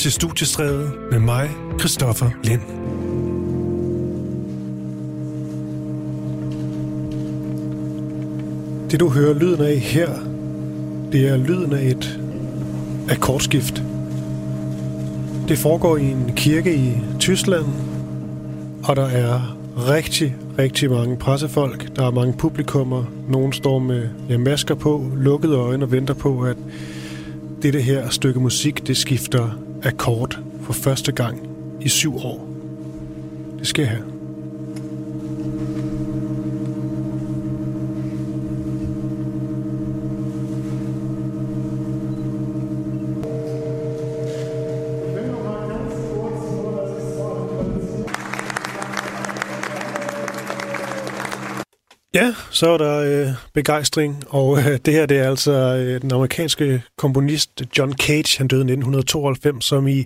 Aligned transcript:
til 0.00 0.12
Studiestræde 0.12 0.92
med 1.10 1.18
mig, 1.18 1.50
Christoffer 1.78 2.30
Lind. 2.44 2.60
Det 8.90 9.00
du 9.00 9.08
hører 9.08 9.34
lyden 9.34 9.60
af 9.60 9.76
her, 9.76 10.10
det 11.12 11.28
er 11.28 11.36
lyden 11.36 11.72
af 11.72 11.82
et 11.82 12.20
akkordskift. 13.10 13.82
Det 15.48 15.58
foregår 15.58 15.96
i 15.96 16.04
en 16.04 16.32
kirke 16.36 16.74
i 16.74 16.92
Tyskland, 17.18 17.66
og 18.84 18.96
der 18.96 19.06
er 19.06 19.56
rigtig, 19.76 20.36
rigtig 20.58 20.90
mange 20.90 21.16
pressefolk. 21.16 21.96
Der 21.96 22.06
er 22.06 22.10
mange 22.10 22.34
publikummer. 22.38 23.04
Nogle 23.28 23.52
står 23.52 23.78
med 23.78 24.08
ja, 24.28 24.38
masker 24.38 24.74
på, 24.74 25.06
lukkede 25.16 25.56
øjne 25.56 25.84
og 25.84 25.92
venter 25.92 26.14
på, 26.14 26.40
at 26.40 26.56
dette 27.62 27.80
her 27.80 28.08
stykke 28.08 28.40
musik, 28.40 28.86
det 28.86 28.96
skifter 28.96 29.69
akkord 29.82 30.38
for 30.62 30.72
første 30.72 31.12
gang 31.12 31.48
i 31.80 31.88
syv 31.88 32.16
år. 32.16 32.48
Det 33.58 33.66
sker 33.66 33.84
her. 33.84 34.19
Ja, 52.30 52.34
så 52.50 52.68
er 52.68 52.78
der 52.78 52.98
øh, 52.98 53.28
begejstring, 53.54 54.24
og 54.28 54.58
øh, 54.58 54.78
det 54.84 54.94
her 54.94 55.06
det 55.06 55.18
er 55.18 55.28
altså 55.28 55.52
øh, 55.52 56.02
den 56.02 56.12
amerikanske 56.12 56.82
komponist 56.98 57.62
John 57.78 57.92
Cage, 57.92 58.38
han 58.38 58.48
døde 58.48 58.60
i 58.60 58.72
1992, 58.72 59.64
som 59.64 59.88
i 59.88 60.04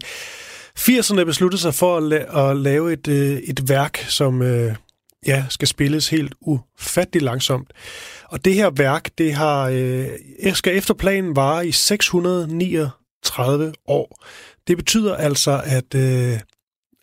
80'erne 0.78 1.24
besluttede 1.24 1.62
sig 1.62 1.74
for 1.74 1.96
at, 1.96 2.02
la- 2.12 2.38
at 2.38 2.56
lave 2.56 2.92
et, 2.92 3.08
øh, 3.08 3.36
et 3.36 3.68
værk, 3.68 4.04
som 4.08 4.42
øh, 4.42 4.74
ja, 5.26 5.44
skal 5.48 5.68
spilles 5.68 6.08
helt 6.08 6.34
ufatteligt 6.40 7.24
langsomt. 7.24 7.70
Og 8.28 8.44
det 8.44 8.54
her 8.54 8.70
værk, 8.70 9.10
det 9.18 9.34
har 9.34 9.68
øh, 9.72 10.06
skal 10.52 10.76
efter 10.76 10.94
planen 10.94 11.36
vare 11.36 11.66
i 11.66 11.72
639 11.72 13.72
år. 13.88 14.24
Det 14.66 14.76
betyder 14.76 15.16
altså, 15.16 15.62
at, 15.64 15.94
øh, 15.94 16.38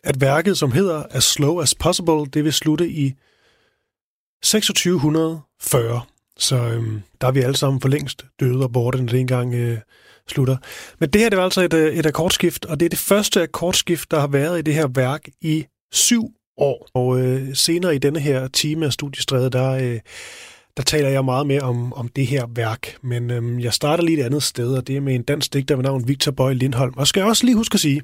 at 0.04 0.20
værket, 0.20 0.58
som 0.58 0.72
hedder 0.72 1.02
As 1.10 1.24
Slow 1.24 1.60
As 1.60 1.74
Possible, 1.74 2.26
det 2.26 2.44
vil 2.44 2.52
slutte 2.52 2.88
i 2.88 3.12
2640. 4.42 6.00
Så 6.38 6.56
øhm, 6.56 7.02
der 7.20 7.26
er 7.26 7.32
vi 7.32 7.40
alle 7.40 7.56
sammen 7.56 7.80
for 7.80 7.88
længst 7.88 8.24
døde 8.40 8.62
og 8.62 8.72
borte, 8.72 8.98
når 8.98 9.06
det 9.06 9.20
engang 9.20 9.54
øh, 9.54 9.78
slutter. 10.28 10.56
Men 10.98 11.10
det 11.10 11.20
her 11.20 11.28
det 11.28 11.38
var 11.38 11.44
altså 11.44 11.62
et, 11.62 11.74
øh, 11.74 11.94
et 11.94 12.06
akkordskift, 12.06 12.64
og 12.64 12.80
det 12.80 12.86
er 12.86 12.90
det 12.90 12.98
første 12.98 13.42
akkordskift, 13.42 14.10
der 14.10 14.20
har 14.20 14.26
været 14.26 14.58
i 14.58 14.62
det 14.62 14.74
her 14.74 14.86
værk 14.86 15.28
i 15.40 15.64
syv 15.92 16.28
år. 16.56 16.88
Og 16.94 17.20
øh, 17.20 17.54
senere 17.54 17.94
i 17.94 17.98
denne 17.98 18.20
her 18.20 18.48
time 18.48 18.86
af 18.86 18.92
studiestræde, 18.92 19.50
der, 19.50 19.70
øh, 19.70 20.00
der 20.76 20.82
taler 20.82 21.08
jeg 21.08 21.24
meget 21.24 21.46
mere 21.46 21.60
om, 21.60 21.92
om 21.92 22.08
det 22.08 22.26
her 22.26 22.46
værk. 22.54 22.96
Men 23.02 23.30
øhm, 23.30 23.60
jeg 23.60 23.72
starter 23.72 24.04
lige 24.04 24.20
et 24.20 24.24
andet 24.24 24.42
sted, 24.42 24.74
og 24.74 24.86
det 24.86 24.96
er 24.96 25.00
med 25.00 25.14
en 25.14 25.22
dansk 25.22 25.52
digter 25.52 25.76
ved 25.76 25.82
navn 25.82 26.08
Victor 26.08 26.32
Bøj 26.32 26.52
Lindholm. 26.52 26.94
Og 26.96 27.06
skal 27.06 27.20
jeg 27.20 27.28
også 27.28 27.46
lige 27.46 27.56
huske 27.56 27.74
at 27.74 27.80
sige, 27.80 28.02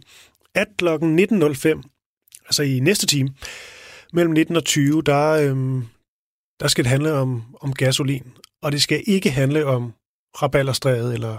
at 0.55 0.69
kl. 0.78 0.89
19.05, 0.89 2.42
altså 2.47 2.62
i 2.62 2.80
næste 2.80 3.06
time, 3.06 3.30
mellem 4.12 4.33
19 4.33 4.56
og 4.56 4.64
20, 4.64 5.02
der, 5.02 5.28
øhm, 5.28 5.84
der 6.61 6.69
skal 6.69 6.84
det 6.84 6.91
handle 6.91 7.12
om, 7.12 7.42
om 7.61 7.73
gasolin, 7.73 8.33
og 8.62 8.73
det 8.73 8.83
skal 8.83 9.03
ikke 9.06 9.31
handle 9.31 9.67
om 9.67 9.92
rabalderstrædet 10.42 11.14
eller 11.14 11.37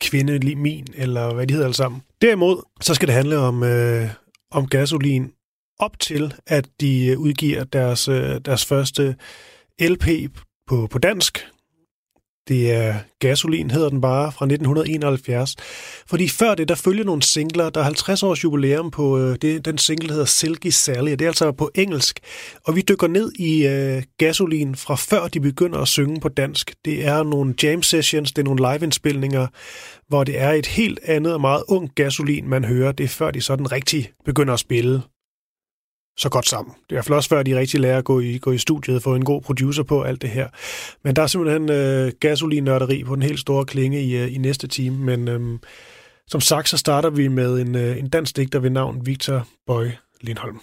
kvindelimin, 0.00 0.86
eller 0.94 1.34
hvad 1.34 1.46
de 1.46 1.54
hedder 1.54 1.66
alle 1.66 1.76
sammen. 1.76 2.02
Derimod, 2.22 2.62
så 2.80 2.94
skal 2.94 3.08
det 3.08 3.14
handle 3.14 3.38
om, 3.38 3.62
øh, 3.62 4.10
om 4.50 4.66
gasolin 4.66 5.32
op 5.78 5.98
til, 5.98 6.34
at 6.46 6.68
de 6.80 7.06
øh, 7.06 7.18
udgiver 7.18 7.64
deres, 7.64 8.08
øh, 8.08 8.40
deres 8.44 8.66
første 8.66 9.16
LP 9.80 10.06
på, 10.66 10.86
på 10.90 10.98
dansk. 10.98 11.46
Det 12.48 12.72
er 12.72 12.94
Gasolin, 13.18 13.70
hedder 13.70 13.88
den 13.88 14.00
bare, 14.00 14.32
fra 14.32 14.44
1971. 14.44 15.56
Fordi 16.06 16.28
før 16.28 16.54
det, 16.54 16.68
der 16.68 16.74
følger 16.74 17.04
nogle 17.04 17.22
singler. 17.22 17.70
Der 17.70 17.80
er 17.80 17.84
50 17.84 18.22
års 18.22 18.44
jubilæum 18.44 18.90
på 18.90 19.18
øh, 19.18 19.36
det, 19.42 19.64
den 19.64 19.78
single, 19.78 20.10
hedder 20.10 20.24
Silky 20.24 20.66
Sally, 20.66 21.12
og 21.12 21.18
det 21.18 21.24
er 21.24 21.28
altså 21.28 21.52
på 21.52 21.70
engelsk. 21.74 22.20
Og 22.64 22.76
vi 22.76 22.80
dykker 22.88 23.06
ned 23.06 23.32
i 23.32 23.66
øh, 23.66 24.02
Gasolin 24.18 24.74
fra 24.74 24.94
før 24.94 25.28
de 25.28 25.40
begynder 25.40 25.78
at 25.78 25.88
synge 25.88 26.20
på 26.20 26.28
dansk. 26.28 26.74
Det 26.84 27.06
er 27.06 27.22
nogle 27.22 27.54
jam 27.62 27.82
sessions, 27.82 28.32
det 28.32 28.42
er 28.42 28.44
nogle 28.44 28.72
live-indspilninger, 28.72 29.46
hvor 30.08 30.24
det 30.24 30.40
er 30.40 30.50
et 30.50 30.66
helt 30.66 31.00
andet 31.04 31.34
og 31.34 31.40
meget 31.40 31.62
ung 31.68 31.90
Gasolin, 31.94 32.48
man 32.48 32.64
hører. 32.64 32.92
Det 32.92 33.04
er 33.04 33.08
før 33.08 33.30
de 33.30 33.40
sådan 33.40 33.72
rigtig 33.72 34.10
begynder 34.24 34.54
at 34.54 34.60
spille 34.60 35.02
så 36.18 36.28
godt 36.28 36.48
sammen. 36.48 36.74
Det 36.74 36.80
er 36.80 36.92
i 36.92 36.94
hvert 36.94 37.04
fald 37.04 37.16
også 37.16 37.28
før, 37.28 37.42
de 37.42 37.58
rigtig 37.58 37.80
lærer 37.80 37.98
at 37.98 38.04
gå 38.04 38.20
i, 38.20 38.38
gå 38.38 38.52
i 38.52 38.58
studiet 38.58 38.96
og 38.96 39.02
få 39.02 39.14
en 39.14 39.24
god 39.24 39.42
producer 39.42 39.82
på 39.82 40.02
alt 40.02 40.22
det 40.22 40.30
her. 40.30 40.48
Men 41.04 41.16
der 41.16 41.22
er 41.22 41.26
simpelthen 41.26 41.70
øh, 41.70 42.12
gasolinnørderi 42.20 43.04
på 43.04 43.14
den 43.14 43.22
helt 43.22 43.40
store 43.40 43.64
klinge 43.64 44.02
i, 44.02 44.16
øh, 44.16 44.34
i 44.34 44.38
næste 44.38 44.66
time. 44.66 44.98
Men 44.98 45.28
øh, 45.28 45.58
som 46.26 46.40
sagt, 46.40 46.68
så 46.68 46.76
starter 46.76 47.10
vi 47.10 47.28
med 47.28 47.60
en, 47.60 47.74
øh, 47.74 47.98
en 47.98 48.08
dansk 48.08 48.36
digter 48.36 48.58
ved 48.58 48.70
navn 48.70 49.06
Victor 49.06 49.46
Bøj 49.66 49.90
Lindholm. 50.20 50.60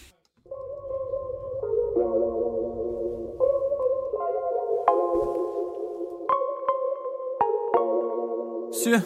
Syr. 8.83 8.99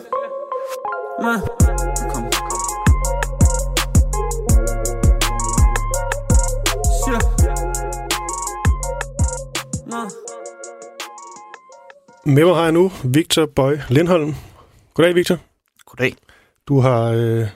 Ma. 1.21 1.88
Nå. 9.89 10.09
Med 12.25 12.45
mig 12.45 12.55
har 12.55 12.63
jeg 12.63 12.71
nu 12.71 12.91
Victor 13.03 13.45
Bøj 13.45 13.79
Lindholm. 13.89 14.35
Goddag, 14.93 15.15
Victor. 15.15 15.37
Goddag. 15.85 16.15
Du 16.67 16.79
har... 16.79 17.11
Øh, 17.11 17.47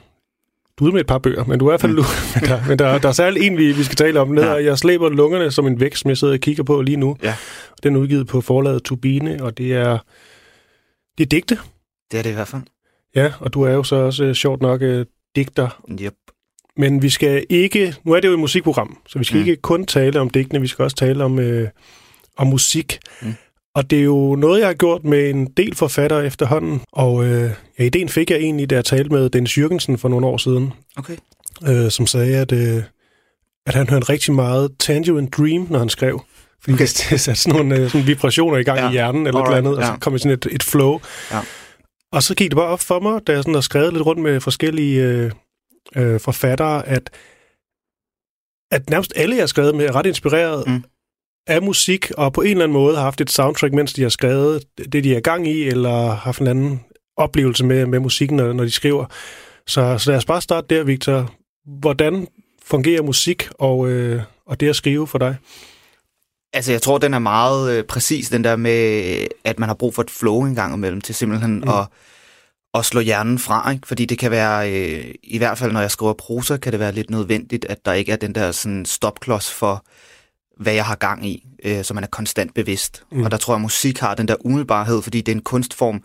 du 0.80 0.88
er 0.88 0.92
med 0.92 1.02
et 1.02 1.08
par 1.08 1.18
bøger, 1.18 1.46
men 1.46 1.60
du 1.60 1.66
er 1.66 1.70
i 1.70 1.72
hvert 1.72 1.82
fald... 1.82 1.92
Mm. 1.92 1.98
men 2.42 2.50
der, 2.50 2.68
men 2.68 2.80
der, 2.80 2.98
der 2.98 3.10
er 3.10 3.14
særligt 3.14 3.46
en, 3.46 3.58
vi, 3.58 3.72
vi 3.72 3.84
skal 3.84 3.96
tale 3.96 4.20
om. 4.20 4.28
Ned, 4.28 4.44
ja. 4.44 4.54
Jeg 4.54 4.78
slæber 4.78 5.10
lungerne 5.10 5.52
som 5.52 5.68
en 5.68 5.80
vækst, 5.80 6.02
som 6.02 6.10
jeg 6.10 6.18
sidder 6.18 6.34
og 6.34 6.40
kigger 6.40 6.64
på 6.64 6.82
lige 6.82 6.98
nu. 6.98 7.18
Ja. 7.24 7.36
Den 7.84 7.96
er 7.96 8.00
udgivet 8.00 8.28
på 8.28 8.42
forlaget 8.42 8.84
Turbine, 8.84 9.44
og 9.44 9.58
det 9.58 9.74
er... 9.74 9.98
Det 11.18 11.24
er 11.24 11.28
digte. 11.28 11.60
Det 12.12 12.20
er 12.20 12.24
det 12.24 12.30
i 12.30 12.34
hvert 12.34 12.48
fald. 12.48 12.62
Ja, 13.16 13.34
og 13.40 13.54
du 13.54 13.62
er 13.62 13.72
jo 13.72 13.84
så 13.84 13.96
også 13.96 14.24
øh, 14.24 14.36
sjovt 14.36 14.62
nok 14.62 14.82
øh, 14.82 15.06
digter. 15.36 15.84
Yep. 16.02 16.14
Men 16.78 17.02
vi 17.02 17.10
skal 17.10 17.46
ikke... 17.50 17.96
Nu 18.04 18.12
er 18.12 18.20
det 18.20 18.28
jo 18.28 18.34
et 18.34 18.40
musikprogram, 18.40 18.98
så 19.08 19.20
vi 19.20 19.26
skal 19.26 19.40
mm. 19.40 19.48
ikke 19.48 19.62
kun 19.62 19.86
tale 19.86 20.20
om 20.20 20.30
digtene, 20.30 20.62
vi 20.62 20.68
skal 20.68 20.84
også 20.84 20.96
tale 20.96 21.24
om, 21.24 21.40
øh, 21.40 21.70
om 22.38 22.48
musik. 22.48 23.00
Mm. 23.22 23.34
Og 23.76 23.90
det 23.90 24.00
er 24.00 24.04
jo 24.04 24.36
noget, 24.36 24.60
jeg 24.60 24.68
har 24.68 24.74
gjort 24.74 25.04
med 25.04 25.30
en 25.30 25.46
del 25.46 25.76
forfattere 25.76 26.26
efterhånden. 26.26 26.82
Og 26.92 27.26
øh, 27.26 27.52
ja, 27.80 27.84
ideen 27.84 28.10
fik 28.10 28.30
jeg 28.32 28.38
egentlig, 28.40 28.70
da 28.70 28.76
jeg 28.76 28.86
talte 28.86 29.10
med 29.10 29.30
Dennis 29.30 29.58
Jørgensen 29.58 29.98
for 29.98 30.10
nogle 30.10 30.26
år 30.26 30.38
siden, 30.38 30.74
Okay. 30.96 31.16
øh, 31.68 31.92
som 31.92 32.08
sagde, 32.08 32.38
at, 32.38 32.52
øh, 32.52 32.84
at 33.66 33.76
han 33.76 33.90
hørte 33.90 34.10
rigtig 34.10 34.34
meget 34.34 34.72
Tangerine 34.80 35.28
Dream, 35.30 35.68
når 35.70 35.80
han 35.80 35.90
skrev. 35.90 36.22
Fordi 36.62 36.74
Okay. 36.74 36.84
okay. 36.84 37.10
det 37.10 37.20
satte 37.20 37.42
sådan 37.42 37.58
nogle 37.58 37.76
øh, 37.84 37.90
sådan 37.92 38.08
vibrationer 38.08 38.58
i 38.58 38.64
gang 38.64 38.80
Ja. 38.80 38.90
i 38.90 38.92
hjernen, 38.92 39.28
eller 39.28 39.40
et 39.42 39.46
Alright, 39.46 39.58
eller 39.58 39.70
andet, 39.72 39.90
og 39.92 39.96
så 39.96 40.00
kom 40.02 40.16
i 40.16 40.20
sådan 40.20 40.32
et, 40.32 40.48
et 40.52 40.64
flow. 40.64 41.00
Ja. 41.32 41.40
Og 42.12 42.24
så 42.24 42.36
gik 42.36 42.50
det 42.50 42.56
bare 42.58 42.68
op 42.68 42.80
for 42.82 43.00
mig, 43.00 43.28
da 43.28 43.32
jeg 43.32 43.44
sådan 43.44 43.54
har 43.54 43.62
skrevet 43.62 43.94
lidt 43.94 44.06
rundt 44.06 44.22
med 44.22 44.42
forskellige 44.42 45.04
øh, 45.04 45.32
øh, 45.96 46.20
forfattere, 46.20 46.88
at, 46.88 47.10
at 48.72 48.90
nærmest 48.90 49.14
alle, 49.16 49.36
jeg 49.36 49.42
har 49.42 49.48
skrevet 49.48 49.76
med, 49.76 49.86
er 49.86 49.96
ret 49.96 50.06
inspireret 50.06 50.68
Mm. 50.68 50.84
Af 51.48 51.62
musik, 51.62 52.12
og 52.18 52.34
på 52.34 52.42
en 52.42 52.52
eller 52.52 52.64
anden 52.64 52.74
måde 52.74 52.96
har 52.96 53.04
haft 53.04 53.22
et 53.22 53.32
soundtrack, 53.32 53.74
mens 53.74 53.94
de 53.94 54.02
har 54.02 54.10
skrevet 54.10 54.64
det, 54.78 55.04
de 55.04 55.16
er 55.16 55.20
gang 55.20 55.48
i, 55.48 55.64
eller 55.64 56.16
haft 56.16 56.42
en 56.42 56.48
anden 56.48 56.82
oplevelse 57.18 57.66
med, 57.66 57.86
med 57.86 58.00
musikken, 58.00 58.38
når, 58.38 58.54
når 58.54 58.64
de 58.64 58.72
skriver. 58.72 59.06
Så, 59.68 59.98
så 59.98 60.10
lad 60.10 60.18
os 60.18 60.26
bare 60.26 60.42
starte 60.42 60.76
der, 60.76 60.84
Victor. 60.84 61.32
Hvordan 61.80 62.28
fungerer 62.66 63.02
musik 63.02 63.50
og, 63.60 63.90
øh, 63.90 64.22
og 64.46 64.60
det 64.60 64.70
at 64.70 64.76
skrive 64.76 65.08
for 65.08 65.18
dig? 65.18 65.36
Altså, 66.54 66.72
jeg 66.72 66.82
tror, 66.82 66.98
den 66.98 67.14
er 67.14 67.20
meget 67.20 67.78
øh, 67.78 67.84
præcis, 67.84 68.30
den 68.30 68.44
der 68.44 68.56
med, 68.56 69.28
at 69.44 69.60
man 69.60 69.70
har 69.70 69.76
brug 69.76 69.96
for 69.96 70.02
et 70.02 70.10
flow 70.10 70.42
en 70.42 70.56
gang 70.56 70.74
imellem, 70.74 71.02
til 71.02 71.16
simpelthen 71.16 71.56
mm. 71.56 71.70
at, 71.70 71.88
at 72.74 72.86
slå 72.86 73.02
hjernen 73.02 73.40
fra, 73.40 73.72
ikke? 73.72 73.88
Fordi 73.88 74.06
det 74.06 74.18
kan 74.18 74.32
være, 74.32 74.72
øh, 74.72 75.14
i 75.24 75.38
hvert 75.38 75.58
fald 75.58 75.72
når 75.72 75.82
jeg 75.82 75.92
skriver 75.92 76.14
prosa, 76.14 76.58
kan 76.58 76.72
det 76.72 76.80
være 76.80 76.92
lidt 76.92 77.10
nødvendigt, 77.10 77.66
at 77.66 77.86
der 77.86 77.94
ikke 77.94 78.12
er 78.12 78.16
den 78.16 78.36
der 78.36 78.52
sådan 78.52 78.86
stopklods 78.86 79.52
for, 79.52 79.86
hvad 80.64 80.74
jeg 80.74 80.86
har 80.86 80.96
gang 80.96 81.28
i, 81.28 81.46
øh, 81.64 81.84
så 81.84 81.94
man 81.94 82.04
er 82.04 82.08
konstant 82.08 82.54
bevidst. 82.54 83.04
Mm. 83.12 83.24
Og 83.24 83.32
der 83.32 83.38
tror 83.38 83.54
jeg, 83.54 83.58
at 83.58 83.62
musik 83.62 84.00
har 84.00 84.16
den 84.16 84.28
der 84.28 84.36
umiddelbarhed, 84.46 85.02
fordi 85.02 85.22
det 85.22 85.32
er 85.32 85.36
en 85.36 85.42
kunstform, 85.42 86.04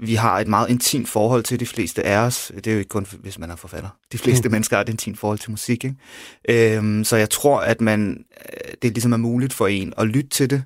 vi 0.00 0.14
har 0.14 0.40
et 0.40 0.48
meget 0.48 0.70
intimt 0.70 1.08
forhold 1.08 1.44
til 1.44 1.60
de 1.60 1.66
fleste 1.66 2.02
af 2.02 2.18
os. 2.18 2.52
Det 2.56 2.66
er 2.66 2.72
jo 2.72 2.78
ikke 2.78 2.88
kun, 2.88 3.06
hvis 3.20 3.38
man 3.38 3.50
er 3.50 3.56
forfatter. 3.56 3.88
De 4.12 4.18
fleste 4.18 4.48
mm. 4.48 4.52
mennesker 4.52 4.76
har 4.76 4.82
et 4.82 4.88
intimt 4.88 5.18
forhold 5.18 5.38
til 5.38 5.50
musik. 5.50 5.84
Ikke? 5.84 6.76
Øhm, 6.76 7.04
så 7.04 7.16
jeg 7.16 7.30
tror, 7.30 7.60
at 7.60 7.80
man, 7.80 8.24
øh, 8.52 8.72
det 8.82 8.92
ligesom 8.92 9.12
er 9.12 9.16
muligt 9.16 9.52
for 9.52 9.66
en 9.66 9.92
at 9.98 10.06
lytte 10.06 10.30
til 10.30 10.50
det, 10.50 10.62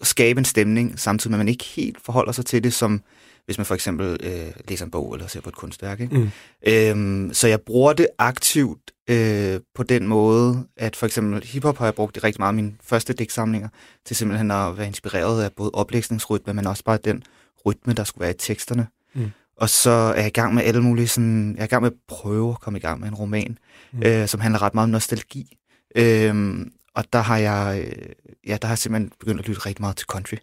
og 0.00 0.06
skabe 0.06 0.38
en 0.38 0.44
stemning, 0.44 1.00
samtidig 1.00 1.30
med, 1.30 1.38
at 1.38 1.44
man 1.44 1.48
ikke 1.48 1.64
helt 1.64 1.96
forholder 2.04 2.32
sig 2.32 2.46
til 2.46 2.64
det 2.64 2.74
som, 2.74 3.02
hvis 3.46 3.58
man 3.58 3.66
for 3.66 3.74
eksempel 3.74 4.16
øh, 4.22 4.52
læser 4.68 4.84
en 4.84 4.90
bog 4.90 5.14
eller 5.14 5.26
ser 5.26 5.40
på 5.40 5.48
et 5.48 5.56
kunstværk. 5.56 6.00
Ikke? 6.00 6.16
Mm. 6.18 6.30
Øhm, 6.66 7.34
så 7.34 7.48
jeg 7.48 7.60
bruger 7.60 7.92
det 7.92 8.06
aktivt 8.18 8.90
øh, 9.10 9.60
på 9.74 9.82
den 9.82 10.06
måde, 10.06 10.66
at 10.76 10.96
for 10.96 11.06
eksempel 11.06 11.44
hiphop 11.44 11.78
har 11.78 11.84
jeg 11.84 11.94
brugt 11.94 12.14
det 12.14 12.24
rigtig 12.24 12.40
meget 12.40 12.50
af 12.50 12.54
mine 12.54 12.72
første 12.82 13.12
digtsamlinger, 13.12 13.68
til 14.04 14.16
simpelthen 14.16 14.50
at 14.50 14.78
være 14.78 14.86
inspireret 14.86 15.42
af 15.42 15.52
både 15.52 15.70
oplæsningsrytme, 15.74 16.52
men 16.52 16.66
også 16.66 16.84
bare 16.84 16.98
den 17.04 17.22
rytme, 17.66 17.92
der 17.92 18.04
skulle 18.04 18.22
være 18.22 18.30
i 18.30 18.38
teksterne. 18.38 18.86
Mm. 19.14 19.30
Og 19.56 19.68
så 19.70 19.90
er 19.90 20.14
jeg 20.14 20.26
i 20.26 20.30
gang 20.30 20.54
med 20.54 20.62
alle 20.62 20.82
mulige 20.82 21.08
sådan, 21.08 21.54
jeg 21.54 21.60
er 21.60 21.64
i 21.64 21.68
gang 21.68 21.82
med 21.82 21.90
at 21.90 21.96
prøve 22.08 22.50
at 22.50 22.60
komme 22.60 22.78
i 22.78 22.82
gang 22.82 23.00
med 23.00 23.08
en 23.08 23.14
roman, 23.14 23.58
Mm. 23.92 24.02
øh, 24.02 24.28
som 24.28 24.40
handler 24.40 24.62
ret 24.62 24.74
meget 24.74 24.84
om 24.84 24.90
nostalgi. 24.90 25.56
Øhm, 25.96 26.72
og 26.94 27.04
der 27.12 27.18
har 27.18 27.38
jeg, 27.38 27.84
øh, 27.86 28.08
ja, 28.46 28.56
der 28.62 28.66
har 28.66 28.72
jeg 28.72 28.78
simpelthen 28.78 29.12
begyndt 29.20 29.40
at 29.40 29.48
lytte 29.48 29.60
rigtig 29.66 29.82
meget 29.82 29.96
til 29.96 30.06
country. 30.06 30.36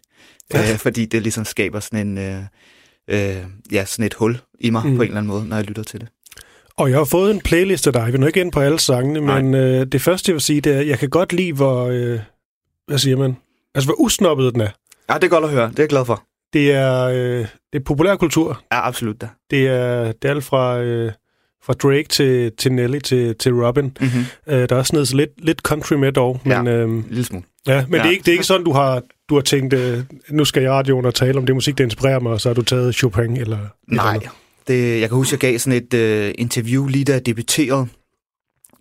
Ja. 0.52 0.72
Øh, 0.72 0.78
fordi 0.78 1.06
det 1.06 1.22
ligesom 1.22 1.44
skaber 1.44 1.80
sådan 1.80 2.06
en, 2.06 2.18
øh, 2.18 2.42
øh, 3.08 3.44
ja, 3.72 3.84
sådan 3.84 4.06
et 4.06 4.14
hul 4.14 4.40
i 4.60 4.70
mig 4.70 4.86
mm. 4.86 4.96
på 4.96 5.02
en 5.02 5.08
eller 5.08 5.18
anden 5.18 5.28
måde, 5.32 5.48
når 5.48 5.56
jeg 5.56 5.64
lytter 5.64 5.82
til 5.82 6.00
det. 6.00 6.08
Og 6.76 6.90
jeg 6.90 6.98
har 6.98 7.04
fået 7.04 7.30
en 7.34 7.40
playlist 7.40 7.86
af 7.86 7.92
dig. 7.92 8.12
Vi 8.12 8.18
nu 8.18 8.26
ikke 8.26 8.40
ind 8.40 8.52
på 8.52 8.60
alle 8.60 8.78
sangene, 8.80 9.20
Nej. 9.20 9.42
men 9.42 9.54
øh, 9.54 9.86
det 9.86 10.00
første, 10.02 10.30
jeg 10.30 10.34
vil 10.34 10.40
sige, 10.40 10.60
det 10.60 10.74
er, 10.74 10.78
at 10.80 10.88
jeg 10.88 10.98
kan 10.98 11.08
godt 11.10 11.32
lide, 11.32 11.52
hvor... 11.52 11.86
Øh, 11.86 12.18
hvad 12.86 12.98
siger 12.98 13.16
man? 13.16 13.36
Altså, 13.74 13.88
hvor 13.88 14.00
usnoppet 14.00 14.52
den 14.54 14.60
er. 14.60 14.68
Ja, 15.10 15.14
det 15.14 15.24
er 15.24 15.28
godt 15.28 15.44
at 15.44 15.50
høre. 15.50 15.68
Det 15.68 15.78
er 15.78 15.82
jeg 15.82 15.88
glad 15.88 16.04
for. 16.04 16.22
Det 16.52 16.72
er, 16.72 17.02
øh, 17.04 17.38
det 17.72 17.80
er 17.80 17.84
populærkultur. 17.84 18.62
Ja, 18.72 18.86
absolut 18.86 19.20
da. 19.20 19.28
Det 19.50 19.68
er, 19.68 20.04
det 20.12 20.24
er 20.24 20.30
alt 20.30 20.44
fra, 20.44 20.78
øh, 20.78 21.12
fra 21.64 21.72
Drake 21.72 22.06
til, 22.08 22.52
til 22.58 22.72
Nelly 22.72 22.98
til, 22.98 23.34
til 23.38 23.52
Robin. 23.54 23.84
Mm-hmm. 24.00 24.24
Øh, 24.48 24.68
der 24.68 24.74
er 24.74 24.78
også 24.78 24.96
noget 24.96 25.14
lidt, 25.14 25.30
lidt 25.44 25.58
country 25.60 25.94
med 25.94 26.12
dog. 26.12 26.40
Men, 26.44 26.66
Ja. 26.66 26.72
øh, 26.72 27.08
lille 27.08 27.24
smule. 27.24 27.44
ja, 27.66 27.84
men 27.88 27.94
Ja. 27.94 27.98
det, 28.02 28.06
er 28.06 28.10
ikke, 28.10 28.22
det 28.22 28.28
er 28.28 28.32
ikke 28.32 28.44
sådan, 28.46 28.64
du 28.64 28.72
har, 28.72 29.02
du 29.28 29.34
har 29.34 29.42
tænkt, 29.42 29.74
øh, 29.74 29.98
nu 30.30 30.44
skal 30.44 30.62
jeg 30.62 30.72
radioen 30.72 31.04
og 31.04 31.14
tale 31.14 31.38
om 31.38 31.46
det 31.46 31.54
musik, 31.54 31.78
der 31.78 31.84
inspirerer 31.84 32.20
mig, 32.20 32.32
og 32.32 32.40
så 32.40 32.48
har 32.48 32.54
du 32.54 32.62
taget 32.62 32.94
Chopin 32.94 33.36
eller... 33.36 33.40
eller 33.40 33.62
Nej. 33.88 34.14
andet. 34.14 34.28
Det, 34.66 35.00
jeg 35.00 35.08
kan 35.08 35.16
huske, 35.16 35.34
jeg 35.34 35.40
gav 35.40 35.58
sådan 35.58 35.82
et 35.82 35.94
øh, 35.94 36.34
interview 36.38 36.86
lige 36.86 37.04
da 37.04 37.12
jeg 37.12 37.26
debuterede 37.26 37.86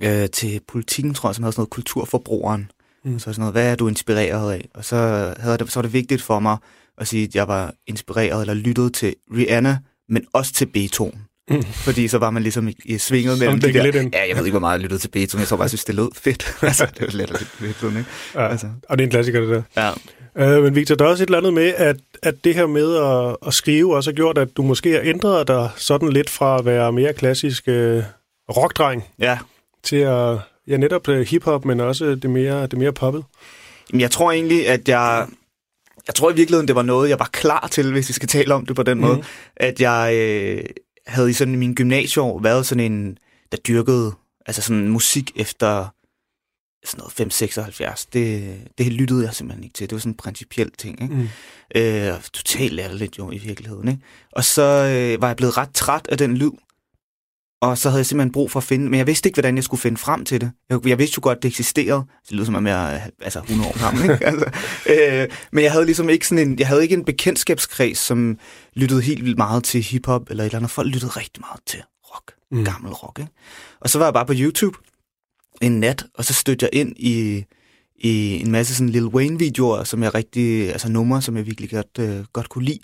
øh, 0.03 0.29
til 0.29 0.61
politikken, 0.67 1.13
tror 1.13 1.29
jeg, 1.29 1.35
som 1.35 1.43
havde 1.43 1.53
sådan 1.53 1.61
noget 1.61 1.69
kulturforbrugeren. 1.69 2.71
Mm. 3.03 3.11
Mm. 3.11 3.19
Så 3.19 3.23
sådan 3.23 3.39
noget, 3.39 3.53
hvad 3.53 3.71
er 3.71 3.75
du 3.75 3.87
inspireret 3.87 4.53
af? 4.53 4.69
Og 4.73 4.85
så, 4.85 4.95
havde 5.39 5.57
det, 5.57 5.71
så 5.71 5.79
var 5.79 5.81
det 5.81 5.93
vigtigt 5.93 6.21
for 6.21 6.39
mig 6.39 6.57
at 6.97 7.07
sige, 7.07 7.23
at 7.23 7.35
jeg 7.35 7.47
var 7.47 7.73
inspireret 7.87 8.41
eller 8.41 8.53
lyttet 8.53 8.93
til 8.93 9.15
Rihanna, 9.35 9.77
men 10.09 10.25
også 10.33 10.53
til 10.53 10.65
Beethoven. 10.65 11.25
Mm. 11.49 11.63
Fordi 11.85 12.07
så 12.07 12.17
var 12.17 12.29
man 12.29 12.43
ligesom 12.43 12.67
i, 12.67 12.75
i 12.85 12.97
svinget 12.97 13.39
mellem 13.39 13.59
de 13.59 13.73
der... 13.73 13.83
lidt 13.83 13.95
ind. 13.95 14.13
Ja, 14.15 14.27
jeg 14.27 14.37
ved 14.37 14.45
ikke, 14.45 14.53
hvor 14.53 14.59
meget 14.59 14.73
jeg 14.73 14.81
lyttede 14.81 15.01
til 15.01 15.07
Beethoven. 15.07 15.39
Jeg 15.39 15.47
tror 15.47 15.57
bare, 15.57 15.63
jeg 15.63 15.69
synes, 15.69 15.85
det 15.85 15.95
lød 15.95 16.09
fedt. 16.15 16.55
altså, 16.61 16.85
det 16.85 17.01
var 17.01 17.35
lidt 17.61 17.75
sådan, 17.79 17.97
ikke? 17.97 18.09
Ja, 18.35 18.47
Altså. 18.47 18.67
og 18.89 18.97
det 18.97 19.03
er 19.03 19.07
en 19.07 19.11
klassiker, 19.11 19.39
det 19.41 19.49
der. 19.75 19.91
Ja. 20.37 20.57
Øh, 20.57 20.63
men 20.63 20.75
Victor, 20.75 20.95
der 20.95 21.05
er 21.05 21.09
også 21.09 21.23
et 21.23 21.27
eller 21.27 21.37
andet 21.37 21.53
med, 21.53 21.73
at, 21.77 21.95
at 22.23 22.35
det 22.43 22.55
her 22.55 22.67
med 22.67 22.95
at, 22.95 23.35
at 23.47 23.53
skrive 23.53 23.95
også 23.95 24.09
har 24.11 24.15
gjort, 24.15 24.37
at 24.37 24.47
du 24.57 24.61
måske 24.63 24.91
har 24.91 25.01
ændret 25.03 25.47
dig 25.47 25.69
sådan 25.75 26.09
lidt 26.09 26.29
fra 26.29 26.59
at 26.59 26.65
være 26.65 26.91
mere 26.91 27.13
klassisk 27.13 27.63
øh, 27.67 28.03
rockdreng 28.57 29.03
ja. 29.19 29.37
til 29.83 29.95
at 29.95 30.37
ja, 30.67 30.77
netop 30.77 31.07
øh, 31.07 31.27
hiphop, 31.27 31.65
men 31.65 31.79
også 31.79 32.05
det 32.15 32.29
mere, 32.29 32.61
det 32.67 32.77
mere 32.79 32.91
poppet. 32.93 33.23
Jamen, 33.91 34.01
jeg 34.01 34.11
tror 34.11 34.31
egentlig, 34.31 34.67
at 34.67 34.89
jeg... 34.89 35.27
Jeg 36.07 36.15
tror 36.15 36.31
i 36.31 36.35
virkeligheden, 36.35 36.67
det 36.67 36.75
var 36.75 36.81
noget, 36.81 37.09
jeg 37.09 37.19
var 37.19 37.29
klar 37.33 37.67
til, 37.71 37.91
hvis 37.91 38.07
vi 38.09 38.13
skal 38.13 38.27
tale 38.29 38.53
om 38.53 38.65
det 38.65 38.75
på 38.75 38.83
den 38.83 38.97
Mhm. 38.97 39.07
måde. 39.07 39.23
At 39.55 39.81
jeg 39.81 40.13
øh, 40.15 40.63
havde 41.07 41.29
i 41.29 41.33
sådan 41.33 41.53
i 41.53 41.57
min 41.57 41.75
gymnasieår 41.75 42.39
været 42.39 42.65
sådan 42.65 42.91
en, 42.91 43.17
der 43.51 43.57
dyrkede 43.57 44.13
altså 44.45 44.61
sådan 44.61 44.87
musik 44.87 45.31
efter 45.35 45.87
sådan 46.85 47.05
noget 47.17 47.33
5-76. 47.33 48.05
Det, 48.13 48.57
det 48.77 48.93
lyttede 48.93 49.25
jeg 49.25 49.33
simpelthen 49.33 49.63
ikke 49.63 49.73
til. 49.73 49.89
Det 49.89 49.95
var 49.95 49.99
sådan 49.99 50.11
en 50.11 50.17
principiel 50.17 50.71
ting. 50.71 51.01
Ikke? 51.01 51.15
Mm. 51.15 51.27
Øh, 51.75 52.21
totalt 52.33 52.73
latterligt 52.73 53.17
jo 53.17 53.31
i 53.31 53.37
virkeligheden. 53.37 53.87
Ikke? 53.87 54.01
Og 54.31 54.43
så 54.43 54.61
øh, 54.61 55.21
var 55.21 55.27
jeg 55.27 55.37
blevet 55.37 55.57
ret 55.57 55.73
træt 55.73 56.07
af 56.07 56.17
den 56.17 56.37
lyd. 56.37 56.51
Og 57.61 57.77
så 57.77 57.89
havde 57.89 57.99
jeg 57.99 58.05
simpelthen 58.05 58.31
brug 58.31 58.51
for 58.51 58.59
at 58.59 58.63
finde, 58.63 58.89
men 58.89 58.97
jeg 58.97 59.07
vidste 59.07 59.29
ikke, 59.29 59.35
hvordan 59.35 59.55
jeg 59.55 59.63
skulle 59.63 59.81
finde 59.81 59.97
frem 59.97 60.25
til 60.25 60.41
det. 60.41 60.51
Jeg, 60.69 60.87
jeg 60.87 60.99
vidste 60.99 61.15
jo 61.17 61.19
godt, 61.23 61.37
at 61.37 61.43
det 61.43 61.49
eksisterede. 61.49 62.03
Det 62.23 62.31
lyder 62.31 62.45
som 62.45 62.55
om 62.55 62.67
jeg 62.67 62.95
er 62.95 63.01
altså 63.21 63.39
100 63.39 63.69
år 63.69 63.79
gammel. 63.79 64.03
Ikke? 64.03 64.25
Altså, 64.31 64.45
øh, 64.89 65.27
men 65.51 65.63
jeg 65.63 65.71
havde 65.71 65.85
ligesom 65.85 66.09
ikke 66.09 66.27
sådan 66.27 66.47
en, 66.47 66.59
jeg 66.59 66.67
havde 66.67 66.83
ikke 66.83 66.95
en 66.95 67.05
bekendtskabskreds, 67.05 67.97
som 67.97 68.37
lyttede 68.73 69.01
helt 69.01 69.25
vildt 69.25 69.37
meget 69.37 69.63
til 69.63 69.83
hiphop 69.83 70.29
eller 70.29 70.43
et 70.43 70.45
eller 70.45 70.57
andet. 70.57 70.71
Folk 70.71 70.87
lyttede 70.87 71.11
rigtig 71.11 71.41
meget 71.41 71.59
til 71.65 71.79
rock. 72.03 72.33
Mm. 72.51 72.65
Gammel 72.65 72.93
rock. 72.93 73.19
Ikke? 73.19 73.31
Og 73.79 73.89
så 73.89 73.97
var 73.97 74.05
jeg 74.05 74.13
bare 74.13 74.25
på 74.25 74.33
YouTube 74.35 74.77
en 75.61 75.79
nat, 75.79 76.05
og 76.13 76.25
så 76.25 76.33
stødte 76.33 76.63
jeg 76.71 76.79
ind 76.81 76.93
i, 76.97 77.45
i 77.95 78.41
en 78.41 78.51
masse 78.51 78.75
sådan 78.75 78.89
Lil 78.89 79.07
Wayne-videoer, 79.07 79.83
som 79.83 80.03
jeg 80.03 80.13
rigtig, 80.15 80.71
altså 80.71 80.89
numre, 80.89 81.21
som 81.21 81.37
jeg 81.37 81.45
virkelig 81.45 81.69
godt, 81.69 81.99
øh, 81.99 82.25
godt 82.33 82.49
kunne 82.49 82.65
lide. 82.65 82.79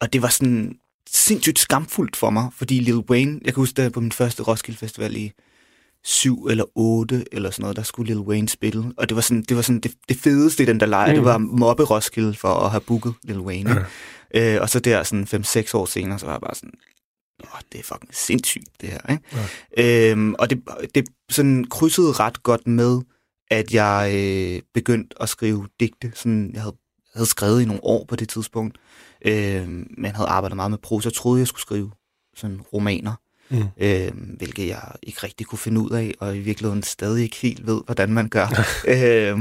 Og 0.00 0.12
det 0.12 0.22
var 0.22 0.28
sådan 0.28 0.78
sindssygt 1.10 1.58
skamfuldt 1.58 2.16
for 2.16 2.30
mig, 2.30 2.48
fordi 2.56 2.80
Lil 2.80 2.96
Wayne, 2.96 3.40
jeg 3.44 3.54
kan 3.54 3.60
huske, 3.60 3.74
da 3.82 3.88
på 3.88 4.00
min 4.00 4.12
første 4.12 4.42
Roskilde 4.42 4.78
Festival 4.78 5.16
i 5.16 5.32
syv 6.04 6.46
eller 6.50 6.64
otte 6.74 7.24
eller 7.32 7.50
sådan 7.50 7.62
noget, 7.62 7.76
der 7.76 7.82
skulle 7.82 8.06
Lil 8.14 8.18
Wayne 8.20 8.48
spille. 8.48 8.92
Og 8.96 9.08
det 9.08 9.14
var 9.14 9.20
sådan 9.22 9.42
det, 9.42 9.56
var 9.56 9.62
sådan 9.62 9.80
det, 9.80 9.94
det 10.08 10.16
fedeste 10.16 10.62
i 10.62 10.66
den 10.66 10.80
der 10.80 10.86
lejr, 10.86 11.08
Mm. 11.08 11.14
det 11.14 11.24
var 11.24 11.38
mobbe 11.38 11.82
Roskilde 11.84 12.34
for 12.34 12.48
at 12.54 12.70
have 12.70 12.80
booket 12.80 13.14
Lil 13.24 13.40
Wayne. 13.40 13.70
ikke? 13.70 14.54
Øh, 14.54 14.60
og 14.60 14.70
så 14.70 14.80
der 14.80 15.02
sådan 15.02 15.24
5-6 15.44 15.74
år 15.74 15.86
senere, 15.86 16.18
så 16.18 16.26
var 16.26 16.32
jeg 16.32 16.40
bare 16.40 16.54
sådan, 16.54 16.72
Åh, 17.44 17.60
det 17.72 17.78
er 17.80 17.84
fucking 17.84 18.14
sindssygt, 18.14 18.68
det 18.80 18.88
her. 18.88 19.10
Ikke? 19.12 19.22
Ja. 19.76 20.10
Øhm, 20.10 20.34
og 20.38 20.50
det, 20.50 20.62
det 20.94 21.04
sådan 21.30 21.64
krydsede 21.64 22.12
ret 22.12 22.42
godt 22.42 22.66
med, 22.66 23.00
at 23.50 23.74
jeg 23.74 24.12
øh, 24.14 24.62
begyndte 24.74 25.22
at 25.22 25.28
skrive 25.28 25.68
digte. 25.80 26.12
Sådan, 26.14 26.50
jeg 26.54 26.62
havde, 26.62 26.76
havde 27.14 27.26
skrevet 27.28 27.62
i 27.62 27.64
nogle 27.64 27.84
år 27.84 28.04
på 28.08 28.16
det 28.16 28.28
tidspunkt, 28.28 28.78
øh, 29.24 29.68
men 29.98 30.10
havde 30.14 30.28
arbejdet 30.28 30.56
meget 30.56 30.70
med 30.70 30.78
prosa. 30.78 31.10
Troede, 31.10 31.38
jeg 31.40 31.46
skulle 31.46 31.62
skrive 31.62 31.90
sådan 32.36 32.60
romaner, 32.60 33.12
Mm. 33.50 33.64
øh, 33.76 34.10
hvilket 34.36 34.68
jeg 34.68 34.82
ikke 35.02 35.18
rigtig 35.22 35.46
kunne 35.46 35.58
finde 35.58 35.80
ud 35.80 35.90
af, 35.90 36.14
og 36.20 36.36
i 36.36 36.40
virkeligheden 36.40 36.82
stadig 36.82 37.22
ikke 37.22 37.36
helt 37.36 37.66
ved, 37.66 37.80
hvordan 37.84 38.12
man 38.12 38.28
gør. 38.28 38.46
øh, 38.88 39.38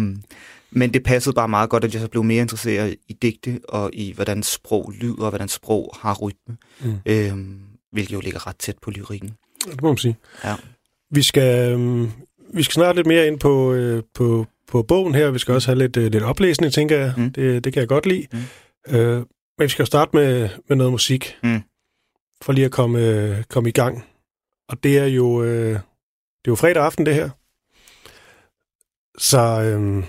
men 0.71 0.93
det 0.93 1.03
passede 1.03 1.33
bare 1.35 1.47
meget 1.47 1.69
godt, 1.69 1.83
at 1.83 1.93
jeg 1.93 2.01
så 2.01 2.07
blev 2.07 2.23
mere 2.23 2.41
interesseret 2.41 2.95
i 3.07 3.13
digte, 3.13 3.59
og 3.69 3.89
i 3.93 4.13
hvordan 4.13 4.43
sprog 4.43 4.93
lyder, 4.99 5.23
og 5.23 5.29
hvordan 5.29 5.47
sprog 5.47 5.95
har 6.01 6.13
rytme. 6.15 6.57
Mm. 6.81 6.95
Øh, 7.05 7.33
hvilket 7.91 8.13
jo 8.13 8.19
ligger 8.19 8.47
ret 8.47 8.55
tæt 8.57 8.75
på 8.81 8.91
lyrikken. 8.91 9.31
Det 9.65 9.81
må 9.81 9.87
man 9.87 9.97
sige. 9.97 10.17
Ja. 10.43 10.55
Vi 11.11 11.21
skal, 11.21 11.71
øhm, 11.71 12.11
vi 12.53 12.63
skal 12.63 12.73
snart 12.73 12.95
lidt 12.95 13.07
mere 13.07 13.27
ind 13.27 13.39
på, 13.39 13.73
øh, 13.73 14.03
på, 14.13 14.47
på 14.67 14.83
bogen 14.83 15.15
her. 15.15 15.31
Vi 15.31 15.39
skal 15.39 15.53
også 15.53 15.67
have 15.67 15.79
lidt, 15.79 15.97
øh, 15.97 16.11
lidt 16.11 16.23
oplæsning, 16.23 16.73
tænker 16.73 16.97
jeg. 16.97 17.13
Mm. 17.17 17.31
Det, 17.31 17.63
det 17.63 17.73
kan 17.73 17.79
jeg 17.79 17.87
godt 17.89 18.05
lide. 18.05 18.27
Mm. 18.33 18.95
Øh, 18.95 19.23
men 19.57 19.63
vi 19.63 19.69
skal 19.69 19.83
jo 19.83 19.85
starte 19.85 20.11
med, 20.13 20.49
med 20.67 20.77
noget 20.77 20.91
musik. 20.91 21.37
Mm. 21.43 21.61
For 22.41 22.53
lige 22.53 22.65
at 22.65 22.71
komme, 22.71 22.99
øh, 22.99 23.43
komme 23.43 23.69
i 23.69 23.71
gang. 23.71 24.05
Og 24.69 24.83
det 24.83 24.97
er 24.97 25.05
jo, 25.05 25.43
øh, 25.43 25.69
det 25.69 25.75
er 25.75 25.81
jo 26.47 26.55
fredag 26.55 26.83
aften, 26.83 27.05
det 27.05 27.15
her. 27.15 27.29
Så... 29.17 29.37
Øh, 29.39 30.03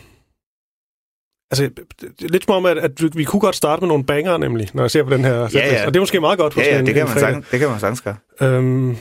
Altså, 1.51 1.71
det 2.01 2.23
er 2.25 2.29
lidt 2.29 2.45
som 2.45 2.55
om, 2.55 2.67
at, 2.67 2.79
at 2.79 3.17
vi 3.17 3.25
kunne 3.25 3.41
godt 3.41 3.57
starte 3.57 3.81
med 3.81 3.89
nogle 3.89 4.05
banger, 4.05 4.37
nemlig, 4.37 4.69
når 4.75 4.83
jeg 4.83 4.91
ser 4.91 5.03
på 5.03 5.11
den 5.11 5.25
her. 5.25 5.35
ja. 5.55 5.87
Og 5.87 5.95
det 5.95 5.97
er 5.97 6.01
måske 6.03 6.21
meget 6.21 6.39
godt 6.39 6.57
Ja, 6.57 6.63
ja, 6.63 6.79
en, 6.79 6.87
det 6.87 6.95
kan, 6.95 7.03
en 7.03 7.09
man 7.09 7.13
fredag. 7.15 7.29
sagtens, 7.29 7.49
det 7.51 7.61
kan 7.61 7.69
man 7.69 7.81
sagtens 7.81 8.01
gøre. 8.01 8.17
Øhm, 8.41 8.97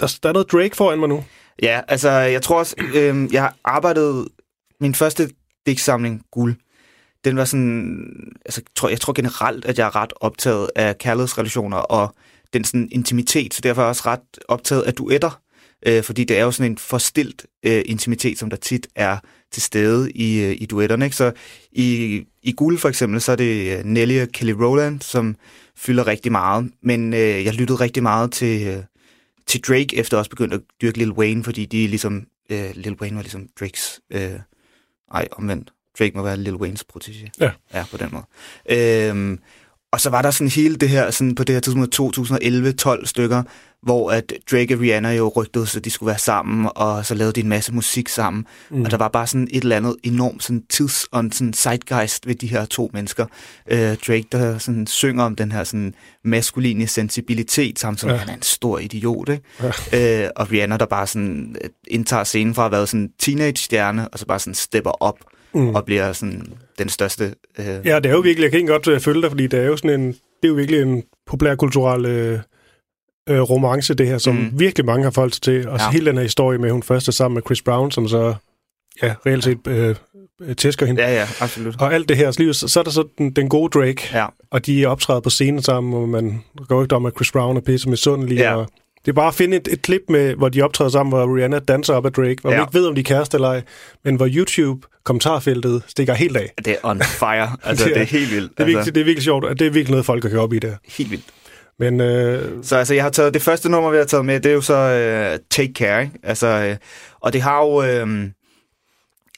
der, 0.00 0.18
der 0.22 0.28
er 0.28 0.32
noget 0.32 0.52
Drake 0.52 0.76
foran 0.76 0.98
mig 0.98 1.08
nu. 1.08 1.24
Ja, 1.62 1.80
altså, 1.88 2.10
jeg 2.10 2.42
tror 2.42 2.58
også, 2.58 2.76
øh, 2.94 3.32
jeg 3.32 3.42
har 3.42 3.56
arbejdet 3.64 4.28
min 4.80 4.94
første 4.94 5.30
digtsamling, 5.66 6.22
Guld. 6.30 6.54
Den 7.24 7.36
var 7.36 7.44
sådan, 7.44 8.06
altså, 8.44 8.62
tror, 8.74 8.88
jeg 8.88 9.00
tror 9.00 9.12
generelt, 9.12 9.64
at 9.64 9.78
jeg 9.78 9.86
er 9.86 9.96
ret 9.96 10.12
optaget 10.20 10.70
af 10.76 10.98
kærlighedsrelationer 10.98 11.76
og 11.76 12.14
den 12.52 12.64
sådan 12.64 12.88
intimitet, 12.92 13.54
så 13.54 13.60
derfor 13.60 13.82
er 13.82 13.86
jeg 13.86 13.88
også 13.88 14.02
ret 14.06 14.38
optaget 14.48 14.82
af 14.82 14.94
duetter, 14.94 15.40
øh, 15.86 16.02
fordi 16.02 16.24
det 16.24 16.38
er 16.38 16.44
jo 16.44 16.50
sådan 16.50 16.72
en 16.72 16.78
forstilt 16.78 17.46
øh, 17.62 17.82
intimitet, 17.86 18.38
som 18.38 18.50
der 18.50 18.56
tit 18.56 18.86
er 18.94 19.18
til 19.52 19.62
stede 19.62 20.12
i, 20.12 20.40
øh, 20.40 20.56
i 20.58 20.66
duetterne. 20.66 21.04
Ikke? 21.04 21.16
Så 21.16 21.32
i, 21.72 22.24
i 22.42 22.52
Guld 22.52 22.78
for 22.78 22.88
eksempel, 22.88 23.20
så 23.20 23.32
er 23.32 23.36
det 23.36 23.78
øh, 23.78 23.84
Nelly 23.84 24.22
og 24.22 24.28
Kelly 24.28 24.52
Rowland, 24.52 25.00
som 25.00 25.36
fylder 25.76 26.06
rigtig 26.06 26.32
meget, 26.32 26.70
men 26.82 27.14
øh, 27.14 27.44
jeg 27.44 27.54
lyttede 27.54 27.80
rigtig 27.80 28.02
meget 28.02 28.32
til, 28.32 28.66
øh, 28.66 28.82
til 29.46 29.60
Drake, 29.60 29.96
efter 29.96 30.18
også 30.18 30.30
begyndte 30.30 30.56
at 30.56 30.62
dyrke 30.82 30.98
Lil 30.98 31.12
Wayne, 31.12 31.44
fordi 31.44 31.66
de 31.66 31.84
er 31.84 31.88
ligesom, 31.88 32.26
øh, 32.50 32.70
Lil 32.74 32.96
Wayne 33.00 33.16
var 33.16 33.22
ligesom 33.22 33.48
Drakes, 33.60 34.00
øh, 34.10 34.40
ej, 35.14 35.28
omvendt, 35.32 35.72
Drake 36.00 36.16
må 36.16 36.22
være 36.22 36.36
Lil 36.36 36.54
Waynes 36.56 36.84
protégé. 36.96 37.28
Ja. 37.40 37.50
Ja, 37.74 37.84
på 37.90 37.96
den 37.96 38.08
måde. 38.12 38.24
Øhm, 38.70 39.38
og 39.92 40.00
så 40.00 40.10
var 40.10 40.22
der 40.22 40.30
sådan 40.30 40.50
hele 40.50 40.76
det 40.76 40.88
her, 40.88 41.10
sådan 41.10 41.34
på 41.34 41.44
det 41.44 41.54
her 41.54 41.60
tidspunkt 41.60 42.00
2011-12 42.00 43.06
stykker, 43.06 43.42
hvor 43.82 44.10
at 44.10 44.32
Drake 44.50 44.74
og 44.74 44.80
Rihanna 44.80 45.12
jo 45.12 45.28
rygtede, 45.36 45.66
så 45.66 45.80
de 45.80 45.90
skulle 45.90 46.08
være 46.08 46.18
sammen, 46.18 46.68
og 46.74 47.06
så 47.06 47.14
lavede 47.14 47.32
de 47.32 47.40
en 47.40 47.48
masse 47.48 47.74
musik 47.74 48.08
sammen. 48.08 48.46
Mm. 48.70 48.82
Og 48.82 48.90
der 48.90 48.96
var 48.96 49.08
bare 49.08 49.26
sådan 49.26 49.48
et 49.50 49.62
eller 49.62 49.76
andet 49.76 49.96
enormt 50.02 50.42
sådan 50.42 50.62
tids- 50.72 51.04
og 51.12 51.24
sådan 51.32 51.52
zeitgeist 51.52 52.26
ved 52.26 52.34
de 52.34 52.46
her 52.46 52.64
to 52.64 52.90
mennesker. 52.92 53.26
Øh, 53.68 53.78
Drake, 54.06 54.24
der 54.32 54.58
sådan 54.58 54.86
synger 54.86 55.24
om 55.24 55.36
den 55.36 55.52
her 55.52 55.64
sådan 55.64 55.94
maskuline 56.24 56.86
sensibilitet, 56.86 57.78
samtidig 57.78 58.08
med, 58.12 58.14
Ja. 58.14 58.20
han 58.20 58.28
er 58.30 58.36
en 58.36 58.42
stor 58.42 58.78
idiot, 58.78 59.28
ikke? 59.28 59.44
Ja. 59.92 60.24
Øh, 60.24 60.30
og 60.36 60.50
Rihanna, 60.52 60.76
der 60.76 60.86
bare 60.86 61.06
sådan 61.06 61.56
øh, 61.64 61.70
indtager 61.88 62.24
scenen 62.24 62.54
fra 62.54 62.62
at 62.62 62.64
have 62.64 62.72
været 62.72 62.88
sådan 62.88 63.00
en 63.00 63.10
teenage-stjerne, 63.18 64.08
og 64.08 64.18
så 64.18 64.26
bare 64.26 64.38
sådan 64.38 64.54
stepper 64.54 65.02
op 65.02 65.18
Mm. 65.54 65.74
og 65.74 65.84
bliver 65.84 66.12
sådan 66.12 66.52
den 66.78 66.88
største... 66.88 67.34
Øh, 67.58 67.66
Ja, 67.84 67.96
det 68.00 68.06
er 68.06 68.10
jo 68.12 68.20
virkelig, 68.20 68.42
jeg 68.44 68.50
kan 68.50 68.60
ikke 68.60 68.72
godt 68.72 68.88
øh, 68.88 69.00
følge 69.00 69.22
dig, 69.22 69.30
fordi 69.30 69.46
det 69.46 69.60
er 69.60 69.64
jo 69.66 69.76
sådan 69.76 70.00
en, 70.00 70.06
det 70.08 70.14
er 70.44 70.48
jo 70.48 70.54
virkelig 70.54 70.82
en 70.82 71.02
populærkulturel 71.26 72.06
øh, 72.06 72.38
øh, 73.28 73.40
romance, 73.40 73.94
det 73.94 74.06
her, 74.06 74.18
som 74.18 74.34
mm. 74.34 74.50
Virkelig 74.60 74.86
mange 74.86 75.04
har 75.04 75.10
foldt 75.10 75.34
sig 75.34 75.42
til. 75.42 75.68
Og 75.68 75.78
ja. 75.78 75.90
Hele 75.90 76.06
den 76.06 76.16
her 76.16 76.22
historie 76.22 76.58
med, 76.58 76.66
at 76.68 76.72
hun 76.72 76.82
først 76.82 77.08
er 77.08 77.12
sammen 77.12 77.34
med 77.34 77.42
Chris 77.46 77.62
Brown, 77.62 77.90
som 77.90 78.08
så 78.08 78.34
ja, 79.02 79.14
reelt 79.26 79.44
set 79.44 79.58
øh, 79.68 79.94
øh, 80.42 80.56
tæsker 80.56 80.86
hende. 80.86 81.02
Ja, 81.02 81.12
ja, 81.14 81.26
absolut. 81.40 81.80
Og 81.80 81.94
alt 81.94 82.08
det 82.08 82.16
her, 82.16 82.32
lige- 82.38 82.54
så 82.54 82.68
så 82.68 82.80
er 82.80 82.84
der 82.84 82.90
så 82.90 83.04
den, 83.18 83.30
den 83.30 83.48
gode 83.48 83.78
Drake, 83.78 84.02
Ja, 84.12 84.26
og 84.50 84.66
de 84.66 84.86
optræder 84.86 85.20
på 85.20 85.30
scenen 85.30 85.62
sammen, 85.62 85.94
og 85.94 86.08
man 86.08 86.40
går 86.68 86.82
ikke 86.82 86.96
om, 86.96 87.06
at 87.06 87.12
Chris 87.16 87.32
Brown 87.32 87.56
er 87.56 87.60
pisse 87.60 87.88
med 87.88 87.96
sundelig. 87.96 88.36
Ja. 88.38 88.54
Og 88.54 88.68
det 89.04 89.08
er 89.08 89.12
bare 89.12 89.28
at 89.28 89.34
finde 89.34 89.56
et, 89.56 89.68
et 89.72 89.82
klip, 89.82 90.00
med, 90.08 90.34
hvor 90.34 90.48
de 90.48 90.62
optræder 90.62 90.90
sammen, 90.90 91.10
hvor 91.12 91.36
Rihanna 91.36 91.58
danser 91.58 91.94
op 91.94 92.06
ad 92.06 92.10
Drake, 92.10 92.36
hvor 92.40 92.50
ja. 92.50 92.56
man 92.56 92.64
ikke 92.66 92.78
ved, 92.78 92.86
om 92.86 92.94
de 92.94 93.00
er 93.00 93.04
kæreste 93.04 93.36
eller 93.36 93.48
ej, 93.48 93.62
men 94.04 94.16
hvor 94.16 94.28
YouTube-kommentarfeltet 94.30 95.82
stikker 95.88 96.14
helt 96.14 96.36
af. 96.36 96.52
det 96.64 96.72
er 96.72 96.76
on 96.82 97.02
fire. 97.02 97.56
Altså, 97.64 97.84
Det 97.84 97.90
er- 97.90 97.94
det 97.94 98.02
er 98.02 98.06
helt 98.18 98.30
vildt. 98.30 98.50
Det 98.52 98.60
er, 98.60 98.64
altså, 98.64 98.76
virkelig, 98.76 98.94
det 98.94 99.00
er 99.00 99.04
virkelig 99.04 99.24
sjovt, 99.24 99.44
og 99.44 99.58
det 99.58 99.66
er 99.66 99.70
virkelig 99.70 99.90
noget, 99.90 100.06
folk 100.06 100.22
kan 100.22 100.30
køre 100.30 100.40
op 100.40 100.52
i 100.52 100.58
der. 100.58 100.76
Helt 100.98 101.10
vildt. 101.10 101.24
Men 101.78 102.00
øh, 102.00 102.42
Så 102.62 102.76
altså, 102.76 102.94
jeg 102.94 103.02
har 103.04 103.10
taget 103.10 103.34
det 103.34 103.42
første 103.42 103.68
nummer, 103.68 103.90
vi 103.90 103.96
har 103.96 104.04
taget 104.04 104.24
med, 104.24 104.40
det 104.40 104.50
er 104.50 104.54
jo 104.54 104.60
så 104.60 104.74
uh, 105.34 105.38
Take 105.50 105.72
Care, 105.76 106.02
ikke? 106.02 106.14
Altså, 106.22 106.68
uh, 106.70 106.76
og 107.20 107.32
det 107.32 107.42
har 107.42 107.58
jo... 107.58 107.78
Uh, 107.78 108.10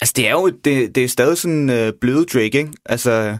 altså, 0.00 0.12
det 0.16 0.26
er 0.28 0.32
jo 0.32 0.48
det, 0.64 0.94
det 0.94 1.04
er 1.04 1.08
stadig 1.08 1.38
sådan 1.38 1.70
uh, 1.70 1.92
bløde 2.00 2.24
Drake, 2.24 2.44
ikke? 2.44 2.68
Altså, 2.86 3.36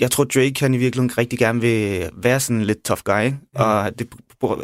jeg 0.00 0.10
tror, 0.10 0.24
Drake 0.24 0.54
han 0.60 0.74
i 0.74 0.76
virkeligheden 0.76 1.18
rigtig 1.18 1.38
gerne 1.38 1.60
vil 1.60 2.10
være 2.12 2.40
sådan 2.40 2.64
lidt 2.64 2.84
tough 2.84 3.00
guy, 3.04 3.20
ikke? 3.24 3.36
Mm. 3.54 3.60
Og 3.60 3.98
det, 3.98 4.08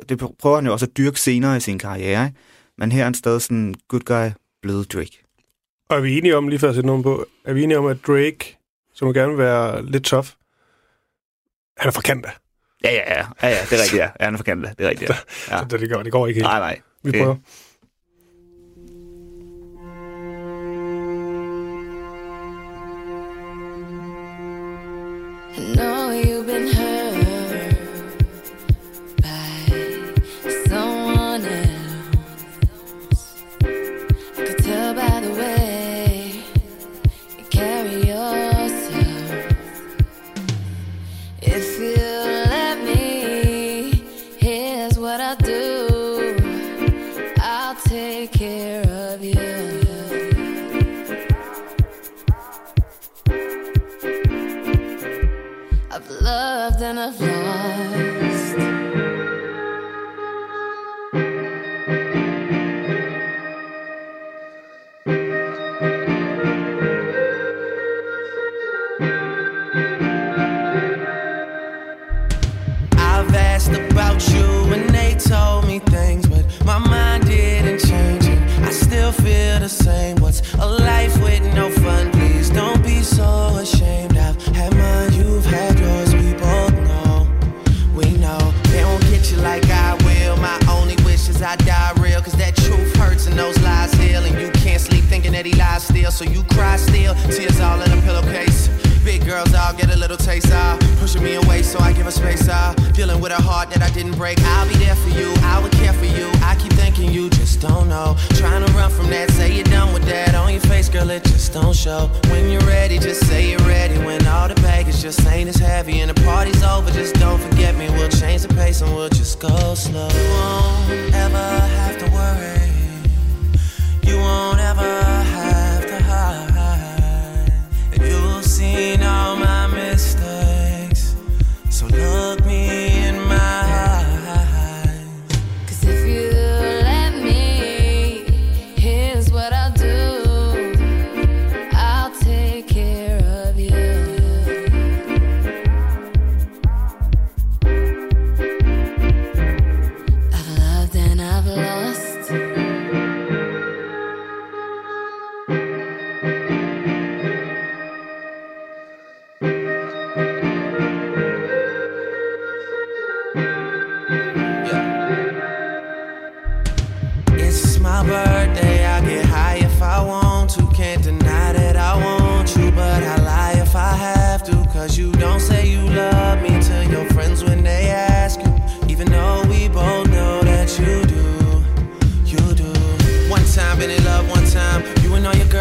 det 0.08 0.18
prøver 0.38 0.56
han 0.56 0.66
jo 0.66 0.72
også 0.72 0.86
at 0.86 0.96
dyrke 0.96 1.20
senere 1.20 1.56
i 1.56 1.60
sin 1.60 1.78
karriere, 1.78 2.24
ikke? 2.26 2.38
Men 2.78 2.92
her 2.92 3.00
er 3.00 3.04
han 3.04 3.14
stadig 3.14 3.42
sådan 3.42 3.74
good 3.88 4.00
guy, 4.00 4.30
bløde 4.62 4.84
Drake. 4.84 5.24
og 5.88 5.96
er 5.96 6.00
vi 6.00 6.18
enige 6.18 6.36
om, 6.36 6.48
lige 6.48 6.58
før 6.58 6.68
jeg 6.68 6.74
sætter 6.74 6.86
nogen 6.86 7.02
på, 7.02 7.26
er 7.44 7.52
vi 7.52 7.62
enige 7.62 7.78
om, 7.78 7.86
at 7.86 7.96
Drake, 8.06 8.58
som 8.94 9.14
gerne 9.14 9.28
vil 9.28 9.38
være 9.38 9.86
lidt 9.86 10.04
tough, 10.04 10.26
han 11.78 11.88
er 11.88 11.92
fra 11.92 12.02
Canada. 12.02 12.30
Ja, 12.84 12.90
ja, 12.92 13.18
ja. 13.18 13.26
ja, 13.42 13.48
ja 13.48 13.56
det 13.70 13.72
er 13.72 13.82
rigtigt, 13.82 13.98
ja. 14.00 14.04
ja 14.20 14.24
han 14.24 14.34
er 14.34 14.38
fra 14.38 14.44
Canada, 14.44 14.74
det 14.78 14.86
er 14.86 14.90
rigtigt, 14.90 15.10
ja. 15.10 15.16
Ja. 15.50 15.56
ja. 15.56 15.64
Så 15.70 15.76
det, 15.76 15.90
går, 15.90 16.02
det 16.02 16.12
går 16.12 16.26
ikke 16.26 16.38
helt. 16.38 16.46
Nej, 16.46 16.58
nej. 16.58 16.80
Vi 17.04 17.10
det- 17.10 17.20
prøver. 17.20 17.34
I 17.34 17.38
know 25.58 25.58
you've 25.58 25.89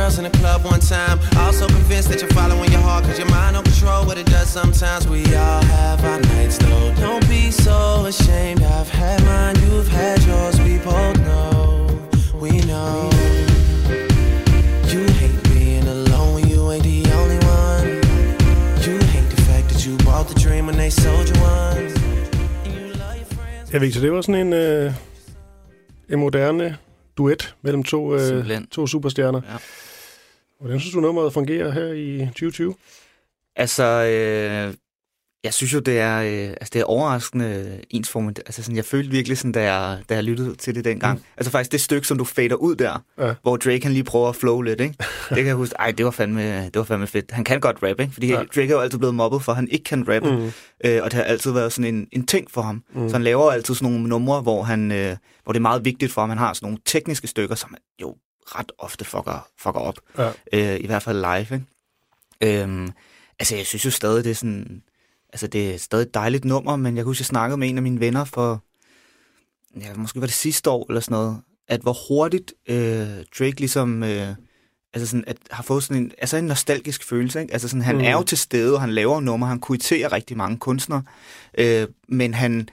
girls 0.10 0.18
in 0.18 0.24
the 0.24 0.38
club 0.38 0.64
one 0.64 0.80
time. 0.80 1.20
Also 1.38 1.68
convinced 1.68 2.10
that 2.10 2.22
you're 2.22 2.32
following 2.32 2.72
your 2.72 2.82
heart, 2.82 3.04
cause 3.06 3.18
your 3.18 3.30
mind 3.30 3.56
don't 3.56 3.64
control 3.66 4.06
what 4.06 4.18
it 4.18 4.26
does 4.26 4.50
sometimes. 4.50 5.08
We 5.08 5.22
all 5.36 5.64
have 5.64 6.04
our 6.04 6.20
nights 6.34 6.58
though. 6.58 6.94
Don't 6.96 7.28
be 7.30 7.52
so 7.52 8.06
ashamed. 8.06 8.62
I've 8.64 8.90
had 8.90 9.24
mine, 9.26 9.56
you've 9.64 9.88
had 9.88 10.20
yours. 10.24 10.56
We 10.62 10.78
both 10.80 11.18
know, 11.28 11.88
we 12.44 12.52
know. 12.72 13.10
You 14.92 15.02
hate 15.22 15.40
being 15.54 15.88
alone 15.88 16.34
when 16.36 16.48
you 16.50 16.72
ain't 16.72 16.84
the 16.84 17.02
only 17.20 17.40
one. 17.62 17.86
You 18.86 18.96
hate 19.14 19.30
the 19.36 19.42
fact 19.50 19.70
that 19.72 19.86
you 19.86 19.94
bought 20.06 20.28
the 20.28 20.40
dream 20.46 20.66
when 20.68 20.78
they 20.78 20.90
sold 20.90 21.28
you 21.30 21.38
one. 21.42 21.90
Ja, 23.74 23.80
Victor, 23.80 24.02
det 24.02 24.12
var 24.12 24.22
sådan 24.22 24.48
en, 24.48 24.54
øh, 24.54 24.94
en 26.10 26.20
moderne 26.20 26.78
duet 27.18 27.56
mellem 27.62 27.84
to, 27.84 28.14
øh, 28.16 28.28
Simpelthen. 28.28 28.68
to 28.68 28.88
superstjerner. 28.88 29.42
Ja. 29.52 29.58
Hvordan 30.60 30.80
synes 30.80 30.94
du, 30.94 31.00
nummeret 31.00 31.34
fungerer 31.34 31.72
her 31.72 31.94
i 31.94 32.20
2020? 32.26 32.76
Altså, 33.56 33.84
øh, 33.84 34.74
jeg 35.44 35.54
synes 35.54 35.74
jo, 35.74 35.80
det 35.80 36.00
er, 36.00 36.18
øh, 36.22 36.50
altså, 36.50 36.70
det 36.74 36.80
er 36.80 36.84
overraskende 36.84 37.80
ensformigt. 37.90 38.40
Altså, 38.40 38.64
sådan, 38.64 38.76
jeg 38.76 38.86
følte 38.86 39.12
virkelig, 39.12 39.38
sådan, 39.38 39.52
da, 39.52 39.74
jeg, 39.74 40.00
da 40.10 40.16
jeg 40.16 40.24
lyttede 40.24 40.56
til 40.56 40.76
det 40.76 40.86
dengang. 40.86 41.18
Mm. 41.18 41.24
Altså 41.38 41.52
faktisk 41.52 41.72
det 41.72 41.82
stykke, 41.82 42.08
som 42.08 42.18
du 42.18 42.24
fader 42.24 42.56
ud 42.56 42.76
der, 42.76 43.04
Ja. 43.20 43.34
hvor 43.42 43.58
Drake 43.58 43.84
han 43.84 43.92
lige 43.94 44.04
prøver 44.04 44.30
at 44.30 44.36
flow 44.36 44.62
lidt, 44.62 44.82
ikke? 44.82 44.96
Det 45.30 45.38
kan 45.38 45.46
jeg 45.48 45.56
huske, 45.56 45.76
ej, 45.80 45.92
det 45.92 46.06
var 46.06 46.12
fandme, 46.12 46.66
det 46.66 46.76
var 46.76 46.84
fandme 46.84 47.08
fedt. 47.08 47.32
Han 47.32 47.44
kan 47.44 47.60
godt 47.60 47.78
rappe, 47.84 48.04
ikke? 48.04 48.14
Fordi 48.14 48.28
Ja. 48.28 48.36
Drake 48.36 48.62
er 48.68 48.76
jo 48.76 48.80
altid 48.80 48.98
blevet 48.98 49.16
mobbet 49.16 49.42
for, 49.44 49.52
at 49.52 49.56
han 49.56 49.68
ikke 49.72 49.84
kan 49.84 50.08
rappe. 50.10 50.32
Mm. 50.32 50.52
Øh, 50.86 51.04
og 51.04 51.12
det 51.12 51.14
har 51.14 51.24
altid 51.24 51.52
været 51.52 51.74
sådan 51.74 51.96
en, 51.96 52.08
en 52.12 52.26
ting 52.26 52.52
for 52.52 52.62
ham. 52.62 52.84
Mm. 52.94 53.10
Så 53.10 53.16
han 53.16 53.24
laver 53.24 53.52
altid 53.52 53.76
sådan 53.76 53.92
nogle 53.94 54.08
numre, 54.10 54.42
hvor, 54.42 54.64
han, 54.64 54.92
øh, 54.92 55.16
hvor 55.44 55.54
det 55.54 55.60
er 55.60 55.62
meget 55.62 55.86
vigtigt 55.86 56.12
for 56.12 56.22
ham. 56.22 56.30
Han 56.30 56.38
har 56.38 56.54
sådan 56.54 56.66
nogle 56.66 56.78
tekniske 56.86 57.28
stykker, 57.28 57.56
som 57.56 57.76
jo 58.02 58.16
ret 58.56 58.72
ofte 58.78 59.06
fucker, 59.06 59.48
fucker 59.58 59.80
op. 59.80 59.96
Ja. 60.18 60.32
Øh, 60.54 60.80
I 60.80 60.86
hvert 60.86 61.04
fald 61.04 61.18
live, 61.20 61.40
ikke? 62.42 62.62
Øhm, 62.64 62.92
altså, 63.40 63.56
jeg 63.56 63.66
synes 63.66 63.86
jo 63.86 63.92
stadig, 63.92 64.24
det 64.24 64.30
er 64.32 64.36
sådan... 64.36 64.82
altså 65.34 65.48
det 65.48 65.74
er 65.74 65.78
stadig 65.78 66.04
et 66.04 66.14
dejligt 66.14 66.46
nummer, 66.46 66.76
men 66.76 66.96
jeg 66.96 67.02
kan 67.04 67.06
huske, 67.10 67.22
jeg 67.22 67.26
snakkede 67.26 67.58
med 67.58 67.70
en 67.70 67.78
af 67.78 67.84
mine 67.84 68.00
venner 68.00 68.24
for, 68.26 68.64
ja, 69.82 69.94
måske 69.96 70.20
var 70.22 70.28
det 70.28 70.36
sidste 70.36 70.70
år 70.70 70.86
eller 70.90 71.02
sådan 71.02 71.16
noget, 71.16 71.42
at 71.68 71.82
hvor 71.82 71.96
hurtigt 72.08 72.54
øh, 72.70 73.08
Drake 73.40 73.60
ligesom, 73.60 74.04
øh, 74.04 74.28
altså 74.94 75.08
sådan, 75.08 75.24
at 75.28 75.38
har 75.52 75.64
fået 75.64 75.84
sådan 75.84 76.04
en, 76.04 76.12
altså 76.18 76.38
en 76.38 76.44
nostalgisk 76.46 77.04
følelse, 77.04 77.42
ikke? 77.42 77.54
Altså 77.54 77.68
sådan, 77.68 77.82
han 77.82 77.96
Mm. 77.96 78.02
mm. 78.02 78.08
er 78.08 78.12
jo 78.12 78.24
til 78.24 78.38
stede, 78.38 78.74
og 78.74 78.82
han 78.82 78.92
laver 78.94 79.20
nummer, 79.22 79.48
han 79.48 79.60
kuiterer 79.60 80.12
rigtig 80.12 80.38
mange 80.38 80.58
kunstnere, 80.58 81.04
øh, 81.58 81.88
men 82.08 82.34
han, 82.34 82.70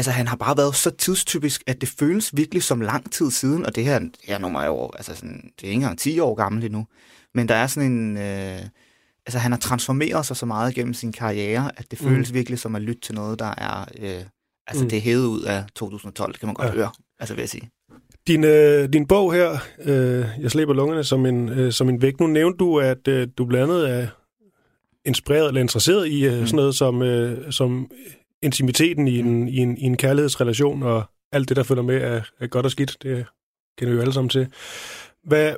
altså 0.00 0.10
han 0.10 0.26
har 0.28 0.36
bare 0.36 0.56
været 0.56 0.74
så 0.74 0.90
tidstypisk, 0.90 1.62
at 1.66 1.80
det 1.80 1.88
føles 1.88 2.36
virkelig 2.36 2.62
som 2.62 2.80
lang 2.80 3.12
tid 3.12 3.30
siden, 3.30 3.66
og 3.66 3.74
det 3.74 3.84
her, 3.84 3.98
det 3.98 4.10
her 4.24 4.38
nummer 4.38 4.60
er 4.60 4.66
jo, 4.66 4.90
altså 4.94 5.14
sådan, 5.14 5.50
det 5.60 5.66
er 5.66 5.70
ikke 5.70 5.74
engang 5.74 5.98
10 5.98 6.18
år 6.20 6.34
gammelt 6.34 6.64
endnu, 6.64 6.86
men 7.34 7.48
der 7.48 7.54
er 7.54 7.66
sådan 7.66 7.92
en, 7.92 8.16
øh, 8.16 8.58
altså 9.26 9.38
han 9.38 9.52
har 9.52 9.58
transformeret 9.58 10.26
sig 10.26 10.36
så 10.36 10.46
meget 10.46 10.74
gennem 10.74 10.94
sin 10.94 11.12
karriere, 11.12 11.70
at 11.76 11.90
det 11.90 12.02
Mm. 12.02 12.08
føles 12.08 12.34
virkelig 12.34 12.58
som 12.58 12.76
at 12.76 12.82
lytte 12.82 13.00
til 13.00 13.14
noget, 13.14 13.38
der 13.38 13.54
er, 13.58 13.84
øh, 13.98 14.22
altså 14.66 14.84
Mm. 14.84 14.90
det 14.90 14.96
er 14.96 15.00
hævet 15.00 15.26
ud 15.26 15.42
af 15.42 15.64
2012, 15.74 16.32
det 16.32 16.40
kan 16.40 16.46
man 16.46 16.54
godt 16.54 16.66
Ja. 16.68 16.72
ja. 16.72 16.76
høre, 16.76 16.90
altså 17.18 17.34
vil 17.34 17.42
jeg 17.42 17.48
sige. 17.48 17.70
Din, 18.26 18.44
øh, 18.44 18.88
din 18.92 19.06
bog 19.06 19.32
her, 19.34 19.58
øh, 19.84 20.26
Jeg 20.40 20.50
slæber 20.50 20.74
lungerne 20.74 21.04
som 21.04 21.26
en, 21.26 21.48
øh, 21.48 21.72
som 21.72 21.88
en 21.88 22.02
vægt. 22.02 22.20
Nu 22.20 22.26
nævnte 22.26 22.58
du, 22.58 22.78
at 22.80 23.08
øh, 23.08 23.28
du 23.38 23.44
blandt 23.44 23.72
andet 23.72 23.90
er 23.90 24.06
inspireret 25.04 25.48
eller 25.48 25.60
interesseret 25.60 26.08
i 26.08 26.24
øh, 26.26 26.40
Mm. 26.40 26.46
sådan 26.46 26.56
noget 26.56 26.74
som, 26.74 27.02
øh, 27.02 27.52
som 27.52 27.90
intimiteten 28.42 29.08
i 29.08 29.18
en, 29.18 29.48
i, 29.48 29.56
en, 29.56 29.78
i 29.78 29.82
en 29.82 29.96
kærlighedsrelation, 29.96 30.82
og 30.82 31.02
alt 31.32 31.48
det, 31.48 31.56
der 31.56 31.62
følger 31.62 31.82
med, 31.82 32.02
er, 32.02 32.20
er 32.40 32.46
godt 32.46 32.66
og 32.66 32.70
skidt. 32.70 32.96
Det 33.02 33.26
kender 33.78 33.92
vi 33.92 33.96
jo 33.96 34.00
alle 34.00 34.12
sammen 34.12 34.28
til. 34.28 34.48
Hvad, 35.24 35.46
det 35.46 35.54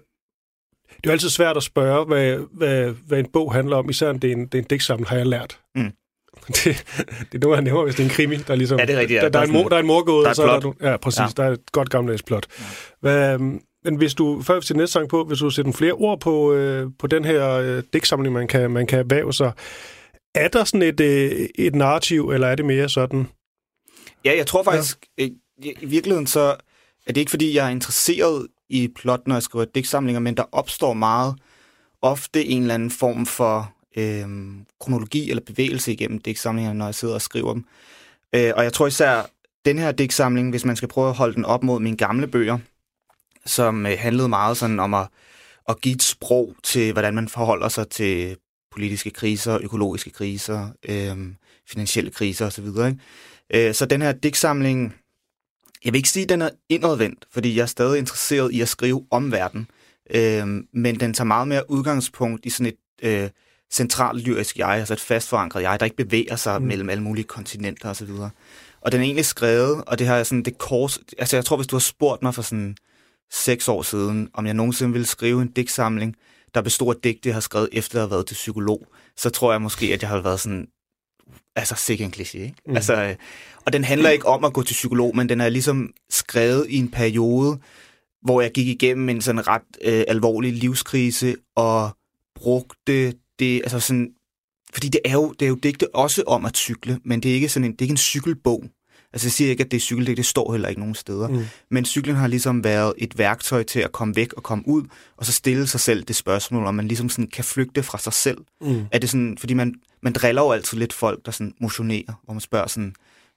er 1.05 1.07
jo 1.07 1.13
altid 1.13 1.29
svært 1.29 1.57
at 1.57 1.63
spørge, 1.63 2.05
hvad, 2.05 2.39
hvad, 2.53 2.95
hvad 3.07 3.19
en 3.19 3.29
bog 3.33 3.55
handler 3.55 3.77
om, 3.77 3.91
især 3.91 4.11
om 4.11 4.19
det 4.19 4.29
er 4.29 4.37
en, 4.37 4.47
det 4.47 4.55
er 4.55 4.59
en 4.59 4.69
digtsamling, 4.71 5.09
har 5.09 5.17
jeg 5.17 5.27
lært. 5.27 5.61
Mm. 5.75 5.93
Det, 6.49 6.65
det 7.33 7.35
er 7.35 7.39
noget, 7.39 7.57
han 7.57 7.65
nævner, 7.65 7.85
hvis 7.85 7.95
det 7.95 8.03
er 8.03 8.07
en 8.07 8.15
krimi, 8.15 8.37
der 8.37 8.55
ligesom... 8.55 8.79
Ja, 8.79 8.85
det 8.85 8.95
er 8.95 9.01
rigtigt, 9.01 9.17
ja. 9.19 9.23
Der, 9.23 9.29
der, 9.29 9.39
er, 9.39 9.45
en 9.45 9.53
mor, 9.53 9.69
der 9.69 9.77
er 9.77 9.81
en 9.81 9.87
morgåde, 9.87 10.25
der 10.25 10.31
er 10.31 10.35
så 10.35 10.43
er 10.43 10.61
der, 10.61 10.73
ja, 10.81 10.97
præcis. 10.97 11.19
Ja. 11.19 11.25
Ja. 11.25 11.31
Der 11.37 11.45
er 11.45 11.53
et 11.53 11.73
godt 11.73 11.91
gammeldags 11.91 12.23
plot. 12.23 12.47
Hvad, 13.01 13.35
øhm, 13.35 13.61
men 13.85 13.97
hvis 13.97 14.15
du, 14.15 14.43
før 14.43 14.55
vi 14.55 14.61
til 14.61 14.77
næste 14.77 14.93
sang 14.93 15.09
på, 15.09 15.25
hvis 15.25 15.39
du 15.39 15.51
sætter 15.51 15.73
flere 15.73 15.93
ord 15.93 16.21
på, 16.21 16.53
øh, 16.53 16.91
på 16.99 17.07
den 17.07 17.25
her 17.25 17.51
øh, 17.51 17.83
digtsamling, 17.93 18.35
man 18.35 18.49
kan, 18.49 18.71
man 18.71 18.87
kan 18.87 18.99
erhverve 18.99 19.33
sig, 19.33 19.53
er 20.35 20.49
der 20.49 20.65
sådan 20.65 20.83
et, 20.83 21.01
øh, 21.01 21.49
et 21.55 21.75
narrativ, 21.75 22.31
eller 22.31 22.47
er 22.47 22.55
det 22.55 22.65
mere 22.65 22.89
sådan? 22.89 23.27
Ja, 24.25 24.37
jeg 24.37 24.47
tror 24.47 24.63
faktisk, 24.63 25.07
ja. 25.19 25.25
i, 25.25 25.35
i 25.81 25.87
virkeligheden 25.87 26.27
så 26.27 26.57
er 27.07 27.13
det 27.13 27.17
ikke, 27.17 27.31
fordi 27.31 27.57
jeg 27.57 27.67
er 27.67 27.71
interesseret 27.71 28.47
i 28.69 28.89
plot, 28.89 29.27
når 29.27 29.35
jeg 29.35 29.43
skriver 29.43 29.65
digtsamlinger, 29.65 30.21
men 30.21 30.37
der 30.37 30.45
opstår 30.53 30.93
meget 30.93 31.35
ofte 32.03 32.45
en 32.45 32.63
eller 32.63 32.75
anden 32.75 32.91
form 32.91 33.27
for 33.27 33.75
øhm, 33.97 34.67
kronologi 34.81 35.31
eller 35.31 35.43
bevægelse 35.47 35.93
igennem 35.93 36.19
digtsamlinger, 36.19 36.73
når 36.73 36.85
jeg 36.85 36.95
sidder 36.95 37.15
og 37.15 37.23
skriver 37.23 37.53
dem. 37.53 37.65
Øh, 38.33 38.53
og 38.57 38.65
jeg 38.65 38.73
tror 38.73 38.87
især, 38.87 39.31
den 39.65 39.79
her 39.79 39.93
digtsamling, 39.93 40.51
hvis 40.51 40.65
man 40.65 40.77
skal 40.77 40.89
prøve 40.89 41.09
at 41.09 41.15
holde 41.15 41.35
den 41.35 41.45
op 41.45 41.63
mod 41.63 41.81
mine 41.81 41.97
gamle 41.97 42.27
bøger, 42.27 42.59
som 43.47 43.87
øh, 43.87 43.99
handlede 43.99 44.29
meget 44.29 44.57
sådan 44.57 44.81
om 44.81 44.95
at, 44.95 45.09
at 45.69 45.81
give 45.81 45.95
et 45.95 46.03
sprog 46.03 46.55
til, 46.63 46.93
hvordan 46.93 47.15
man 47.15 47.29
forholder 47.29 47.69
sig 47.69 47.89
til 47.89 48.37
politiske 48.73 49.11
kriser, 49.11 49.59
økologiske 49.63 50.11
kriser, 50.11 50.69
øhm, 50.89 51.37
finansielle 51.69 52.11
kriser 52.11 52.47
osv. 52.47 52.67
Ikke? 52.67 52.97
Øh, 53.69 53.75
Så 53.75 53.87
den 53.87 54.03
her 54.03 54.13
digtsamling, 54.13 54.95
jeg 55.85 55.93
vil 55.93 55.99
ikke 55.99 56.09
sige, 56.09 56.23
at 56.23 56.29
den 56.29 56.43
er 56.43 56.51
indadvendt, 56.69 57.25
fordi 57.33 57.57
jeg 57.57 57.63
er 57.63 57.67
stadig 57.67 57.99
interesseret 57.99 58.53
i 58.53 58.61
at 58.61 58.69
skrive 58.69 59.07
om 59.11 59.33
verden, 59.33 59.67
øh, 60.15 60.47
men 60.73 61.01
den 61.01 61.15
tager 61.15 61.25
meget 61.27 61.49
mere 61.49 61.71
udgangspunkt 61.71 62.47
i 62.47 62.51
sådan 62.51 62.73
et 62.73 63.09
øh, 63.09 63.31
centralt 63.73 64.23
lyrisk 64.23 64.59
jeg, 64.59 64.69
altså 64.69 64.95
et 64.95 65.01
fast 65.01 65.29
forankret 65.29 65.63
jeg, 65.63 65.81
der 65.81 65.87
ikke 65.87 65.97
bevæger 65.97 66.37
sig 66.37 66.61
Mm. 66.63 66.69
mellem 66.69 66.91
alle 66.91 67.03
mulige 67.03 67.25
kontinenter 67.25 67.91
osv. 67.91 68.11
Og 68.81 68.93
den 68.93 69.01
er 69.01 69.05
egentlig 69.05 69.25
skrevet, 69.25 69.85
og 69.87 69.99
det 69.99 70.07
har 70.07 70.17
jeg 70.17 70.27
sådan, 70.27 70.43
det 70.43 70.59
kors, 70.59 70.99
altså 71.19 71.37
jeg 71.37 71.45
tror, 71.45 71.57
hvis 71.57 71.67
du 71.67 71.77
har 71.77 71.81
spurgt 71.81 72.23
mig 72.23 72.35
for 72.35 72.43
sådan 72.43 72.77
seks 73.31 73.69
år 73.69 73.83
siden, 73.83 74.29
om 74.35 74.47
jeg 74.47 74.55
nogensinde 74.55 74.93
ville 74.93 75.07
skrive 75.07 75.43
en 75.43 75.49
digtsamling, 75.49 76.17
der 76.55 76.63
bestod 76.63 76.95
af 76.95 77.01
digte, 77.05 77.29
jeg 77.29 77.37
har 77.37 77.41
skrevet 77.41 77.69
efter 77.73 77.99
at 77.99 78.01
have 78.01 78.11
været 78.11 78.27
til 78.27 78.35
psykolog, 78.35 78.87
så 79.17 79.31
tror 79.31 79.53
jeg 79.53 79.63
måske, 79.63 79.87
at 79.95 80.03
jeg 80.03 80.11
har 80.11 80.21
været 80.21 80.41
sådan, 80.41 80.69
altså 81.57 81.75
sikke 81.75 82.05
en 82.05 82.13
kliché, 82.17 82.39
ikke? 82.39 82.55
Mm. 82.67 82.77
Altså, 82.77 83.17
og 83.65 83.73
den 83.73 83.85
handler 83.85 84.11
ikke 84.11 84.27
om 84.27 84.45
at 84.45 84.53
gå 84.53 84.63
til 84.63 84.75
psykolog, 84.75 85.17
men 85.17 85.29
den 85.29 85.41
er 85.41 85.49
ligesom 85.49 85.93
skrevet 86.11 86.67
i 86.69 86.77
en 86.77 86.91
periode, 86.91 87.59
hvor 88.23 88.41
jeg 88.41 88.53
gik 88.53 88.69
igennem 88.69 89.09
en 89.09 89.21
sådan 89.21 89.49
ret 89.49 89.63
øh, 89.85 90.05
alvorlig 90.09 90.53
livskrise, 90.53 91.37
og 91.57 91.91
brugte 92.35 93.15
det, 93.39 93.61
altså 93.63 93.81
sådan, 93.81 94.11
fordi 94.73 94.89
det 94.89 95.01
er 95.05 95.13
jo, 95.13 95.33
det 95.33 95.47
er 95.47 95.49
jo 95.49 95.55
digte 95.55 95.95
også 95.95 96.23
om 96.27 96.45
at 96.45 96.57
cykle, 96.57 97.01
men 97.05 97.21
det 97.21 97.31
er 97.31 97.35
ikke 97.35 97.49
sådan 97.49 97.65
en, 97.65 97.73
det 97.73 97.81
er 97.81 97.85
ikke 97.85 97.93
en 97.93 97.97
cykelbog. 97.97 98.65
Altså 99.13 99.27
jeg 99.27 99.33
siger 99.33 99.51
ikke, 99.51 99.65
at 99.65 99.71
det 99.71 99.77
er 99.77 99.81
cykeldigt, 99.81 100.17
det 100.17 100.27
står 100.27 100.53
heller 100.53 100.69
ikke 100.69 100.81
nogen 100.81 100.95
steder. 100.95 101.29
Mm. 101.29 101.45
Men 101.71 101.85
cyklen 101.85 102.17
har 102.17 102.27
ligesom 102.27 102.65
været 102.65 102.95
et 102.99 103.19
værktøj 103.19 103.63
til 103.63 103.81
at 103.81 103.93
komme 103.93 104.17
væk 104.17 104.33
og 104.33 104.43
komme 104.43 104.65
ud, 104.67 104.83
og 105.17 105.27
så 105.27 105.33
stille 105.33 105.67
sig 105.67 105.81
selv 105.81 106.03
det 106.03 106.17
spørgsmål, 106.17 106.67
om 106.67 106.75
man 106.75 106.89
ligesom 106.89 107.09
sådan 107.09 107.27
kan 107.27 107.45
flygte 107.45 107.83
fra 107.83 107.99
sig 107.99 108.13
selv. 108.13 108.39
Mm. 108.61 108.85
Er 108.93 108.99
det 108.99 109.11
sådan, 109.11 109.39
fordi 109.39 109.55
man, 109.55 109.75
man 110.03 110.13
driller 110.13 110.43
jo 110.43 110.53
altid 110.53 110.79
lidt 110.79 110.93
folk, 110.93 111.27
der 111.27 111.33
sådan 111.33 111.55
motionerer, 111.61 112.21
hvor 112.25 112.35
man 112.35 112.41
spørger 112.41 112.67
sådan, 112.67 112.95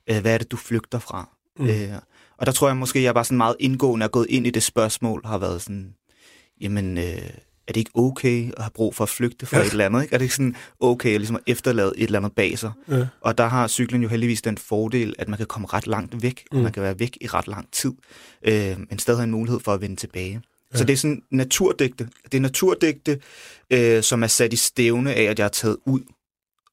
øh, 0.09 0.21
hvad 0.21 0.33
er 0.33 0.37
det, 0.37 0.51
du 0.51 0.57
flygter 0.57 0.99
fra? 0.99 1.29
Mm. 1.59 1.65
Øh, 1.65 1.89
og 2.37 2.45
der 2.45 2.51
tror 2.51 2.67
jeg 2.67 2.77
måske, 2.77 3.03
jeg 3.03 3.13
bare 3.13 3.25
sådan 3.25 3.37
meget 3.37 3.55
indgående 3.59 4.03
er 4.03 4.07
gået 4.07 4.27
ind 4.29 4.47
i 4.47 4.49
det 4.49 4.63
spørgsmål, 4.63 5.21
har 5.25 5.37
været 5.37 5.61
sådan, 5.61 5.93
jamen, 6.61 6.97
øh, 6.97 7.29
er 7.67 7.73
det 7.73 7.77
ikke 7.77 7.91
okay 7.95 8.51
at 8.57 8.63
have 8.63 8.71
brug 8.73 8.95
for 8.95 9.03
at 9.03 9.09
flygte 9.09 9.45
fra 9.45 9.57
Ja. 9.57 9.63
et 9.65 9.71
eller 9.71 9.85
andet? 9.85 10.01
Ikke? 10.03 10.13
Er 10.13 10.17
det 10.17 10.25
ikke 10.25 10.35
sådan 10.35 10.55
okay 10.79 11.09
at, 11.13 11.19
ligesom 11.21 11.39
efterlade 11.47 11.93
et 11.97 12.03
eller 12.03 12.19
andet 12.19 12.31
bag 12.35 12.59
sig? 12.59 12.71
Ja. 12.89 13.07
Og 13.21 13.37
der 13.37 13.45
har 13.47 13.67
cyklen 13.67 14.01
jo 14.03 14.07
heldigvis 14.09 14.41
den 14.41 14.57
fordel, 14.57 15.15
at 15.19 15.27
man 15.29 15.37
kan 15.37 15.45
komme 15.47 15.67
ret 15.67 15.87
langt 15.87 16.21
væk, 16.23 16.43
og 16.51 16.57
Mm. 16.57 16.63
man 16.63 16.71
kan 16.71 16.83
være 16.83 16.99
væk 16.99 17.17
i 17.21 17.27
ret 17.27 17.47
lang 17.47 17.67
tid, 17.71 17.91
øh, 18.43 18.75
men 18.89 18.99
stadig 18.99 19.17
have 19.19 19.23
en 19.23 19.31
mulighed 19.31 19.59
for 19.59 19.73
at 19.73 19.81
vende 19.81 19.95
tilbage. 19.95 20.41
Ja. 20.73 20.77
Så 20.77 20.83
det 20.83 20.93
er 20.93 20.97
sådan 20.97 21.21
naturdigte. 21.31 22.09
Det 22.31 22.33
er 22.37 22.41
naturdigte, 22.41 23.19
øh, 23.69 24.03
som 24.03 24.23
er 24.23 24.27
sat 24.27 24.53
i 24.53 24.55
stævne 24.55 25.13
af, 25.13 25.23
at 25.23 25.39
jeg 25.39 25.43
har 25.43 25.49
taget 25.49 25.77
ud 25.85 26.01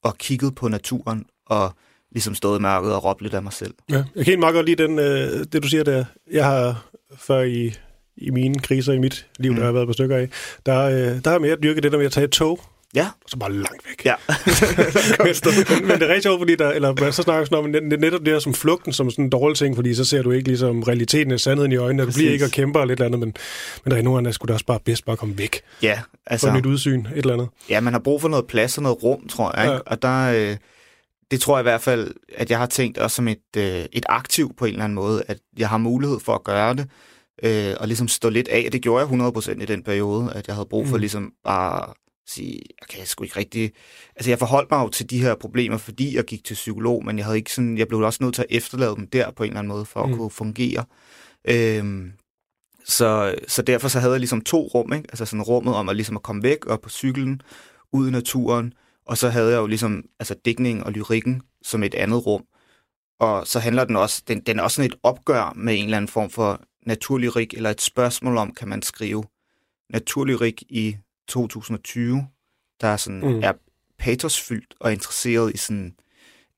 og 0.02 0.18
kigget 0.18 0.54
på 0.54 0.68
naturen, 0.68 1.24
og 1.46 1.74
ligesom 2.12 2.34
stået 2.34 2.58
i 2.58 2.62
mørket 2.62 2.94
og 2.94 3.04
råbt 3.04 3.22
lidt 3.22 3.34
af 3.34 3.42
mig 3.42 3.52
selv. 3.52 3.74
Ja. 3.90 3.94
Jeg 3.96 4.04
kan 4.14 4.24
helt 4.24 4.38
meget 4.40 4.54
godt 4.54 4.66
lide 4.66 4.82
den, 4.82 4.98
øh, 4.98 5.44
det, 5.52 5.62
du 5.62 5.68
siger 5.68 5.84
der. 5.84 6.04
Jeg 6.32 6.44
har 6.44 6.86
før 7.18 7.40
i, 7.42 7.74
i 8.16 8.30
mine 8.30 8.58
kriser 8.58 8.92
i 8.92 8.98
mit 8.98 9.26
liv, 9.38 9.52
mm. 9.52 9.58
Der 9.58 9.64
har 9.64 9.72
været 9.72 9.86
på 9.86 9.92
stykker 9.92 10.16
af, 10.16 10.28
der, 10.66 10.80
øh, 10.84 11.24
der 11.24 11.30
har 11.30 11.38
mere 11.38 11.56
dyrket 11.62 11.82
det 11.82 11.92
der 11.92 11.98
med 11.98 12.06
at 12.06 12.12
tage 12.12 12.24
et 12.24 12.30
tog, 12.32 12.60
Ja, 12.94 13.06
og 13.24 13.30
så 13.30 13.36
bare 13.36 13.52
langt 13.52 13.82
væk. 13.88 14.04
ja. 14.04 14.14
men, 15.24 15.86
men, 15.88 16.00
det 16.00 16.02
er 16.02 16.08
rigtig 16.08 16.22
sjovt, 16.22 16.40
fordi 16.40 16.56
der, 16.56 16.70
eller 16.70 17.10
så 17.10 17.22
snakker 17.22 17.44
sådan 17.44 17.58
om 17.58 17.70
net- 17.70 18.00
netop 18.00 18.20
det 18.20 18.28
her 18.28 18.38
som 18.38 18.54
flugten 18.54 18.92
som 18.92 19.10
sådan 19.10 19.24
en 19.24 19.30
dårlig 19.30 19.56
ting, 19.58 19.76
fordi 19.76 19.94
så 19.94 20.04
ser 20.04 20.22
du 20.22 20.30
ikke 20.30 20.48
ligesom 20.48 20.82
realiteten 20.82 21.32
af 21.32 21.40
sandheden 21.40 21.72
i 21.72 21.76
øjnene, 21.76 22.02
og 22.02 22.06
du 22.06 22.12
bliver 22.12 22.32
ikke 22.32 22.44
og 22.44 22.50
kæmper 22.50 22.80
et 22.82 22.90
eller 22.90 23.06
andet, 23.06 23.20
men, 23.20 23.34
men 23.84 23.90
der 23.90 23.96
er 23.98 24.02
nogle 24.02 24.16
gange, 24.16 24.32
skulle 24.32 24.48
da 24.48 24.54
også 24.54 24.66
bare 24.66 24.78
bedst 24.84 25.04
bare 25.04 25.16
komme 25.16 25.38
væk 25.38 25.60
ja, 25.82 25.94
for 25.94 26.06
altså, 26.26 26.48
et 26.48 26.54
nyt 26.54 26.66
udsyn, 26.66 27.00
et 27.00 27.12
eller 27.16 27.32
andet. 27.32 27.48
ja, 27.68 27.80
man 27.80 27.92
har 27.92 28.00
brug 28.00 28.20
for 28.20 28.28
noget 28.28 28.46
plads 28.46 28.76
og 28.76 28.82
noget 28.82 29.02
rum, 29.02 29.28
tror 29.28 29.56
jeg. 29.56 29.64
Ikke? 29.64 29.74
Ja. 29.74 29.80
Og 29.86 30.02
der, 30.02 30.50
øh, 30.50 30.56
det 31.30 31.40
tror 31.40 31.56
jeg 31.56 31.62
i 31.62 31.68
hvert 31.70 31.80
fald, 31.82 32.14
at 32.36 32.50
jeg 32.50 32.58
har 32.58 32.66
tænkt 32.66 32.98
også 32.98 33.14
som 33.14 33.28
et, 33.28 33.56
øh, 33.56 33.84
et 33.92 34.06
aktiv 34.08 34.54
på 34.58 34.64
en 34.64 34.72
eller 34.72 34.84
anden 34.84 34.96
måde, 34.96 35.22
at 35.28 35.38
jeg 35.58 35.68
har 35.68 35.78
mulighed 35.78 36.20
for 36.24 36.34
at 36.34 36.44
gøre 36.44 36.74
det, 36.74 36.86
øh, 37.42 37.74
og 37.80 37.86
ligesom 37.88 38.08
stå 38.08 38.28
lidt 38.28 38.48
af. 38.48 38.68
Det 38.72 38.82
gjorde 38.82 39.06
jeg 39.06 39.28
100% 39.58 39.62
i 39.62 39.66
den 39.66 39.82
periode, 39.82 40.32
at 40.34 40.46
jeg 40.46 40.54
havde 40.56 40.66
brug 40.70 40.86
for 40.86 40.96
Mm. 40.96 41.00
ligesom 41.00 41.32
bare 41.44 41.88
at 41.88 41.94
sige, 42.26 42.60
okay, 42.82 42.98
jeg 42.98 43.06
skulle 43.08 43.26
ikke 43.26 43.38
rigtig... 43.38 43.72
Altså, 44.16 44.30
jeg 44.30 44.38
forholdt 44.38 44.70
mig 44.70 44.82
jo 44.84 44.88
til 44.88 45.10
de 45.10 45.20
her 45.22 45.34
problemer, 45.34 45.76
fordi 45.76 46.16
jeg 46.16 46.24
gik 46.24 46.44
til 46.44 46.54
psykolog, 46.54 47.04
men 47.04 47.18
jeg 47.18 47.24
havde 47.26 47.36
ikke 47.38 47.52
sådan, 47.52 47.78
jeg 47.78 47.88
blev 47.88 48.00
også 48.00 48.18
nødt 48.24 48.34
til 48.34 48.42
at 48.42 48.56
efterlade 48.56 48.96
dem 48.96 49.06
der 49.06 49.30
på 49.30 49.42
en 49.42 49.48
eller 49.50 49.58
anden 49.58 49.72
måde, 49.72 49.84
for 49.84 50.00
at 50.00 50.06
Mm. 50.08 50.12
mm. 50.12 50.18
kunne 50.18 50.30
fungere. 50.30 50.84
Øhm, 51.48 52.12
så, 52.84 53.34
så 53.48 53.62
derfor 53.62 53.88
så 53.88 54.00
havde 54.00 54.12
jeg 54.12 54.20
ligesom 54.20 54.40
to 54.40 54.60
rum, 54.74 54.92
ikke? 54.92 55.06
Altså 55.08 55.24
sådan 55.24 55.42
rummet 55.42 55.74
om 55.74 55.88
at, 55.88 55.96
ligesom 55.96 56.16
at 56.16 56.22
komme 56.22 56.42
væk 56.42 56.66
og 56.66 56.80
på 56.80 56.88
cyklen, 56.88 57.40
ud 57.92 58.08
i 58.08 58.10
naturen, 58.10 58.72
og 59.06 59.18
så 59.18 59.28
havde 59.28 59.50
jeg 59.50 59.58
jo 59.58 59.66
ligesom 59.66 60.04
altså 60.20 60.34
dækning 60.44 60.84
og 60.84 60.92
lyrikken 60.92 61.42
som 61.62 61.82
et 61.82 61.94
andet 61.94 62.26
rum. 62.26 62.44
Og 63.20 63.46
så 63.46 63.58
handler 63.58 63.84
den 63.84 63.96
også, 63.96 64.22
den, 64.28 64.40
den 64.40 64.58
er 64.58 64.62
også 64.62 64.74
sådan 64.74 64.90
et 64.90 64.96
opgør 65.02 65.52
med 65.56 65.78
en 65.78 65.84
eller 65.84 65.96
anden 65.96 66.08
form 66.08 66.30
for 66.30 66.60
naturlyrik, 66.86 67.54
eller 67.54 67.70
et 67.70 67.80
spørgsmål 67.80 68.36
om, 68.36 68.54
kan 68.54 68.68
man 68.68 68.82
skrive 68.82 69.24
naturlyrik 69.90 70.62
i 70.68 70.96
2020, 71.28 72.26
der 72.80 72.96
sådan 72.96 73.20
Mm. 73.20 73.40
er 73.42 73.52
patosfyldt 73.98 74.74
og 74.80 74.92
interesseret 74.92 75.54
i 75.54 75.56
sådan 75.56 75.96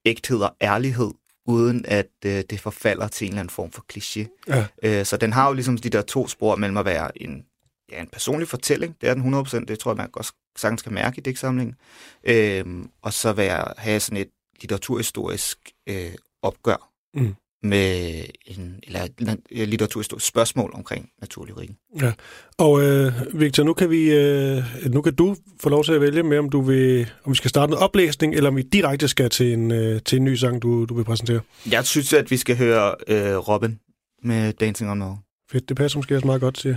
ægthed 0.05 0.39
og 0.39 0.57
ærlighed, 0.63 1.11
uden 1.47 1.85
at 1.89 2.11
øh, 2.25 2.45
det 2.51 2.61
forfalder 2.61 3.09
til 3.09 3.25
en 3.25 3.31
eller 3.31 3.41
anden 3.41 3.51
form 3.53 3.71
for 3.73 3.85
kliché. 3.93 4.45
Ja. 4.49 4.67
Øh, 4.83 5.07
så 5.07 5.17
den 5.17 5.33
har 5.33 5.49
jo 5.49 5.53
ligesom 5.55 5.79
de 5.79 5.91
der 5.91 6.03
to 6.03 6.29
spor 6.29 6.57
mellem 6.57 6.77
at 6.77 6.85
være 6.85 7.23
en, 7.23 7.47
ja, 7.93 8.01
en 8.01 8.07
personlig 8.09 8.49
fortælling, 8.49 8.97
det 9.01 9.09
er 9.09 9.15
den 9.15 9.35
100%, 9.35 9.65
det 9.65 9.79
tror 9.79 9.91
jeg, 9.91 9.97
man 9.97 10.09
også 10.13 10.33
sagtens 10.57 10.83
kan 10.83 10.95
mærke 10.95 11.19
i 11.19 11.21
digtsamlingen, 11.21 11.77
øh, 12.25 12.65
og 13.03 13.13
så 13.13 13.33
være, 13.33 13.75
have 13.77 14.01
sådan 14.01 14.17
et 14.23 14.31
litteraturhistorisk 14.61 15.59
øh, 15.87 16.13
opgør 16.43 16.91
Mm. 17.17 17.35
Med 17.65 18.25
en 18.47 18.81
eller, 18.83 19.37
litteraturhistorisk 19.51 20.27
spørgsmål 20.27 20.71
omkring 20.75 21.11
naturlyrikken. 21.21 21.77
Ja. 22.01 22.13
Og 22.59 22.83
øh, 22.83 23.13
Victor, 23.33 23.63
nu 23.63 23.73
kan, 23.75 23.91
vi, 23.91 24.11
øh, 24.11 24.65
nu 24.87 25.03
kan 25.03 25.15
du 25.15 25.37
få 25.61 25.69
lov 25.69 25.85
til 25.85 25.93
at 25.93 26.01
vælge 26.01 26.23
med, 26.23 26.39
om 26.39 26.51
du 26.51 26.61
vil, 26.61 27.11
om 27.25 27.33
vi 27.33 27.37
skal 27.37 27.51
starte 27.51 27.71
en 27.71 27.79
oplæsning, 27.79 28.35
eller 28.35 28.51
om 28.51 28.57
vi 28.57 28.63
direkte 28.63 29.09
skal 29.09 29.31
til 29.31 29.53
en, 29.53 29.71
øh, 29.71 30.01
til 30.03 30.17
en 30.17 30.25
ny 30.25 30.35
sang, 30.35 30.63
du, 30.63 30.85
du 30.85 30.95
vil 30.95 31.05
præsentere. 31.05 31.41
Jeg 31.71 31.85
synes, 31.85 32.13
at 32.13 32.31
vi 32.31 32.37
skal 32.37 32.57
høre 32.57 32.95
øh, 33.09 33.37
Robin 33.37 33.79
med 34.23 34.53
Dancing 34.53 34.91
on 34.91 35.01
the 35.01 35.11
Fedt, 35.51 35.69
det 35.69 35.77
passer 35.77 35.99
måske 35.99 36.17
også 36.17 36.27
meget 36.27 36.41
godt 36.41 36.55
til 36.55 36.77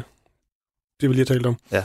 det, 1.01 1.09
vi 1.09 1.15
lige 1.15 1.27
har 1.27 1.33
talt 1.35 1.45
om. 1.45 1.57
Ja. 1.71 1.83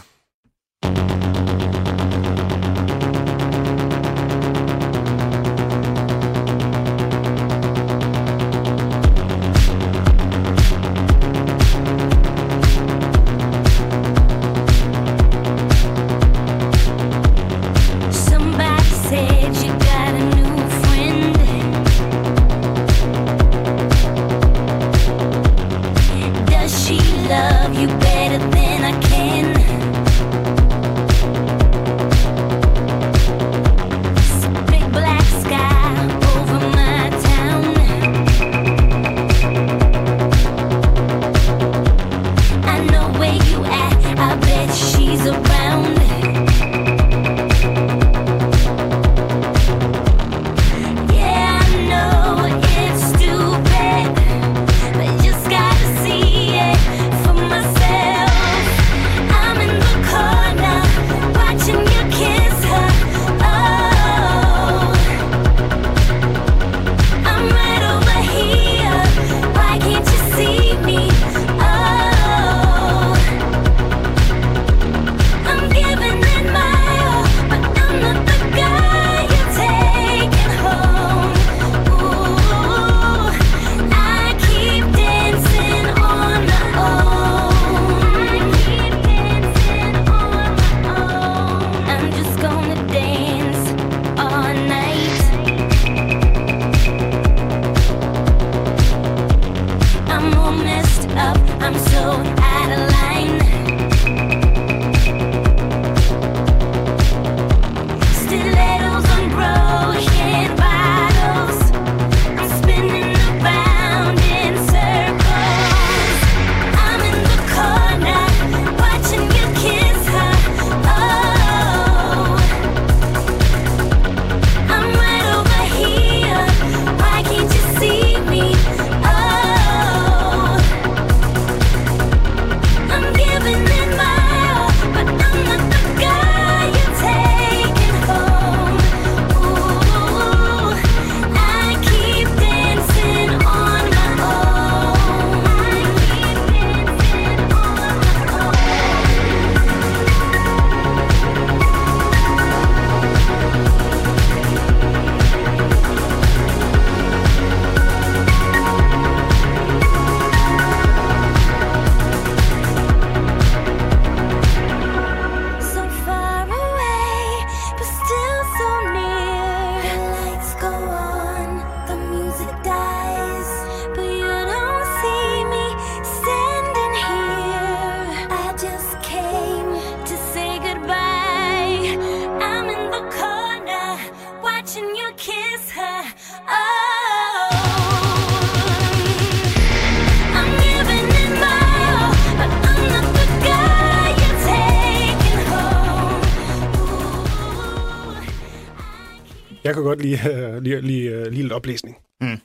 Godt 199.92 200.02
lide, 200.02 200.60
lide, 200.64 200.80
lide, 200.80 201.18
uh, 201.18 201.26
lide 201.26 201.42
lidt 201.42 201.52
oplæsning. 201.52 201.96
Mm. 202.20 202.38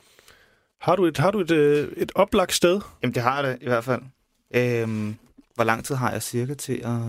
Har 0.81 0.95
du 0.95 1.05
et, 1.05 1.17
har 1.17 1.31
du 1.31 1.39
et, 1.39 1.51
uh, 1.51 1.57
et 1.97 2.11
oplagt 2.15 2.53
sted? 2.53 2.81
Jamen, 3.03 3.15
det 3.15 3.23
har 3.23 3.41
jeg 3.41 3.51
det 3.51 3.57
i 3.61 3.67
hvert 3.67 3.83
fald. 3.83 4.01
Øhm, 4.55 5.15
hvor 5.55 5.63
lang 5.63 5.85
tid 5.85 5.95
har 5.95 6.11
jeg 6.11 6.23
cirka 6.23 6.53
til 6.53 6.73
at, 6.73 6.99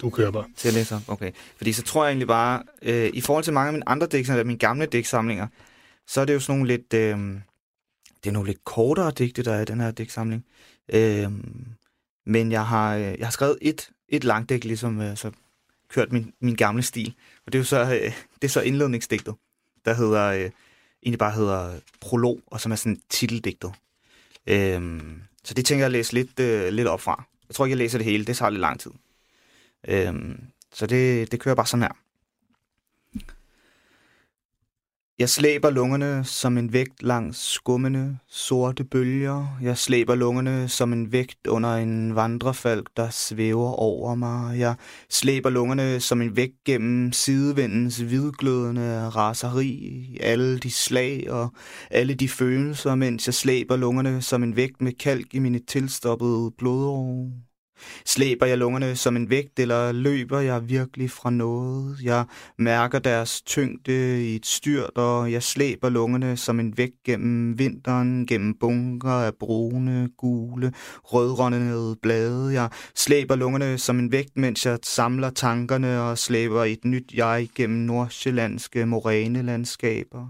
Du 0.00 0.10
kører 0.10 0.30
bare. 0.30 0.44
til 0.56 0.68
at 0.68 0.74
læse 0.74 0.94
op? 0.94 1.02
Okay. 1.08 1.32
Fordi 1.56 1.72
så 1.72 1.82
tror 1.82 2.04
jeg 2.04 2.10
egentlig 2.10 2.28
bare, 2.28 2.62
øh, 2.82 3.10
i 3.14 3.20
forhold 3.20 3.44
til 3.44 3.52
mange 3.52 3.66
af 3.66 3.72
mine 3.72 3.88
andre 3.88 4.06
digtsamlinger, 4.06 4.46
mine 4.46 4.58
gamle 4.58 4.86
digtsamlinger, 4.86 5.46
så 6.06 6.20
er 6.20 6.24
det 6.24 6.34
jo 6.34 6.40
sådan 6.40 6.58
nogle 6.58 6.72
lidt, 6.72 6.94
øh, 6.94 7.18
det 8.24 8.30
er 8.30 8.32
nogle 8.32 8.48
lidt 8.48 8.64
kortere 8.64 9.10
digte, 9.10 9.42
der 9.42 9.54
er 9.54 9.60
i 9.60 9.64
den 9.64 9.80
her 9.80 9.90
digtsamling. 9.90 10.44
Øh, 10.88 11.30
men 12.26 12.52
jeg 12.52 12.66
har, 12.66 12.96
øh, 12.96 13.02
jeg 13.02 13.26
har 13.26 13.30
skrevet 13.30 13.58
et, 13.62 13.90
et 14.08 14.24
langdigt, 14.24 14.64
ligesom 14.64 15.00
øh, 15.00 15.16
så 15.16 15.30
kørt 15.88 16.12
min, 16.12 16.32
min 16.40 16.54
gamle 16.54 16.82
stil. 16.82 17.14
Og 17.46 17.52
det 17.52 17.58
er 17.58 17.60
jo 17.60 17.64
så, 17.64 17.82
øh, 17.82 18.12
det 18.42 18.44
er 18.44 18.48
så 18.48 18.60
indledningsdigtet, 18.60 19.34
der 19.86 19.94
hedder, 19.94 20.24
øh, 20.24 20.50
egentlig 21.02 21.18
bare 21.18 21.32
hedder 21.32 21.80
Prolog, 22.00 22.40
og 22.46 22.60
som 22.60 22.72
er 22.72 22.76
sådan 22.76 23.00
titeldigtet. 23.10 23.72
Øhm, 24.46 25.22
så 25.44 25.54
det 25.54 25.66
tænker 25.66 25.80
jeg 25.80 25.86
at 25.86 25.92
læse 25.92 26.12
lidt, 26.12 26.40
øh, 26.40 26.68
lidt 26.68 26.88
op 26.88 27.00
fra. 27.00 27.24
Jeg 27.48 27.54
tror 27.54 27.64
ikke, 27.64 27.72
jeg 27.72 27.78
læser 27.78 27.98
det 27.98 28.04
hele. 28.04 28.24
Det 28.24 28.36
tager 28.36 28.50
lidt 28.50 28.60
lang 28.60 28.80
tid. 28.80 28.90
Øhm, 29.88 30.40
så 30.72 30.86
det, 30.86 31.32
det 31.32 31.40
kører 31.40 31.54
bare 31.54 31.66
sådan 31.66 31.82
her. 31.82 32.05
Jeg 35.18 35.28
slæber 35.28 35.70
lungerne 35.70 36.24
som 36.24 36.58
en 36.58 36.72
vægt 36.72 37.02
langs 37.02 37.38
skummende, 37.38 38.18
sorte 38.28 38.84
bølger. 38.84 39.58
Jeg 39.62 39.78
slæber 39.78 40.14
lungerne 40.14 40.68
som 40.68 40.92
en 40.92 41.12
vægt 41.12 41.46
under 41.46 41.74
en 41.74 42.14
vandrefalk, 42.14 42.90
der 42.96 43.10
svæver 43.10 43.70
over 43.70 44.14
mig. 44.14 44.58
Jeg 44.58 44.74
slæber 45.10 45.50
lungerne 45.50 46.00
som 46.00 46.22
en 46.22 46.36
vægt 46.36 46.64
gennem 46.64 47.12
sidevindens 47.12 47.98
hvidglødende 47.98 49.08
raseri. 49.08 50.16
Alle 50.20 50.58
de 50.58 50.70
slag 50.70 51.30
og 51.30 51.54
alle 51.90 52.14
de 52.14 52.28
følelser, 52.28 52.94
mens 52.94 53.26
jeg 53.26 53.34
slæber 53.34 53.76
lungerne 53.76 54.22
som 54.22 54.42
en 54.42 54.56
vægt 54.56 54.80
med 54.80 54.92
kalk 54.92 55.34
i 55.34 55.38
mine 55.38 55.58
tilstoppede 55.58 56.50
blodår. 56.58 57.30
Slæber 58.06 58.46
jeg 58.46 58.58
lungerne 58.58 58.96
som 58.96 59.16
en 59.16 59.30
vægt, 59.30 59.58
eller 59.58 59.92
løber 59.92 60.40
jeg 60.40 60.68
virkelig 60.68 61.10
fra 61.10 61.30
noget? 61.30 61.96
Jeg 62.02 62.24
mærker 62.58 62.98
deres 62.98 63.42
tyngde 63.42 64.26
i 64.30 64.36
et 64.36 64.46
styrt, 64.46 64.90
og 64.94 65.32
jeg 65.32 65.42
slæber 65.42 65.88
lungerne 65.88 66.36
som 66.36 66.60
en 66.60 66.78
vægt 66.78 67.02
gennem 67.04 67.58
vinteren, 67.58 68.26
gennem 68.26 68.54
bunker 68.60 69.10
af 69.10 69.34
brune, 69.34 70.08
gule, 70.18 70.72
rødrønnede 71.04 71.96
blade. 72.02 72.52
Jeg 72.52 72.68
slæber 72.94 73.36
lungerne 73.36 73.78
som 73.78 73.98
en 73.98 74.12
vægt, 74.12 74.36
mens 74.36 74.66
jeg 74.66 74.78
samler 74.82 75.30
tankerne 75.30 76.00
og 76.02 76.18
slæber 76.18 76.64
et 76.64 76.84
nyt 76.84 77.12
jeg 77.14 77.48
gennem 77.54 77.78
nordsjællandske 77.78 78.86
morænelandskaber. 78.86 80.28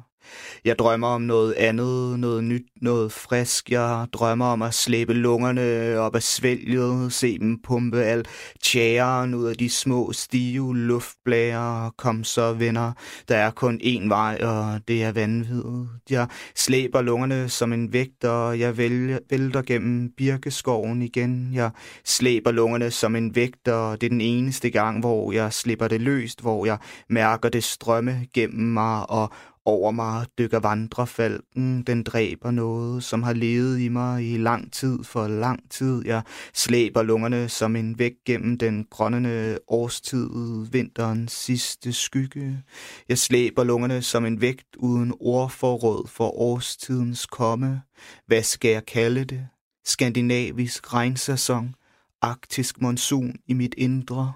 Jeg 0.65 0.79
drømmer 0.79 1.09
om 1.09 1.23
noget 1.23 1.53
andet, 1.53 2.19
noget 2.21 2.45
nyt, 2.45 2.67
noget 2.83 3.13
frisk. 3.13 3.71
Jeg 3.71 4.07
drømmer 4.13 4.47
om 4.47 4.63
at 4.63 4.75
slæbe 4.75 5.15
lungerne 5.15 5.99
op 5.99 6.15
af 6.15 6.23
svælget, 6.23 7.13
se 7.13 7.39
dem 7.39 7.63
pumpe 7.63 8.03
al 8.03 8.25
tjæren 8.63 9.35
ud 9.35 9.45
af 9.45 9.57
de 9.57 9.71
små, 9.71 10.13
stive 10.13 10.77
luftblære. 10.77 11.91
Kom 11.97 12.25
så, 12.25 12.53
venner, 12.53 12.93
der 13.29 13.37
er 13.37 13.51
kun 13.51 13.81
én 13.83 14.09
vej, 14.09 14.39
og 14.43 14.81
det 14.89 15.03
er 15.03 15.13
vanvittigt. 15.13 15.67
Jeg 16.11 16.27
slæber 16.57 17.03
lungerne 17.03 17.49
som 17.49 17.73
en 17.73 17.93
vægt, 17.93 18.25
og 18.25 18.59
jeg 18.59 18.77
vælger, 18.77 19.19
vælter 19.31 19.63
gennem 19.63 20.13
birkeskoven 20.17 21.03
igen. 21.03 21.51
Jeg 21.55 21.71
slæber 22.05 22.51
lungerne 22.51 22.91
som 22.91 23.17
en 23.17 23.35
vægt, 23.35 23.69
og 23.69 24.01
det 24.01 24.07
er 24.07 24.11
den 24.11 24.21
eneste 24.21 24.71
gang, 24.71 25.01
hvor 25.01 25.33
jeg 25.33 25.53
slipper 25.53 25.89
det 25.89 26.01
løst, 26.01 26.41
hvor 26.41 26.67
jeg 26.67 26.79
mærker 27.09 27.49
det 27.49 27.65
strømme 27.65 28.27
gennem 28.35 28.73
mig 28.73 29.11
og 29.11 29.33
over 29.67 29.91
mig 29.91 30.27
dykker 30.39 30.59
vandrefalken, 30.59 31.83
den 31.83 32.03
dræber 32.03 32.51
noget, 32.51 33.05
som 33.05 33.23
har 33.23 33.33
levet 33.33 33.81
i 33.81 33.89
mig 33.89 34.33
i 34.33 34.39
lang 34.39 34.73
tid 34.73 35.05
for 35.05 35.29
lang 35.29 35.71
tid. 35.71 36.03
Jeg 36.05 36.23
slæber 36.55 37.03
lungerne 37.03 37.49
som 37.49 37.77
en 37.77 37.99
væg 37.99 38.13
gennem 38.27 38.59
den 38.59 38.87
grønne 38.91 39.59
årstid, 39.69 40.29
vinterens 40.71 41.33
sidste 41.33 41.93
skygge. 41.93 42.63
Jeg 43.09 43.19
slæber 43.19 43.65
lungerne 43.65 44.03
som 44.03 44.25
en 44.25 44.41
vægt 44.41 44.77
uden 44.77 45.15
ordforråd 45.21 46.09
for 46.09 46.39
årstidens 46.39 47.27
komme. 47.27 47.83
Hvad 48.27 48.43
skal 48.43 48.71
jeg 48.71 48.87
kalde 48.87 49.25
det? 49.25 49.47
Skandinavisk 49.85 50.95
regnsæson, 50.95 51.75
arktisk 52.23 52.81
monsun 52.81 53.37
i 53.47 53.53
mit 53.53 53.75
indre. 53.79 54.33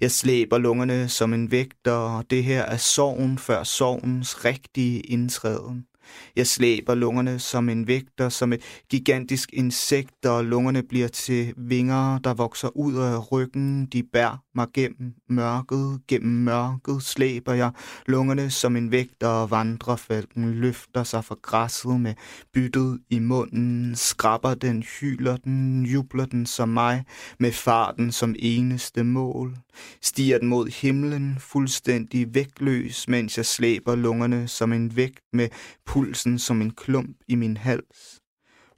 Jeg 0.00 0.10
slæber 0.10 0.58
lungerne 0.58 1.08
som 1.08 1.32
en 1.32 1.50
vægter, 1.50 1.92
og 1.92 2.30
det 2.30 2.44
her 2.44 2.62
er 2.62 2.76
sorgen 2.76 3.38
før 3.38 3.62
sorgens 3.62 4.44
rigtige 4.44 5.00
indtræden. 5.00 5.86
Jeg 6.36 6.46
slæber 6.46 6.94
lungerne 6.94 7.38
som 7.38 7.68
en 7.68 7.86
vægter, 7.86 8.28
som 8.28 8.52
et 8.52 8.62
gigantisk 8.90 9.50
insekt, 9.52 10.26
og 10.26 10.44
lungerne 10.44 10.82
bliver 10.82 11.08
til 11.08 11.54
vinger, 11.56 12.18
der 12.18 12.34
vokser 12.34 12.76
ud 12.76 12.94
af 12.94 13.32
ryggen. 13.32 13.86
De 13.86 14.02
bær 14.12 14.42
mig 14.54 14.66
gennem 14.74 15.14
mørket, 15.28 16.00
gennem 16.08 16.44
mørket 16.44 17.02
slæber 17.02 17.52
jeg 17.52 17.70
lungerne 18.06 18.50
som 18.50 18.76
en 18.76 18.90
vægter, 18.90 19.28
og 19.28 19.50
vandrefalken 19.50 20.54
løfter 20.54 21.04
sig 21.04 21.24
fra 21.24 21.36
græsset 21.42 22.00
med 22.00 22.14
byttet 22.52 23.00
i 23.10 23.18
munden. 23.18 23.96
Skrabber 23.96 24.54
den, 24.54 24.82
hyler 24.82 25.36
den, 25.36 25.86
jubler 25.86 26.26
den 26.26 26.46
som 26.46 26.68
mig, 26.68 27.04
med 27.38 27.52
farten 27.52 28.12
som 28.12 28.34
eneste 28.38 29.04
mål. 29.04 29.56
Stiger 30.02 30.38
den 30.38 30.48
mod 30.48 30.66
himlen, 30.66 31.36
fuldstændig 31.40 32.34
vægtløs, 32.34 33.08
mens 33.08 33.36
jeg 33.36 33.46
slæber 33.46 33.94
lungerne 33.94 34.48
som 34.48 34.72
en 34.72 34.96
vægt 34.96 35.20
med 35.32 35.48
pulsen 35.94 36.38
som 36.38 36.62
en 36.62 36.70
klump 36.70 37.16
i 37.28 37.34
min 37.34 37.56
hals. 37.56 38.20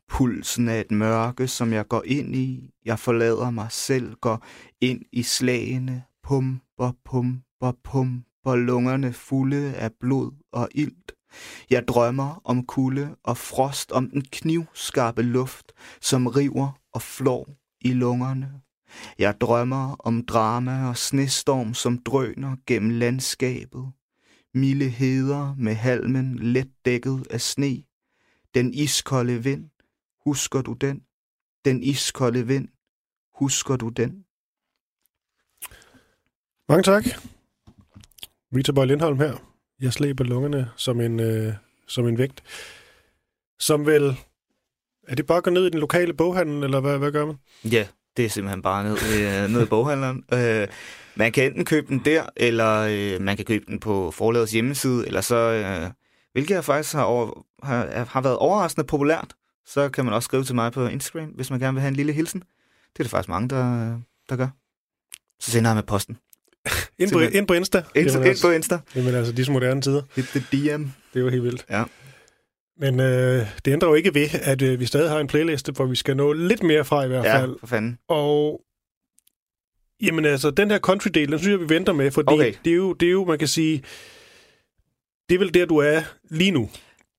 Pulsen 0.08 0.68
er 0.68 0.80
et 0.80 0.90
mørke, 0.90 1.48
som 1.48 1.72
jeg 1.72 1.88
går 1.88 2.02
ind 2.06 2.36
i. 2.36 2.70
Jeg 2.84 2.98
forlader 2.98 3.50
mig 3.50 3.66
selv, 3.70 4.14
går 4.14 4.44
ind 4.80 5.02
i 5.12 5.22
slagene, 5.22 6.02
pumper, 6.22 6.92
pumper, 7.04 7.72
pumper, 7.84 8.56
lungerne 8.56 9.12
fulde 9.12 9.74
af 9.74 9.90
blod 10.00 10.32
og 10.52 10.68
ilt. 10.74 11.12
Jeg 11.70 11.88
drømmer 11.88 12.40
om 12.44 12.66
kulde 12.66 13.16
og 13.24 13.36
frost, 13.36 13.92
om 13.92 14.10
den 14.10 14.22
knivskarpe 14.32 15.22
luft, 15.22 15.72
som 16.00 16.26
river 16.26 16.80
og 16.92 17.02
flår 17.02 17.48
i 17.80 17.92
lungerne. 17.92 18.52
Jeg 19.18 19.40
drømmer 19.40 19.96
om 19.98 20.24
drama 20.26 20.88
og 20.88 20.96
snestorm, 20.96 21.74
som 21.74 21.98
drøner 21.98 22.56
gennem 22.66 22.90
landskabet. 22.90 23.92
Milde 24.56 24.88
heder 24.88 25.54
med 25.58 25.74
halmen 25.74 26.38
let 26.38 26.68
dækket 26.84 27.26
af 27.30 27.40
sne. 27.40 27.82
Den 28.54 28.74
iskolde 28.74 29.44
vind, 29.44 29.70
husker 30.24 30.62
du 30.62 30.72
den? 30.72 31.02
Den 31.64 31.82
iskolde 31.82 32.46
vind, 32.46 32.68
husker 33.34 33.76
du 33.76 33.88
den? 33.88 34.24
Mange 36.68 36.82
tak. 36.82 37.04
Rita 38.56 38.72
Boy 38.72 38.86
Lindholm 38.86 39.18
her. 39.18 39.36
Jeg 39.80 39.92
slæber 39.92 40.24
lungerne 40.24 40.70
som 40.76 41.00
en, 41.00 41.20
øh, 41.20 41.54
som 41.86 42.08
en 42.08 42.18
vægt. 42.18 42.42
Som 43.58 43.86
vel... 43.86 44.16
Er 45.08 45.14
det 45.14 45.26
bare 45.26 45.38
at 45.38 45.44
gå 45.44 45.50
ned 45.50 45.66
i 45.66 45.70
den 45.70 45.80
lokale 45.80 46.14
boghandel, 46.14 46.64
eller 46.64 46.80
hvad, 46.80 46.98
hvad 46.98 47.12
gør 47.12 47.26
man? 47.26 47.36
Ja, 47.64 47.88
det 48.16 48.24
er 48.24 48.28
simpelthen 48.28 48.62
bare 48.62 48.84
ned, 48.84 48.92
øh, 48.92 49.50
ned 49.50 49.62
i 49.62 49.66
boghandleren. 49.66 50.24
Øh, 50.32 50.68
man 51.14 51.32
kan 51.32 51.44
enten 51.44 51.64
købe 51.64 51.86
den 51.88 52.02
der, 52.04 52.24
eller 52.36 52.88
øh, 52.90 53.22
man 53.22 53.36
kan 53.36 53.44
købe 53.44 53.64
den 53.68 53.80
på 53.80 54.10
forlagets 54.10 54.52
hjemmeside, 54.52 55.06
eller 55.06 55.20
så, 55.20 55.36
øh, 55.36 55.90
hvilket 56.32 56.54
jeg 56.54 56.64
faktisk 56.64 56.94
har, 56.94 57.02
over, 57.02 57.46
har, 57.62 58.06
har 58.08 58.20
været 58.20 58.36
overraskende 58.36 58.86
populært, 58.86 59.34
så 59.66 59.88
kan 59.88 60.04
man 60.04 60.14
også 60.14 60.26
skrive 60.26 60.44
til 60.44 60.54
mig 60.54 60.72
på 60.72 60.86
Instagram, 60.86 61.28
hvis 61.28 61.50
man 61.50 61.60
gerne 61.60 61.74
vil 61.74 61.80
have 61.80 61.88
en 61.88 61.96
lille 61.96 62.12
hilsen. 62.12 62.40
Det 62.92 63.00
er 63.00 63.04
der 63.04 63.08
faktisk 63.08 63.28
mange, 63.28 63.48
der, 63.48 63.96
der 64.28 64.36
gør. 64.36 64.48
Så 65.40 65.50
sender 65.50 65.70
jeg 65.70 65.74
med 65.74 65.82
posten. 65.82 66.16
Ind 66.98 67.12
på, 67.12 67.20
ind 67.20 67.46
på 67.46 67.54
Insta. 67.54 67.78
Ind, 67.78 67.86
ind 67.96 68.24
altså, 68.24 68.46
på 68.46 68.50
Insta. 68.50 68.78
Jamen 68.94 69.14
altså, 69.14 69.32
disse 69.32 69.52
moderne 69.52 69.80
tider. 69.80 70.02
Hit 70.16 70.24
the 70.24 70.40
DM. 70.40 70.82
Det 70.82 71.20
er 71.20 71.20
jo 71.20 71.28
helt 71.28 71.42
vildt. 71.42 71.66
Ja. 71.70 71.84
Men 72.80 73.00
øh, 73.00 73.46
det 73.64 73.72
ændrer 73.72 73.88
jo 73.88 73.94
ikke 73.94 74.14
ved, 74.14 74.28
at 74.42 74.62
øh, 74.62 74.80
vi 74.80 74.86
stadig 74.86 75.10
har 75.10 75.18
en 75.18 75.26
playliste, 75.26 75.72
hvor 75.72 75.84
vi 75.86 75.96
skal 75.96 76.16
nå 76.16 76.32
lidt 76.32 76.62
mere 76.62 76.84
fra 76.84 77.04
i 77.04 77.08
hvert 77.08 77.24
Ja, 77.24 77.40
fald. 77.40 77.56
for 77.60 77.66
fanden. 77.66 77.98
Og 78.08 78.60
jamen 80.02 80.24
altså, 80.24 80.50
den 80.50 80.70
her 80.70 80.78
country-del, 80.78 81.30
den 81.30 81.38
synes 81.38 81.50
jeg, 81.52 81.60
vi 81.60 81.74
venter 81.74 81.92
med, 81.92 82.10
fordi 82.10 82.32
Okay. 82.32 82.52
det, 82.64 82.70
er 82.72 82.76
jo, 82.76 82.92
det 82.92 83.06
er 83.06 83.10
jo, 83.12 83.24
man 83.24 83.38
kan 83.38 83.48
sige, 83.48 83.82
det 85.28 85.34
er 85.34 85.38
vel 85.38 85.54
der, 85.54 85.66
du 85.66 85.76
er 85.78 86.00
lige 86.30 86.50
nu. 86.50 86.70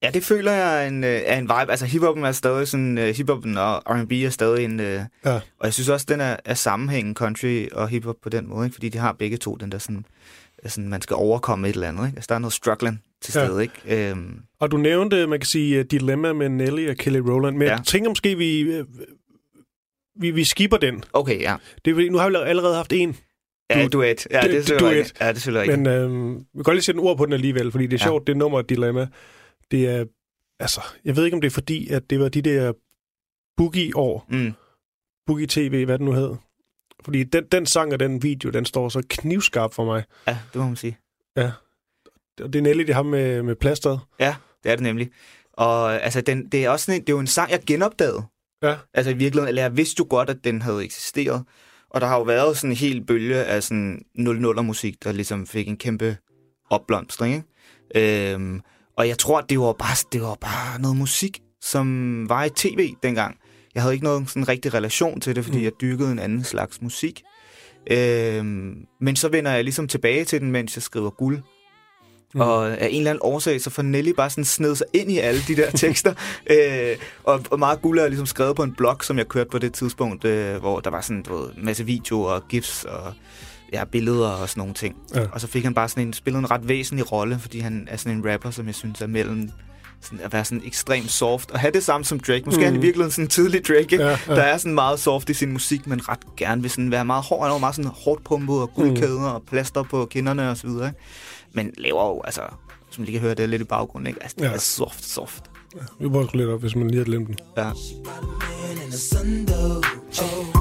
Ja, 0.02 0.10
det 0.10 0.24
føler 0.24 0.52
jeg 0.52 0.84
er 0.84 0.88
en, 0.88 1.04
øh, 1.04 1.10
er 1.24 1.36
en 1.38 1.42
vibe. 1.44 1.70
Altså, 1.70 1.86
hiphoppen 1.86 2.24
er 2.24 2.32
stadig 2.32 2.68
sådan... 2.68 2.98
Uh, 2.98 3.04
hiphoppen 3.04 3.56
og 3.58 3.82
R&B 3.86 4.12
er 4.12 4.30
stadig 4.30 4.64
en... 4.64 4.80
Uh, 4.80 4.86
Ja. 4.86 5.00
Og 5.34 5.40
jeg 5.64 5.74
synes 5.74 5.88
også, 5.88 6.06
den 6.08 6.20
er, 6.20 6.36
er 6.44 6.54
sammenhængen 6.54 7.14
country 7.14 7.66
og 7.72 7.88
hiphop 7.88 8.16
på 8.22 8.28
den 8.28 8.48
måde, 8.48 8.66
ikke? 8.66 8.74
Fordi 8.74 8.88
de 8.88 8.98
har 8.98 9.12
begge 9.12 9.36
to 9.36 9.56
den 9.56 9.72
der 9.72 9.78
sådan... 9.78 10.04
sådan 10.66 10.88
man 10.88 11.02
skal 11.02 11.14
overkomme 11.16 11.68
et 11.68 11.74
eller 11.74 11.88
andet, 11.88 12.06
ikke? 12.06 12.16
Altså, 12.16 12.26
der 12.28 12.34
er 12.34 12.38
noget 12.38 12.52
struggling 12.52 13.02
til 13.22 13.32
Ja. 13.38 13.46
stede, 13.46 13.62
ikke? 13.62 14.10
Øhm, 14.10 14.40
Og 14.60 14.70
du 14.70 14.76
nævnte, 14.76 15.26
man 15.26 15.38
kan 15.40 15.46
sige, 15.46 15.78
uh, 15.80 15.84
Dilemma 15.90 16.32
med 16.32 16.48
Nelly 16.48 16.88
og 16.90 16.96
Kelly 16.96 17.18
Rowland, 17.18 17.56
men 17.56 17.62
ja. 17.66 17.72
Ja. 17.72 17.76
jeg 17.76 17.84
tænker 17.86 18.10
måske, 18.10 18.36
vi, 18.38 18.60
øh, 18.60 18.84
vi, 20.20 20.30
vi 20.30 20.44
skipper 20.44 20.76
den. 20.76 21.04
okay, 21.12 21.40
ja. 21.40 21.56
Det 21.84 21.90
er, 21.90 21.94
fordi, 21.94 22.08
nu 22.08 22.18
har 22.18 22.28
vi 22.30 22.36
allerede 22.36 22.74
haft 22.74 22.92
en, 22.92 23.16
Ja, 23.70 23.82
Du- 23.82 23.88
duet. 23.88 24.26
Ja, 24.30 24.40
det 24.40 24.70
er 24.70 24.78
duet. 24.78 25.14
Ja, 25.20 25.32
det 25.32 25.46
er 25.46 25.76
men 25.76 25.86
øh, 25.86 26.34
vi 26.36 26.40
kan 26.54 26.62
godt 26.62 26.74
lige 26.76 26.82
sætte 26.82 27.00
en 27.00 27.06
ord 27.06 27.16
på 27.16 27.24
den 27.24 27.32
alligevel, 27.32 27.70
fordi 27.70 27.86
det 27.86 27.92
er 28.00 28.04
Ja. 28.04 28.08
sjovt, 28.10 28.26
det 28.26 28.36
nummer 28.36 28.62
Dilemma, 28.62 29.08
det 29.70 29.88
er, 29.88 30.04
altså, 30.60 30.80
jeg 31.04 31.16
ved 31.16 31.24
ikke, 31.24 31.34
om 31.34 31.40
det 31.40 31.46
er 31.48 31.54
fordi, 31.54 31.88
at 31.88 32.10
det 32.10 32.20
var 32.20 32.28
de 32.28 32.42
der 32.42 32.72
boogie-år, 33.56 34.26
Mm. 34.28 34.52
Boogie 35.26 35.46
TV, 35.46 35.84
hvad 35.84 35.98
den 35.98 36.06
nu 36.06 36.12
hed. 36.12 36.34
Fordi 37.04 37.24
den, 37.24 37.44
den 37.52 37.66
sang 37.66 37.92
og 37.92 38.00
den 38.00 38.22
video, 38.22 38.50
den 38.50 38.64
står 38.64 38.88
så 38.88 39.02
knivskarp 39.10 39.74
for 39.74 39.84
mig. 39.84 40.04
Ja, 40.26 40.38
det 40.52 40.60
må 40.60 40.66
man 40.66 40.76
sige. 40.76 40.98
Og 42.40 42.52
det 42.52 42.58
er 42.58 42.62
Nelly, 42.62 42.82
det 42.84 42.94
ham 42.94 43.06
med, 43.06 43.42
med 43.42 43.54
plasteret. 43.56 44.00
Ja, 44.20 44.34
det 44.64 44.70
er 44.72 44.76
det 44.76 44.82
nemlig. 44.82 45.10
Og 45.52 46.02
altså, 46.02 46.20
den, 46.20 46.48
det 46.52 46.64
er 46.64 46.70
også 46.70 46.84
sådan 46.86 47.00
en, 47.00 47.06
det 47.06 47.08
er 47.12 47.14
jo 47.16 47.20
en 47.20 47.26
sang, 47.26 47.50
jeg 47.50 47.60
genopdagede. 47.66 48.22
Ja. 48.62 48.76
Altså 48.94 49.10
i 49.10 49.14
virkeligheden, 49.14 49.48
eller 49.48 49.62
jeg 49.62 49.76
vidste 49.76 50.00
jo 50.00 50.06
godt, 50.10 50.30
at 50.30 50.36
den 50.44 50.62
havde 50.62 50.84
eksisteret. 50.84 51.44
Og 51.90 52.00
der 52.00 52.06
har 52.06 52.16
jo 52.16 52.22
været 52.22 52.56
sådan 52.56 52.70
en 52.70 52.76
hel 52.76 53.06
bølge 53.06 53.44
af 53.44 53.62
sådan 53.62 54.02
00'er 54.18 54.60
musik, 54.62 55.04
der 55.04 55.12
ligesom 55.12 55.46
fik 55.46 55.68
en 55.68 55.76
kæmpe 55.76 56.16
opblomstring. 56.70 57.34
Ikke? 57.94 58.32
Øhm, 58.34 58.60
og 58.96 59.08
jeg 59.08 59.18
tror, 59.18 59.40
det 59.40 59.58
var, 59.60 59.72
bare, 59.72 59.96
det 60.12 60.22
var 60.22 60.34
bare 60.40 60.80
noget 60.80 60.96
musik, 60.96 61.40
som 61.60 62.28
var 62.28 62.44
i 62.44 62.50
tv 62.50 62.90
dengang. 63.02 63.36
Jeg 63.74 63.82
havde 63.82 63.94
ikke 63.94 64.04
nogen 64.04 64.26
sådan 64.26 64.48
rigtig 64.48 64.74
relation 64.74 65.20
til 65.20 65.36
det, 65.36 65.44
fordi 65.44 65.58
Mm. 65.58 65.64
jeg 65.64 65.72
dyrkede 65.80 66.12
en 66.12 66.18
anden 66.18 66.44
slags 66.44 66.82
musik. 66.82 67.22
Øhm, 67.90 68.84
men 69.00 69.16
så 69.16 69.28
vender 69.28 69.50
jeg 69.50 69.64
ligesom 69.64 69.88
tilbage 69.88 70.24
til 70.24 70.40
den, 70.40 70.52
mens 70.52 70.76
jeg 70.76 70.82
skriver 70.82 71.10
guld. 71.10 71.42
Mm. 72.34 72.38
Mm. 72.40 72.48
Og 72.48 72.68
af 72.70 72.88
en 72.90 72.96
eller 72.98 73.10
anden 73.10 73.20
årsag, 73.22 73.60
så 73.60 73.70
får 73.70 73.82
Nelly 73.82 74.10
bare 74.10 74.30
sådan 74.30 74.44
sned 74.44 74.76
sig 74.76 74.86
ind 74.92 75.10
i 75.10 75.18
alle 75.18 75.40
de 75.48 75.56
der 75.56 75.70
tekster. 75.86 76.14
øh, 76.50 76.96
og, 77.24 77.40
og 77.50 77.58
meget 77.58 77.82
guld 77.82 77.98
er 77.98 78.08
ligesom 78.08 78.26
skrevet 78.26 78.56
på 78.56 78.62
en 78.62 78.74
blog, 78.74 78.96
som 79.04 79.18
jeg 79.18 79.28
kørte 79.28 79.50
på 79.50 79.58
det 79.58 79.72
tidspunkt, 79.74 80.24
øh, 80.24 80.56
hvor 80.56 80.80
der 80.80 80.90
var 80.90 81.00
sådan 81.00 81.22
du 81.22 81.36
ved, 81.36 81.48
en 81.56 81.64
masse 81.64 81.84
videoer 81.84 82.30
og 82.32 82.48
gifs 82.48 82.84
og 82.84 83.12
ja, 83.72 83.84
billeder 83.84 84.28
og 84.28 84.48
sådan 84.48 84.60
nogle 84.60 84.74
ting. 84.74 84.96
Ja. 85.14 85.20
Og 85.32 85.40
så 85.40 85.46
fik 85.46 85.64
han 85.64 85.74
bare 85.74 85.88
sådan 85.88 86.06
en, 86.06 86.12
spillet 86.12 86.38
en 86.38 86.50
ret 86.50 86.68
væsentlig 86.68 87.12
rolle, 87.12 87.38
fordi 87.40 87.58
han 87.58 87.88
er 87.90 87.96
sådan 87.96 88.12
en 88.18 88.32
rapper, 88.32 88.50
som 88.50 88.66
jeg 88.66 88.74
synes 88.74 89.00
er 89.00 89.06
mellem 89.06 89.50
sådan 90.00 90.20
at 90.24 90.32
være 90.32 90.44
sådan 90.44 90.62
ekstremt 90.66 91.10
soft, 91.10 91.50
og 91.50 91.58
have 91.60 91.70
det 91.72 91.84
samme 91.84 92.04
som 92.04 92.20
Drake. 92.20 92.42
Måske 92.44 92.58
mm. 92.58 92.62
er 92.62 92.66
han 92.66 92.74
i 92.74 92.78
Mm. 92.78 92.82
virkeligheden 92.82 93.10
sådan 93.12 93.24
en 93.24 93.28
tidlig 93.28 93.66
Drake, 93.68 93.80
ikke? 93.80 93.96
Ja, 94.04 94.08
Ja, 94.28 94.34
der 94.34 94.42
er 94.42 94.58
sådan 94.58 94.74
meget 94.74 95.00
soft 95.00 95.30
i 95.30 95.34
sin 95.34 95.52
musik, 95.52 95.86
men 95.86 96.08
ret 96.08 96.18
gerne 96.36 96.62
vil 96.62 96.70
sådan 96.70 96.90
være 96.90 97.04
meget 97.04 97.24
hård. 97.24 97.42
Han 97.46 97.54
er 97.54 97.58
meget 97.58 97.74
sådan 97.76 97.90
hårdt 97.94 98.24
pumpet 98.24 98.56
og 98.56 98.74
guldkæder 98.74 99.18
mm. 99.18 99.24
og 99.24 99.42
plaster 99.50 99.82
på 99.82 100.06
kinderne 100.10 100.50
og 100.50 100.56
så 100.56 100.66
videre. 100.66 100.86
Ikke? 100.88 100.98
Men 101.52 101.72
laver 101.78 102.04
jo, 102.08 102.20
altså, 102.24 102.40
som 102.90 103.04
lige 103.04 103.12
kan 103.12 103.20
høre, 103.20 103.34
det 103.34 103.42
er 103.42 103.46
lidt 103.46 103.62
i 103.62 103.64
baggrunden, 103.64 104.06
ikke? 104.06 104.22
Altså, 104.22 104.36
det 104.38 104.44
Ja. 104.44 104.52
er 104.52 104.58
soft, 104.58 105.04
soft. 105.04 105.44
Vi 106.00 106.08
prøver 106.08 106.26
lidt 106.34 106.48
op, 106.48 106.60
hvis 106.60 106.76
man 106.76 106.88
lige 106.88 106.98
har 106.98 107.04
glemt 107.04 107.26
den. 107.28 107.36
Ja. 107.56 107.70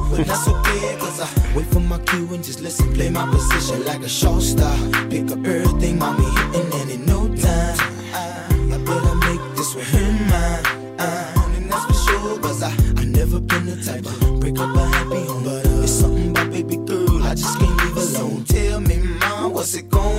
but 0.10 0.26
that's 0.26 0.47
okay, 0.47 0.97
cause 1.00 1.19
I 1.21 1.28
wait 1.56 1.65
for 1.73 1.80
my 1.80 1.97
cue 2.06 2.34
and 2.34 2.43
just 2.43 2.60
listen, 2.62 2.93
play 2.93 3.10
my 3.10 3.26
position 3.32 3.84
like 3.86 4.04
a 4.06 4.10
show 4.10 4.39
star. 4.39 4.76
Pick 5.10 5.32
up 5.32 5.45
everything, 5.45 5.97
mommy 6.00 6.23
hitting, 6.38 6.71
and 6.82 6.89
in 6.95 7.02
no 7.06 7.19
time, 7.45 7.78
I, 8.13 8.26
I 8.76 8.78
better 8.88 9.15
make 9.28 9.41
this 9.58 9.76
with 9.76 9.88
him 9.95 10.13
mine. 10.32 10.63
Uh, 11.00 11.56
and 11.58 11.71
that's 11.71 11.86
for 11.86 11.93
sure, 12.06 12.39
cause 12.39 12.63
I, 12.63 12.71
I 13.02 13.06
never 13.06 13.39
been 13.39 13.65
the 13.65 13.78
type 13.84 14.06
of 14.06 14.39
break 14.39 14.60
up 14.60 14.76
a 14.76 14.86
happy 14.95 15.21
home. 15.26 15.43
But 15.43 15.65
uh, 15.65 15.84
it's 15.84 15.91
something 15.91 16.30
about 16.32 16.52
baby 16.52 16.78
girl, 16.78 17.21
I 17.23 17.34
just 17.36 17.58
can't 17.60 17.78
leave 17.84 17.97
alone. 17.97 18.43
Tell 18.45 18.80
me, 18.82 18.97
mom, 19.19 19.54
what's 19.54 19.73
it 19.76 19.89
gonna 19.89 20.12
be? 20.13 20.16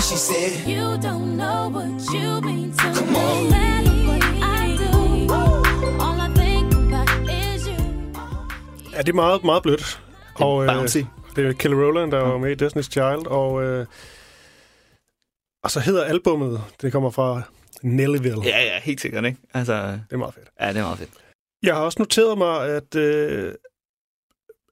She 0.00 0.16
said, 0.16 0.52
You 0.68 0.84
don't 1.08 1.36
know 1.36 1.68
what 1.76 2.00
you 2.14 2.40
mean 2.40 2.72
to 2.72 2.94
Come 2.94 3.12
me. 3.12 3.18
on. 3.18 3.44
No 3.44 3.50
matter 3.50 3.96
what 4.08 4.24
I 4.62 4.76
do, 4.76 5.32
all 6.04 6.20
I 6.20 6.28
think 6.34 6.74
about 6.74 7.10
is 7.28 7.66
you. 7.66 7.84
Ja, 8.92 8.98
det 9.02 9.08
er 9.08 9.12
meget, 9.14 9.44
meget 9.44 9.62
blødt. 9.62 10.02
Og, 10.34 10.62
øh, 10.66 10.68
bouncy. 10.74 10.98
det 11.36 11.46
er 11.46 11.52
Kelly 11.52 11.74
Rowland, 11.74 12.10
der 12.12 12.18
var 12.18 12.38
med 12.38 12.62
i 12.62 12.64
Destiny's 12.64 12.90
Child, 12.90 13.26
og, 13.26 13.62
øh, 13.64 13.86
og 15.64 15.70
så 15.70 15.80
hedder 15.80 16.04
albummet, 16.04 16.60
det 16.82 16.92
kommer 16.92 17.10
fra 17.10 17.42
Nellyville. 17.82 18.42
Ja, 18.44 18.62
ja, 18.64 18.80
helt 18.82 19.00
sikkert, 19.00 19.24
ikke? 19.24 19.38
Altså, 19.54 19.72
Det 19.82 20.00
er 20.10 20.16
meget 20.16 20.34
fedt. 20.34 20.48
ja, 20.60 20.68
det 20.68 20.76
er 20.76 20.82
meget 20.82 20.98
fedt. 20.98 21.10
Jeg 21.62 21.74
har 21.74 21.82
også 21.82 21.96
noteret 21.98 22.38
mig, 22.38 22.60
at, 22.68 22.94
øh, 22.94 23.54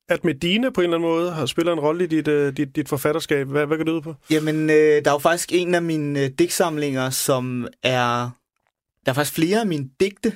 at 0.09 0.25
Medina 0.25 0.71
på 0.71 0.81
en 0.81 0.85
eller 0.85 0.97
anden 0.97 1.11
måde 1.11 1.31
har 1.33 1.47
spillet 1.47 1.73
en 1.73 1.81
rolle 1.81 2.05
i 2.05 2.07
dit, 2.07 2.29
øh, 2.29 2.57
dit, 2.57 2.77
dit 2.77 2.89
forfatterskab. 2.89 3.47
Hvad, 3.47 3.67
hvad 3.67 3.77
går 3.77 3.85
det 3.85 3.93
ud 3.93 4.01
på? 4.01 4.15
Jamen, 4.31 4.71
øh, 4.71 4.77
der 5.05 5.11
er 5.11 5.13
jo 5.15 5.19
faktisk 5.19 5.53
en 5.53 5.75
af 5.75 5.83
mine 5.83 6.21
øh, 6.21 6.31
digtsamlinger, 6.39 7.11
som 7.11 7.69
er... 7.83 8.31
Der 9.07 9.11
er 9.11 9.15
faktisk 9.15 9.35
flere 9.35 9.61
af 9.61 9.67
mine 9.67 9.89
digte, 10.01 10.33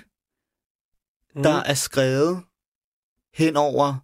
Mm. 1.35 1.43
der 1.43 1.63
er 1.63 1.75
skrevet 1.75 2.43
hen 3.35 3.57
over 3.57 3.95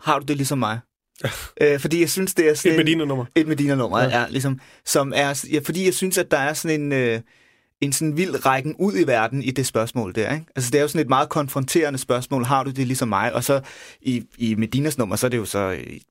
Har 0.00 0.18
du 0.18 0.24
det 0.24 0.36
ligesom 0.36 0.58
mig? 0.58 0.80
øh, 1.62 1.80
fordi 1.80 2.00
jeg 2.00 2.10
synes, 2.10 2.34
det 2.34 2.48
er 2.48 2.54
sådan 2.54 2.72
Et 2.72 2.78
Medina-nummer. 2.84 3.24
Et 3.34 3.46
Medina-nummer, 3.48 3.98
ja. 3.98 4.20
ja 4.20 4.26
ligesom, 4.28 4.60
som 4.84 5.12
er, 5.16 5.46
ja, 5.52 5.60
fordi 5.64 5.84
jeg 5.84 5.94
synes, 5.94 6.18
at 6.18 6.30
der 6.30 6.38
er 6.38 6.52
sådan 6.52 6.80
en, 6.80 6.92
øh, 6.92 7.20
en 7.80 7.92
sådan 7.92 8.16
vild 8.16 8.46
rækken 8.46 8.74
ud 8.78 8.94
i 8.98 9.06
verden 9.06 9.42
i 9.42 9.50
det 9.50 9.66
spørgsmål 9.66 10.14
der, 10.14 10.34
ikke? 10.34 10.46
Altså, 10.56 10.70
det 10.70 10.78
er 10.78 10.82
jo 10.82 10.88
sådan 10.88 11.00
et 11.00 11.08
meget 11.08 11.28
konfronterende 11.28 11.98
spørgsmål. 11.98 12.44
Har 12.44 12.64
du 12.64 12.70
det 12.70 12.86
ligesom 12.86 13.08
mig? 13.08 13.34
Og 13.34 13.44
så 13.44 13.60
i, 14.00 14.24
i 14.38 14.54
Medinas 14.54 14.98
nummer, 14.98 15.16
så 15.16 15.26
er 15.26 15.30
det 15.30 15.36
jo 15.36 15.44
så 15.44 15.58
øh, 15.58 15.78
et, 15.78 16.02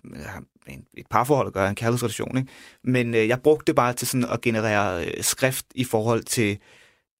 et 0.97 1.05
parforhold 1.09 1.47
at 1.47 1.53
gøre, 1.53 1.69
en 1.69 1.75
kærlighedsrelation, 1.75 2.37
ikke? 2.37 2.49
Men 2.83 3.15
øh, 3.15 3.27
jeg 3.27 3.41
brugte 3.41 3.67
det 3.67 3.75
bare 3.75 3.93
til 3.93 4.07
sådan 4.07 4.29
at 4.31 4.41
generere 4.41 5.05
øh, 5.05 5.23
skrift 5.23 5.65
i 5.75 5.83
forhold 5.83 6.23
til 6.23 6.57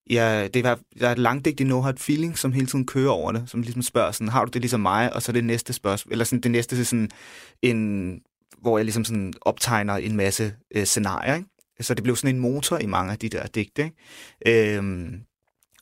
Ja, 0.10 0.48
det 0.48 0.64
var, 0.64 0.80
der 1.00 1.08
er 1.08 1.12
et 1.12 1.20
langdigt 1.20 1.60
i 1.60 1.64
No 1.64 1.82
Hard 1.82 1.98
Feeling, 1.98 2.38
som 2.38 2.52
hele 2.52 2.68
tiden 2.68 2.86
kører 2.86 3.10
over 3.10 3.32
det, 3.32 3.44
som 3.48 3.62
ligesom 3.62 3.82
spørger 3.82 4.12
sådan, 4.12 4.30
har 4.30 4.46
du 4.46 4.52
det 4.54 4.62
ligesom 4.62 4.80
mig? 4.80 5.14
Og 5.14 5.22
så 5.22 5.32
det 5.32 5.44
næste 5.44 5.74
spørgsmål, 5.74 6.12
eller 6.12 6.26
sådan 6.26 6.42
det 6.42 6.52
næste 6.52 6.86
sådan 6.86 7.10
en, 7.62 8.22
hvor 8.62 8.78
jeg 8.78 8.86
ligesom 8.86 9.06
sådan 9.06 9.34
optegner 9.42 9.94
en 9.94 10.16
masse 10.16 10.54
øh, 10.76 10.86
scenarier, 10.86 11.36
ikke? 11.36 11.50
Så 11.82 11.94
det 11.94 12.04
blev 12.04 12.16
sådan 12.16 12.36
en 12.36 12.42
motor 12.42 12.78
i 12.78 12.86
mange 12.86 13.12
af 13.12 13.20
de 13.20 13.30
der 13.30 13.48
digte, 13.48 13.84
ikke? 14.46 14.76
Øhm, 14.76 15.22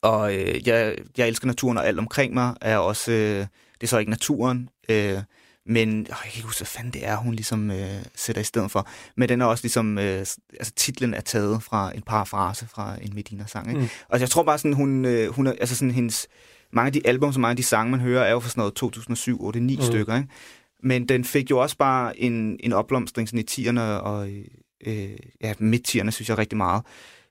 og 0.01 0.35
øh, 0.35 0.67
jeg, 0.67 0.95
jeg 1.17 1.27
elsker 1.27 1.47
naturen, 1.47 1.77
og 1.77 1.87
alt 1.87 1.99
omkring 1.99 2.33
mig 2.33 2.55
er 2.61 2.77
også, 2.77 3.11
øh, 3.11 3.39
det 3.73 3.83
er 3.83 3.87
så 3.87 3.97
ikke 3.97 4.09
naturen, 4.11 4.69
øh, 4.89 5.17
men 5.65 5.89
øh, 5.89 6.05
jeg 6.09 6.17
kan 6.23 6.31
ikke 6.35 6.45
huske, 6.45 6.59
hvad 6.59 6.67
fanden 6.67 6.93
det 6.93 7.07
er, 7.07 7.15
hun 7.15 7.33
ligesom 7.33 7.71
øh, 7.71 8.05
sætter 8.15 8.41
i 8.41 8.45
stedet 8.45 8.71
for. 8.71 8.87
Men 9.17 9.29
den 9.29 9.41
er 9.41 9.45
også 9.45 9.63
ligesom, 9.63 9.97
øh, 9.97 10.19
altså 10.59 10.73
titlen 10.75 11.13
er 11.13 11.21
taget 11.21 11.63
fra 11.63 11.91
en 11.95 12.01
parafrase 12.01 12.67
fra 12.67 12.95
en 13.01 13.15
Medina-sang. 13.15 13.67
Ikke? 13.69 13.81
Mm. 13.81 13.87
Og 14.09 14.19
jeg 14.19 14.29
tror 14.29 14.43
bare 14.43 14.57
sådan, 14.57 14.73
hun, 14.73 15.05
øh, 15.05 15.29
hun 15.29 15.47
er, 15.47 15.51
altså 15.51 15.75
sådan 15.75 15.91
hendes, 15.91 16.27
mange 16.73 16.87
af 16.87 16.93
de 16.93 17.07
album, 17.07 17.33
som 17.33 17.41
mange 17.41 17.51
af 17.51 17.57
de 17.57 17.63
sange, 17.63 17.91
man 17.91 17.99
hører, 17.99 18.23
er 18.23 18.31
jo 18.31 18.39
fra 18.39 18.49
sådan 18.49 18.61
noget 18.61 18.73
2007, 18.73 19.43
8, 19.45 19.59
9 19.59 19.75
Mm. 19.75 19.79
mm. 19.79 19.85
stykker. 19.85 20.15
Ikke? 20.15 20.29
Men 20.83 21.09
den 21.09 21.25
fik 21.25 21.49
jo 21.51 21.57
også 21.59 21.77
bare 21.77 22.19
en, 22.19 22.57
en 22.59 22.73
opblomstring 22.73 23.29
sådan 23.29 23.39
i 23.39 23.67
10'erne 23.67 23.79
og 23.81 24.29
øh, 24.85 25.17
ja, 25.41 25.53
midt-10'erne, 25.59 26.11
synes 26.11 26.29
jeg 26.29 26.37
rigtig 26.37 26.57
meget. 26.57 26.83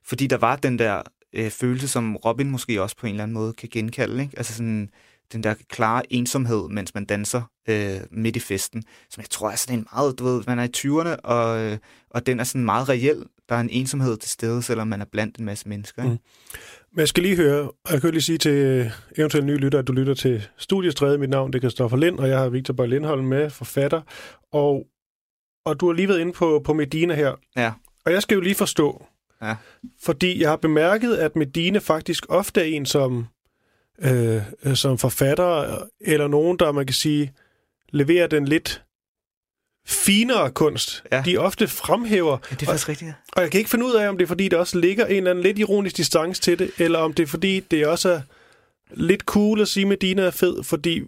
Fordi 0.03 0.27
der 0.27 0.37
var 0.37 0.55
den 0.55 0.79
der 0.79 1.01
øh, 1.33 1.49
følelse, 1.49 1.87
som 1.87 2.15
Robin 2.15 2.49
måske 2.49 2.81
også 2.81 2.97
på 2.97 3.07
en 3.07 3.13
eller 3.13 3.23
anden 3.23 3.33
måde 3.33 3.53
kan 3.53 3.69
genkalde. 3.71 4.23
Ikke? 4.23 4.37
Altså 4.37 4.53
sådan 4.53 4.89
den 5.33 5.43
der 5.43 5.53
klare 5.69 6.13
ensomhed, 6.13 6.69
mens 6.69 6.93
man 6.93 7.05
danser 7.05 7.41
øh, 7.69 7.99
midt 8.11 8.35
i 8.35 8.39
festen, 8.39 8.83
som 9.09 9.21
jeg 9.21 9.29
tror 9.29 9.51
er 9.51 9.55
sådan 9.55 9.79
en 9.79 9.87
meget, 9.93 10.19
du 10.19 10.23
ved, 10.23 10.43
man 10.47 10.59
er 10.59 10.63
i 10.63 10.69
20'erne, 10.77 11.21
og, 11.23 11.59
øh, 11.59 11.77
og 12.09 12.25
den 12.25 12.39
er 12.39 12.43
sådan 12.43 12.65
meget 12.65 12.89
reel. 12.89 13.23
Der 13.49 13.55
er 13.55 13.59
en 13.59 13.69
ensomhed 13.69 14.17
til 14.17 14.29
stede, 14.29 14.61
selvom 14.61 14.87
man 14.87 15.01
er 15.01 15.05
blandt 15.11 15.37
en 15.37 15.45
masse 15.45 15.69
mennesker. 15.69 16.03
Ikke? 16.03 16.13
Mm. 16.13 16.19
Men 16.91 16.99
jeg 16.99 17.07
skal 17.07 17.23
lige 17.23 17.35
høre, 17.35 17.71
og 17.85 17.91
jeg 17.91 18.01
kan 18.01 18.11
lige 18.11 18.21
sige 18.21 18.37
til 18.37 18.51
øh, 18.51 18.91
eventuelle 19.17 19.47
nye 19.47 19.57
lyttere, 19.57 19.79
at 19.79 19.87
du 19.87 19.93
lytter 19.93 20.13
til 20.13 20.47
Studiestræde. 20.57 21.17
Mit 21.17 21.29
navn 21.29 21.53
det 21.53 21.59
er 21.59 21.61
Christoffer 21.61 21.97
Lind, 21.97 22.19
og 22.19 22.29
jeg 22.29 22.39
har 22.39 22.49
Victor 22.49 22.73
Bøj 22.73 22.85
Lindholm 22.85 23.25
med, 23.25 23.49
forfatter. 23.49 24.01
Og, 24.51 24.87
og 25.65 25.79
du 25.79 25.85
har 25.87 25.93
lige 25.93 26.07
været 26.07 26.19
inde 26.19 26.33
på, 26.33 26.61
på 26.65 26.73
Medina 26.73 27.13
her. 27.15 27.33
Ja. 27.55 27.71
Og 28.05 28.11
jeg 28.11 28.21
skal 28.21 28.35
jo 28.35 28.41
lige 28.41 28.55
forstå, 28.55 29.05
Ja. 29.41 29.55
fordi 30.03 30.41
jeg 30.41 30.49
har 30.49 30.55
bemærket, 30.57 31.15
at 31.15 31.35
Medina 31.35 31.79
faktisk 31.79 32.25
ofte 32.29 32.61
er 32.61 32.65
en, 32.65 32.85
som, 32.85 33.27
øh, 34.01 34.41
øh, 34.65 34.75
som 34.75 34.97
forfatter, 34.97 35.77
eller 36.01 36.27
nogen, 36.27 36.59
der 36.59 36.71
man 36.71 36.85
kan 36.85 36.93
sige, 36.93 37.33
leverer 37.89 38.27
den 38.27 38.45
lidt 38.47 38.83
finere 39.87 40.51
kunst. 40.51 41.03
Ja. 41.11 41.21
De 41.25 41.37
ofte 41.37 41.67
fremhæver 41.67 42.37
Ja, 42.51 42.55
det 42.55 42.61
er 42.61 42.65
faktisk 42.65 42.89
rigtigt. 42.89 43.07
ja. 43.09 43.13
og 43.33 43.41
jeg 43.41 43.51
kan 43.51 43.57
ikke 43.57 43.69
finde 43.69 43.85
ud 43.85 43.93
af, 43.93 44.09
om 44.09 44.17
det 44.17 44.23
er, 44.25 44.27
fordi 44.27 44.47
der 44.49 44.57
også 44.57 44.79
ligger 44.79 45.05
en 45.05 45.15
eller 45.17 45.29
anden 45.31 45.43
lidt 45.43 45.59
ironisk 45.59 45.97
distance 45.97 46.41
til 46.41 46.59
det, 46.59 46.71
eller 46.77 46.99
om 46.99 47.13
det 47.13 47.23
er, 47.23 47.27
fordi 47.27 47.59
det 47.59 47.87
også 47.87 48.09
er 48.09 48.21
lidt 48.91 49.21
cool 49.21 49.61
at 49.61 49.67
sige, 49.67 49.81
at 49.83 49.87
Medina 49.87 50.21
er 50.21 50.31
fed, 50.31 50.63
fordi 50.63 51.01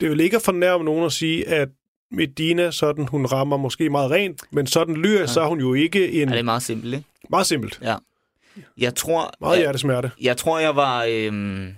det 0.00 0.10
vil 0.10 0.20
ikke 0.20 0.40
fornærme 0.40 0.84
nogen 0.84 1.04
at 1.04 1.12
sige, 1.12 1.48
at 1.48 1.68
Medina, 2.12 2.70
sådan 2.70 3.08
hun 3.08 3.26
rammer 3.26 3.56
måske 3.56 3.90
meget 3.90 4.10
rent, 4.10 4.42
men 4.52 4.66
sådan 4.66 4.94
lyrisk, 4.96 5.20
ja. 5.20 5.26
så 5.26 5.40
er 5.40 5.46
hun 5.48 5.60
jo 5.60 5.74
ikke 5.74 6.12
en... 6.12 6.28
Ja, 6.28 6.32
det 6.34 6.38
er 6.40 6.44
meget 6.44 6.62
simpelt, 6.62 6.94
ikke? 6.94 7.06
Meget 7.30 7.46
simpelt. 7.46 7.78
Ja. 7.82 7.96
Jeg 8.78 8.94
tror, 8.94 9.34
Meget 9.40 9.54
at- 9.54 9.60
hjertesmerte. 9.60 10.10
Jeg 10.20 10.36
tror, 10.36 10.58
jeg 10.58 10.76
var... 10.76 11.04
Øhm... 11.08 11.68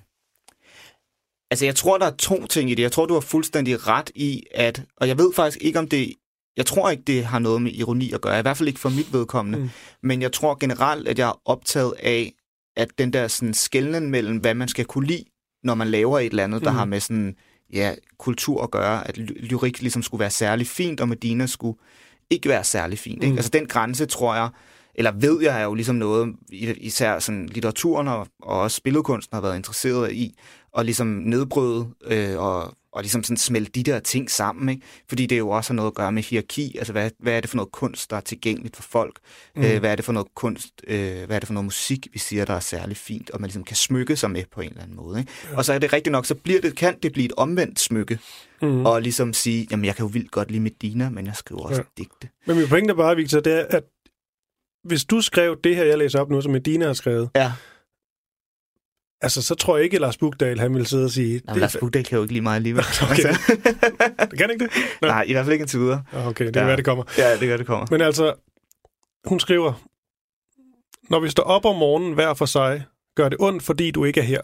Altså, 1.51 1.64
jeg 1.64 1.75
tror, 1.75 1.99
der 1.99 2.07
er 2.07 2.16
to 2.18 2.47
ting 2.47 2.70
i 2.70 2.75
det. 2.75 2.83
Jeg 2.83 2.92
tror, 2.92 3.07
du 3.07 3.14
har 3.14 3.20
fuldstændig 3.20 3.88
ret 3.88 4.11
i, 4.14 4.42
at... 4.55 4.83
Og 4.97 5.09
jeg 5.09 5.18
ved 5.18 5.33
faktisk 5.35 5.59
ikke, 5.61 5.79
om 5.79 5.88
det... 5.88 6.12
Jeg 6.57 6.66
tror 6.66 6.90
ikke, 6.90 7.03
det 7.07 7.25
har 7.25 7.38
noget 7.38 7.62
med 7.62 7.73
ironi 7.73 8.12
at 8.12 8.20
gøre. 8.20 8.38
I 8.38 8.42
hvert 8.42 8.57
fald 8.57 8.68
ikke 8.68 8.81
for 8.81 8.88
mit 8.88 9.12
vedkommende. 9.12 9.59
Mm. 9.59 9.70
Men 10.03 10.23
jeg 10.23 10.33
tror 10.33 10.57
generelt, 10.61 11.09
at 11.09 11.18
jeg 11.18 11.29
er 11.29 11.40
optaget 11.44 11.92
af, 12.03 12.33
at 12.77 12.88
den 12.99 13.12
der 13.12 13.29
sådan 13.29 13.55
skældning 13.55 14.11
mellem, 14.11 14.37
hvad 14.37 14.55
man 14.55 14.68
skal 14.68 14.85
kunne 14.85 15.07
lide, 15.07 15.25
når 15.62 15.75
man 15.75 15.88
laver 15.88 16.18
et 16.18 16.27
eller 16.27 16.44
andet, 16.44 16.64
der 16.64 16.70
Mm. 16.70 16.77
har 16.77 16.85
med 16.85 17.01
sådan, 17.01 17.37
ja, 17.74 17.94
kultur 18.18 18.62
at 18.62 18.70
gøre, 18.70 19.08
at 19.08 19.18
ly- 19.18 19.46
lyrik 19.46 19.80
ligesom 19.80 20.02
skulle 20.02 20.20
være 20.20 20.30
særlig 20.30 20.66
fint, 20.66 21.00
og 21.00 21.08
Medina 21.08 21.46
skulle 21.46 21.78
ikke 22.30 22.48
være 22.48 22.64
særlig 22.64 22.98
fint. 22.98 23.22
Ikke? 23.22 23.32
Mm. 23.32 23.38
Altså 23.38 23.50
den 23.50 23.66
grænse, 23.66 24.06
tror 24.06 24.34
jeg, 24.34 24.48
eller 24.94 25.12
ved 25.12 25.42
jeg 25.42 25.60
er 25.60 25.64
jo 25.64 25.74
ligesom 25.74 25.96
noget, 25.96 26.34
især 26.50 27.18
sådan 27.18 27.46
litteraturen 27.46 28.08
og, 28.08 28.26
og 28.42 28.60
også 28.60 28.82
billedkunsten 28.82 29.34
har 29.37 29.42
været 29.42 29.56
interesseret 29.56 30.12
i, 30.12 30.38
og 30.72 30.84
ligesom 30.84 31.06
nedbryde 31.06 31.88
øh, 32.04 32.38
og, 32.38 32.74
og 32.94 33.02
ligesom 33.02 33.22
sådan 33.22 33.37
smelte 33.37 33.72
de 33.72 33.83
der 33.83 33.98
ting 34.00 34.30
sammen, 34.30 34.68
ikke? 34.68 34.83
Fordi 35.09 35.26
det 35.26 35.38
jo 35.38 35.48
også 35.50 35.72
har 35.72 35.74
noget 35.74 35.90
at 35.90 35.94
gøre 35.94 36.12
med 36.12 36.22
hierarki, 36.22 36.76
altså 36.78 36.92
hvad, 36.92 37.11
hvad 37.18 37.33
er 37.33 37.40
det 37.40 37.50
for 37.50 37.57
noget 37.57 37.72
kunst, 37.72 38.11
der 38.11 38.16
er 38.16 38.20
tilgængeligt 38.20 38.76
for 38.76 38.83
folk? 38.83 39.18
Mm. 39.57 39.62
Øh, 39.62 39.78
hvad 39.80 39.90
er 39.90 39.96
det 39.96 40.04
for 40.04 40.12
noget 40.12 40.28
kunst, 40.35 40.68
øh, 40.87 41.24
hvad 41.26 41.37
er 41.37 41.38
det 41.40 41.46
for 41.46 41.54
noget 41.54 41.64
musik, 41.64 42.09
vi 42.12 42.18
siger, 42.18 42.44
der 42.44 42.54
er 42.54 42.61
særlig 42.61 42.96
fint, 42.96 43.30
og 43.30 43.40
man 43.40 43.48
ligesom 43.48 43.64
kan 43.64 43.76
smykke 43.76 44.16
sig 44.16 44.30
med 44.30 44.44
på 44.52 44.61
en 44.61 44.68
eller 44.68 44.83
anden 44.83 44.96
måde, 44.96 45.18
ikke? 45.20 45.33
Ja. 45.50 45.57
Og 45.57 45.64
så 45.64 45.72
er 45.72 45.78
det 45.78 45.92
rigtigt 45.92 46.12
nok, 46.12 46.26
så 46.26 46.35
bliver 46.35 46.61
det, 46.61 46.76
kan 46.76 46.98
det 47.02 47.12
blive 47.12 47.24
et 47.24 47.33
omvendt 47.37 47.80
smykke, 47.80 48.18
Mm. 48.62 48.87
og 48.87 49.02
ligesom 49.02 49.33
sige, 49.33 49.66
jamen 49.70 49.85
jeg 49.85 49.96
kan 49.96 50.04
jo 50.07 50.11
vildt 50.12 50.30
godt 50.30 50.50
lide 50.50 50.61
Medina, 50.62 51.11
men 51.11 51.26
jeg 51.26 51.37
skriver 51.37 51.62
også 51.62 51.80
ja. 51.80 52.02
digte. 52.02 52.28
Men 52.46 52.57
min 52.57 52.68
pointe 52.68 52.90
er 52.90 52.94
bare, 52.96 53.16
Victor, 53.16 53.40
det 53.40 53.52
er, 53.52 53.64
at 53.70 53.83
hvis 54.85 55.04
du 55.04 55.20
skrev 55.20 55.57
det 55.64 55.76
her, 55.76 55.85
jeg 55.85 55.98
læser 55.98 56.20
op 56.20 56.30
nu, 56.30 56.40
som 56.40 56.52
Medina 56.52 56.87
har 56.87 56.92
skrevet, 56.92 57.30
Ja, 57.37 57.52
altså 59.24 59.42
så 59.42 59.54
tror 59.54 59.76
jeg 59.76 59.84
ikke, 59.84 59.94
at 59.94 60.00
Lars 60.00 60.16
Bugdal, 60.16 60.58
han 60.60 60.74
vil 60.74 60.87
sidde 60.87 61.04
og 61.04 61.10
sige... 61.10 61.40
Nå, 61.46 61.54
Lars 61.54 61.76
Bugdal 61.80 62.04
kan 62.04 62.16
jo 62.16 62.22
ikke 62.22 62.32
lide 62.34 62.42
mig 62.42 62.54
alligevel. 62.56 62.84
Okay. 63.02 63.24
Altså. 63.24 63.56
Kan 64.38 64.50
ikke 64.50 64.64
det? 64.64 64.72
Nå. 65.02 65.08
Nej, 65.08 65.24
i 65.28 65.32
hvert 65.32 65.44
fald 65.44 65.52
ikke 65.52 65.62
indtil 65.62 65.80
videre. 65.80 66.02
Okay, 66.12 66.44
det 66.46 66.52
kan 66.54 66.62
Ja. 66.62 66.66
være, 66.66 66.76
det 66.76 66.84
kommer. 66.84 67.04
Ja, 67.18 67.32
det 67.37 67.48
gør 67.48 67.56
det 67.56 67.66
kommer. 67.66 67.87
Men 67.90 68.00
altså, 68.00 68.34
hun 69.24 69.40
skriver, 69.40 69.72
når 71.11 71.20
vi 71.20 71.28
står 71.28 71.42
op 71.42 71.64
om 71.64 71.76
morgenen 71.76 72.12
hver 72.14 72.34
for 72.34 72.46
sig, 72.46 72.84
gør 73.16 73.28
det 73.28 73.38
ondt, 73.40 73.62
fordi 73.62 73.90
du 73.90 74.05
ikke 74.05 74.20
er 74.20 74.24
her. 74.24 74.40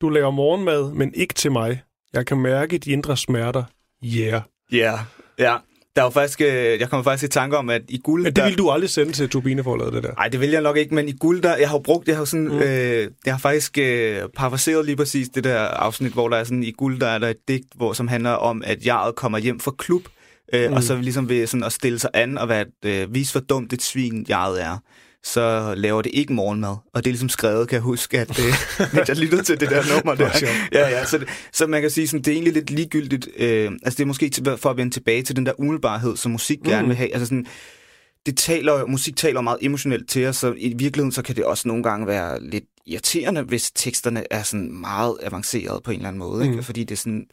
Du 0.00 0.08
laver 0.08 0.30
morgenmad, 0.30 0.92
men 0.92 1.14
ikke 1.14 1.34
til 1.34 1.52
mig. 1.52 1.82
Jeg 2.12 2.26
kan 2.26 2.38
mærke 2.38 2.78
de 2.78 2.90
indre 2.90 3.16
smerter. 3.16 3.64
Yeah. 4.04 4.42
Ja, 4.72 4.98
ja. 5.38 5.56
Der 5.98 6.04
er 6.04 6.06
jo 6.06 6.10
faktisk, 6.10 6.40
øh, 6.40 6.80
jeg 6.80 6.90
kommer 6.90 7.04
faktisk 7.04 7.24
i 7.24 7.28
tanke 7.28 7.56
om, 7.56 7.70
at 7.70 7.82
i 7.88 7.98
guld... 7.98 8.22
Men 8.22 8.26
det 8.26 8.36
der, 8.36 8.44
ville 8.44 8.56
du 8.56 8.70
aldrig 8.70 8.90
sende 8.90 9.12
til 9.12 9.28
Turbineforlaget, 9.28 9.92
det 9.92 10.02
der. 10.02 10.12
Nej, 10.12 10.28
det 10.28 10.40
vil 10.40 10.50
jeg 10.50 10.62
nok 10.62 10.76
ikke, 10.76 10.94
men 10.94 11.08
i 11.08 11.12
guld, 11.12 11.42
der, 11.42 11.56
jeg 11.56 11.68
har 11.68 11.78
brugt, 11.78 12.08
jeg 12.08 12.16
har 12.16 12.24
sådan, 12.24 12.48
mm. 12.48 12.58
øh, 12.58 13.08
jeg 13.26 13.34
har 13.34 13.38
faktisk 13.38 13.78
øh, 13.78 14.22
parafraseret 14.36 14.86
lige 14.86 14.96
præcis 14.96 15.28
det 15.28 15.44
der 15.44 15.58
afsnit, 15.58 16.12
hvor 16.12 16.28
der 16.28 16.36
er 16.36 16.44
sådan, 16.44 16.62
i 16.62 16.70
guld, 16.70 17.00
der 17.00 17.06
er 17.06 17.18
der 17.18 17.28
et 17.28 17.48
digt, 17.48 17.66
hvor, 17.74 17.92
som 17.92 18.08
handler 18.08 18.30
om, 18.30 18.62
at 18.66 18.86
jeget 18.86 19.14
kommer 19.14 19.38
hjem 19.38 19.60
fra 19.60 19.70
klub, 19.78 20.02
øh, 20.52 20.70
mm. 20.70 20.76
og 20.76 20.82
så 20.82 20.96
ligesom 20.96 21.28
ved 21.28 21.46
sådan 21.46 21.64
at 21.64 21.72
stille 21.72 21.98
sig 21.98 22.10
an 22.14 22.38
og 22.38 22.48
være 22.48 22.64
øh, 22.84 23.14
vis 23.14 23.32
hvor 23.32 23.40
dumt 23.40 23.72
et 23.72 23.82
svin 23.82 24.26
jeget 24.28 24.62
er 24.62 24.78
så 25.24 25.74
laver 25.76 26.02
det 26.02 26.10
ikke 26.14 26.32
morgenmad. 26.32 26.68
Og 26.68 27.04
det 27.04 27.06
er 27.06 27.12
ligesom 27.12 27.28
skrevet, 27.28 27.68
kan 27.68 27.74
jeg 27.74 27.82
huske, 27.82 28.18
at 28.20 28.38
øh, 28.38 28.44
jeg 29.08 29.16
lyttede 29.16 29.42
til 29.42 29.60
det 29.60 29.70
der 29.70 29.82
nummer 29.96 30.14
der. 30.14 30.30
Ja, 30.72 30.88
ja, 30.88 31.04
så, 31.04 31.18
det, 31.18 31.28
så 31.52 31.66
man 31.66 31.80
kan 31.80 31.90
sige, 31.90 32.08
sådan, 32.08 32.22
det 32.22 32.28
er 32.28 32.32
egentlig 32.32 32.52
lidt 32.54 32.70
ligegyldigt. 32.70 33.28
Øh, 33.36 33.72
altså 33.82 33.96
det 33.96 34.00
er 34.00 34.06
måske 34.06 34.28
til, 34.28 34.56
for 34.56 34.70
at 34.70 34.76
vende 34.76 34.94
tilbage 34.94 35.22
til 35.22 35.36
den 35.36 35.46
der 35.46 35.52
umiddelbarhed, 35.58 36.16
som 36.16 36.32
musik 36.32 36.58
gerne 36.64 36.82
Mm. 36.82 36.88
vil 36.88 36.96
have. 36.96 37.12
Altså 37.12 37.26
sådan, 37.26 37.46
det 38.26 38.36
taler, 38.36 38.86
musik 38.86 39.16
taler 39.16 39.40
meget 39.40 39.58
emotionelt 39.62 40.08
til 40.08 40.26
os, 40.26 40.36
så 40.36 40.54
i 40.56 40.68
virkeligheden 40.76 41.12
så 41.12 41.22
kan 41.22 41.36
det 41.36 41.44
også 41.44 41.68
nogle 41.68 41.82
gange 41.82 42.06
være 42.06 42.42
lidt 42.42 42.64
irriterende, 42.86 43.42
hvis 43.42 43.70
teksterne 43.70 44.24
er 44.32 44.42
sådan 44.42 44.72
meget 44.72 45.16
avanceret 45.22 45.82
på 45.82 45.90
en 45.90 45.96
eller 45.96 46.08
anden 46.08 46.18
måde. 46.18 46.44
Ikke? 46.44 46.56
Mm. 46.56 46.62
Fordi 46.62 46.84
det 46.84 46.98
sådan, 46.98 47.26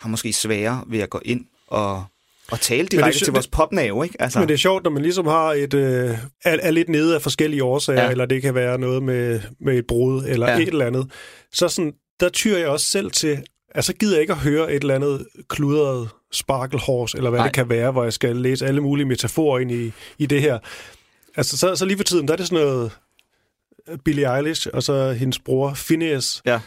har 0.00 0.08
måske 0.08 0.32
sværere 0.32 0.84
ved 0.86 0.98
at 1.00 1.10
gå 1.10 1.20
ind 1.24 1.44
og, 1.68 2.04
og 2.50 2.60
tale 2.60 2.88
direkte 2.88 3.24
til 3.24 3.32
vores 3.32 3.46
popnave. 3.46 4.04
Ikke? 4.04 4.22
Altså, 4.22 4.38
Men 4.38 4.48
det 4.48 4.54
er 4.54 4.58
sjovt, 4.58 4.84
når 4.84 4.90
man 4.90 5.02
ligesom 5.02 5.26
har 5.26 5.52
et, 5.52 5.74
øh, 5.74 6.10
er, 6.44 6.56
er 6.62 6.70
lidt 6.70 6.88
nede 6.88 7.14
af 7.14 7.22
forskellige 7.22 7.64
årsager, 7.64 8.02
ja. 8.02 8.10
Eller 8.10 8.26
det 8.26 8.42
kan 8.42 8.54
være 8.54 8.78
noget 8.78 9.02
med, 9.02 9.40
med 9.60 9.78
et 9.78 9.86
brud, 9.86 10.24
eller 10.24 10.50
ja. 10.50 10.58
Et 10.58 10.68
eller 10.68 10.86
andet. 10.86 11.10
Så 11.52 11.68
sådan, 11.68 11.92
der 12.20 12.28
tyrer 12.28 12.58
jeg 12.58 12.68
også 12.68 12.86
selv 12.86 13.10
til, 13.10 13.38
altså 13.74 13.92
gider 13.92 14.14
jeg 14.14 14.20
ikke 14.20 14.32
at 14.32 14.38
høre 14.38 14.72
et 14.72 14.80
eller 14.80 14.94
andet 14.94 15.26
kludret 15.48 16.08
sparkle 16.32 16.78
horse, 16.78 17.16
eller 17.16 17.30
hvad. 17.30 17.40
Nej. 17.40 17.46
det 17.46 17.54
kan 17.54 17.68
være, 17.68 17.90
hvor 17.90 18.04
jeg 18.04 18.12
skal 18.12 18.36
læse 18.36 18.66
alle 18.66 18.80
mulige 18.80 19.06
metaforer 19.06 19.58
ind 19.58 19.72
i, 19.72 19.92
i 20.18 20.26
det 20.26 20.40
her. 20.42 20.58
Altså, 21.36 21.58
så, 21.58 21.76
så 21.76 21.84
lige 21.84 21.96
for 21.96 22.04
tiden, 22.04 22.28
der 22.28 22.32
er 22.32 22.36
det 22.36 22.46
sådan 22.48 22.64
noget 22.64 22.92
Billie 24.04 24.36
Eilish, 24.36 24.68
og 24.72 24.82
så 24.82 25.12
hendes 25.12 25.38
bror 25.38 25.72
Phineas. 25.86 26.42
Ja. 26.46 26.60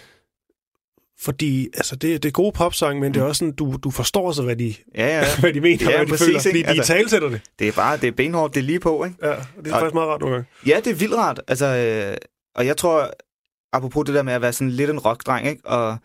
Fordi, 1.21 1.67
altså, 1.73 1.95
det, 1.95 2.23
det 2.23 2.29
er 2.29 2.33
gode 2.33 2.51
popsang, 2.51 2.99
men 2.99 3.13
det 3.13 3.19
er 3.19 3.23
også 3.25 3.39
sådan, 3.39 3.51
du, 3.55 3.77
du 3.83 3.91
forstår 3.91 4.31
så, 4.31 4.43
hvad 4.43 4.55
de, 4.55 4.75
ja, 4.95 5.07
ja, 5.07 5.19
ja. 5.19 5.25
hvad 5.39 5.53
de 5.53 5.61
mener, 5.61 5.89
Ja, 5.91 5.97
hvad 5.97 6.05
de 6.05 6.09
præcis, 6.09 6.25
føler, 6.25 6.39
fordi 6.39 6.57
ikke? 6.57 6.67
de 6.67 6.77
Altså- 6.77 6.93
talsætter 6.93 7.29
det. 7.29 7.41
Det 7.59 7.67
er 7.67 7.71
bare, 7.71 7.97
det 7.97 8.07
er 8.07 8.11
benhårdt, 8.11 8.53
det 8.53 8.59
er 8.59 8.63
lige 8.65 8.79
på, 8.79 9.03
ikke? 9.05 9.17
Ja, 9.21 9.29
og 9.35 9.43
det 9.65 9.67
er 9.67 9.73
Og- 9.75 9.79
faktisk 9.79 9.93
meget 9.93 10.09
rart 10.09 10.21
nogle 10.21 10.35
gange. 10.35 10.49
Ja, 10.67 10.79
det 10.83 10.91
er 10.91 10.95
vildt 10.95 11.15
rart. 11.15 11.41
Altså, 11.47 11.65
øh, 11.65 12.17
og 12.55 12.65
jeg 12.65 12.77
tror, 12.77 13.11
apropos 13.73 14.05
det 14.05 14.15
der 14.15 14.23
med 14.23 14.33
at 14.33 14.41
være 14.41 14.53
sådan 14.53 14.71
lidt 14.71 14.89
en 14.89 14.99
rockdreng, 14.99 15.47
ikke? 15.47 15.65
Og 15.65 15.97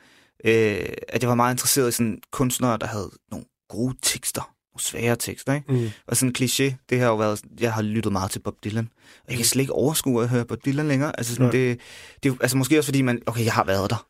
øh, 0.44 0.86
at 1.08 1.22
jeg 1.22 1.28
var 1.28 1.34
meget 1.34 1.54
interesseret 1.54 1.88
i 1.88 1.92
sådan 1.92 2.18
kunstnere, 2.32 2.76
der 2.80 2.86
havde 2.86 3.10
nogle 3.30 3.46
gode 3.68 3.94
tekster, 4.02 4.54
nogle 4.72 4.82
svære 4.82 5.16
tekster, 5.16 5.54
ikke? 5.54 5.72
Mm. 5.72 5.90
Og 6.06 6.16
sådan 6.16 6.28
en 6.28 6.34
kliché, 6.38 6.74
det 6.90 7.00
har 7.00 7.06
jo 7.06 7.16
været, 7.16 7.40
jeg 7.60 7.72
har 7.72 7.82
lyttet 7.82 8.12
meget 8.12 8.30
til 8.30 8.38
Bob 8.40 8.54
Dylan. 8.64 8.88
Og 9.24 9.28
jeg 9.28 9.36
kan 9.36 9.46
slet 9.46 9.60
ikke 9.62 9.72
overskue 9.72 10.22
at 10.22 10.28
høre 10.28 10.44
Bob 10.44 10.58
Dylan 10.64 10.88
længere. 10.88 11.18
Altså, 11.18 11.32
sådan, 11.34 11.44
Nej. 11.46 11.50
det, 11.52 11.80
det 12.22 12.36
altså 12.40 12.56
måske 12.56 12.78
også 12.78 12.86
fordi, 12.88 13.02
man, 13.02 13.22
okay, 13.26 13.44
jeg 13.44 13.52
har 13.52 13.64
været 13.64 13.90
der. 13.90 14.06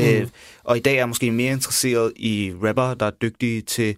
Mm. 0.00 0.22
Øh, 0.22 0.28
og 0.64 0.76
i 0.76 0.80
dag 0.80 0.92
er 0.92 0.96
jeg 0.96 1.08
måske 1.08 1.30
mere 1.30 1.52
interesseret 1.52 2.12
i 2.16 2.52
rapper, 2.62 2.94
der 2.94 3.06
er 3.06 3.10
dygtige 3.10 3.62
til 3.62 3.96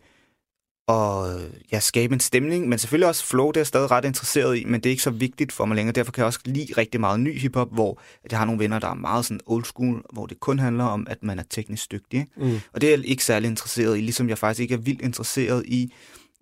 at 0.89 1.41
ja, 1.73 1.81
skabe 1.81 2.15
en 2.15 2.21
stemning, 2.21 2.69
men 2.69 2.79
selvfølgelig 2.79 3.09
også 3.09 3.25
flow, 3.25 3.47
det 3.47 3.57
er 3.57 3.61
jeg 3.61 3.67
stadig 3.67 3.91
ret 3.91 4.05
interesseret 4.05 4.59
i, 4.59 4.65
men 4.65 4.81
det 4.81 4.87
er 4.87 4.91
ikke 4.91 5.03
så 5.03 5.11
vigtigt 5.11 5.53
for 5.53 5.65
mig 5.65 5.77
længere. 5.77 5.93
Derfor 5.93 6.13
kan 6.13 6.21
jeg 6.21 6.27
også 6.27 6.41
lide 6.45 6.73
rigtig 6.79 7.01
meget 7.01 7.21
ny 7.21 7.39
hiphop, 7.39 7.73
hvor 7.73 8.01
jeg 8.31 8.39
har 8.39 8.47
nogle 8.47 8.59
venner, 8.59 8.79
der 8.79 8.89
er 8.89 8.95
meget 8.95 9.25
sådan 9.25 9.41
old 9.47 9.65
school, 9.65 10.03
hvor 10.13 10.27
det 10.27 10.41
kun 10.41 10.59
handler 10.59 10.85
om, 10.85 11.07
at 11.11 11.23
man 11.23 11.39
er 11.39 11.43
teknisk 11.51 11.93
dygtig. 11.93 12.27
Mm. 12.37 12.61
Og 12.73 12.81
det 12.81 12.87
er 12.87 12.97
jeg 12.97 13.07
ikke 13.07 13.25
særlig 13.25 13.49
interesseret 13.49 13.99
i, 13.99 14.01
ligesom 14.01 14.29
jeg 14.29 14.39
faktisk 14.39 14.61
ikke 14.61 14.75
er 14.75 14.79
vildt 14.79 15.03
interesseret 15.03 15.67
i, 15.67 15.93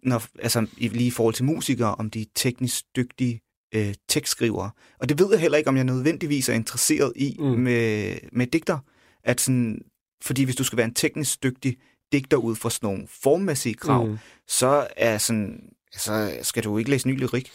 når, 0.02 0.22
altså 0.42 0.66
lige 0.78 1.06
i 1.06 1.10
forhold 1.10 1.34
til 1.34 1.44
musikere, 1.44 1.94
om 1.94 2.10
de 2.10 2.20
er 2.20 2.26
teknisk 2.34 2.84
dygtige 2.96 3.40
øh, 3.74 3.94
tekstskrivere. 4.08 4.70
Og 5.00 5.08
det 5.08 5.18
ved 5.18 5.28
jeg 5.30 5.40
heller 5.40 5.58
ikke, 5.58 5.68
om 5.68 5.76
jeg 5.76 5.84
nødvendigvis 5.84 6.48
er 6.48 6.54
interesseret 6.54 7.12
i 7.16 7.36
mm. 7.38 7.44
med, 7.44 8.14
med 8.32 8.46
digter. 8.46 8.78
At 9.26 9.40
sådan, 9.40 9.80
fordi 10.22 10.42
hvis 10.44 10.56
du 10.56 10.64
skal 10.64 10.76
være 10.76 10.86
en 10.86 10.94
teknisk 10.94 11.42
dygtig 11.42 11.76
digter 12.12 12.36
ud 12.36 12.56
fra 12.56 12.70
sådan 12.70 12.86
nogle 12.86 13.08
formmæssige 13.22 13.74
krav, 13.74 14.06
Mm. 14.06 14.18
så 14.48 14.86
er 14.96 15.18
sådan, 15.18 15.68
så 15.96 16.38
skal 16.42 16.64
du 16.64 16.78
ikke 16.78 16.90
læse 16.90 17.08
ny 17.08 17.18
lyrik. 17.20 17.50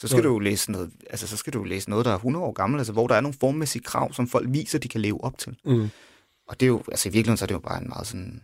Så 0.00 0.08
skal 0.08 0.22
Nej. 0.22 0.28
du 0.28 0.38
læse 0.38 0.72
noget, 0.72 0.92
altså 1.10 1.26
så 1.26 1.36
skal 1.36 1.52
du 1.52 1.64
læse 1.64 1.90
noget, 1.90 2.04
der 2.04 2.10
er 2.10 2.16
100 2.16 2.44
år 2.44 2.52
gammelt, 2.52 2.80
altså 2.80 2.92
hvor 2.92 3.06
der 3.06 3.14
er 3.14 3.20
nogle 3.20 3.36
formmæssige 3.40 3.82
krav, 3.82 4.12
som 4.12 4.28
folk 4.28 4.46
viser, 4.50 4.78
de 4.78 4.88
kan 4.88 5.00
leve 5.00 5.24
op 5.24 5.38
til. 5.38 5.56
Mm. 5.64 5.88
Og 6.48 6.60
det 6.60 6.66
er 6.66 6.68
jo, 6.68 6.82
altså 6.88 7.08
i 7.08 7.12
virkeligheden, 7.12 7.36
så 7.36 7.44
er 7.44 7.46
det 7.46 7.54
jo 7.54 7.58
bare 7.58 7.82
en 7.82 7.88
meget 7.88 8.06
sådan, 8.06 8.42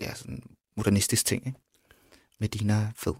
ja, 0.00 0.14
sådan 0.14 0.42
modernistisk 0.76 1.26
ting, 1.26 1.46
ikke? 1.46 1.58
Medina 2.40 2.72
er 2.74 2.86
fed. 2.96 3.14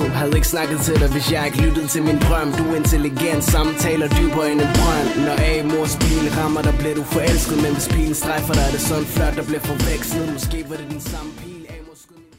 Ghetto 0.00 0.16
Havde 0.18 0.34
ikke 0.38 0.48
snakket 0.56 0.78
til 0.86 0.94
dig, 1.02 1.08
hvis 1.14 1.26
jeg 1.34 1.42
ikke 1.48 1.60
lyttede 1.66 1.86
til 1.94 2.02
min 2.08 2.18
drøm 2.26 2.48
Du 2.58 2.64
er 2.72 2.76
intelligent, 2.82 3.42
samtaler 3.54 4.08
dybere 4.18 4.46
end 4.52 4.60
en 4.66 4.72
brønd 4.80 5.08
Når 5.26 5.36
A-mors 5.50 5.94
bil 6.04 6.24
rammer 6.38 6.62
dig, 6.66 6.74
bliver 6.80 6.94
du 7.00 7.04
forelsket 7.16 7.56
Men 7.64 7.72
hvis 7.76 7.88
pilen 7.94 8.14
strejfer 8.22 8.52
dig, 8.58 8.64
er 8.68 8.72
det 8.76 8.82
sådan 8.90 9.08
flot, 9.14 9.34
der 9.38 9.44
bliver 9.48 9.64
forvekslet 9.70 10.24
Måske 10.36 10.58
var 10.70 10.76
det 10.80 10.88
den 10.94 11.00
samme 11.12 11.30
pil 11.40 11.60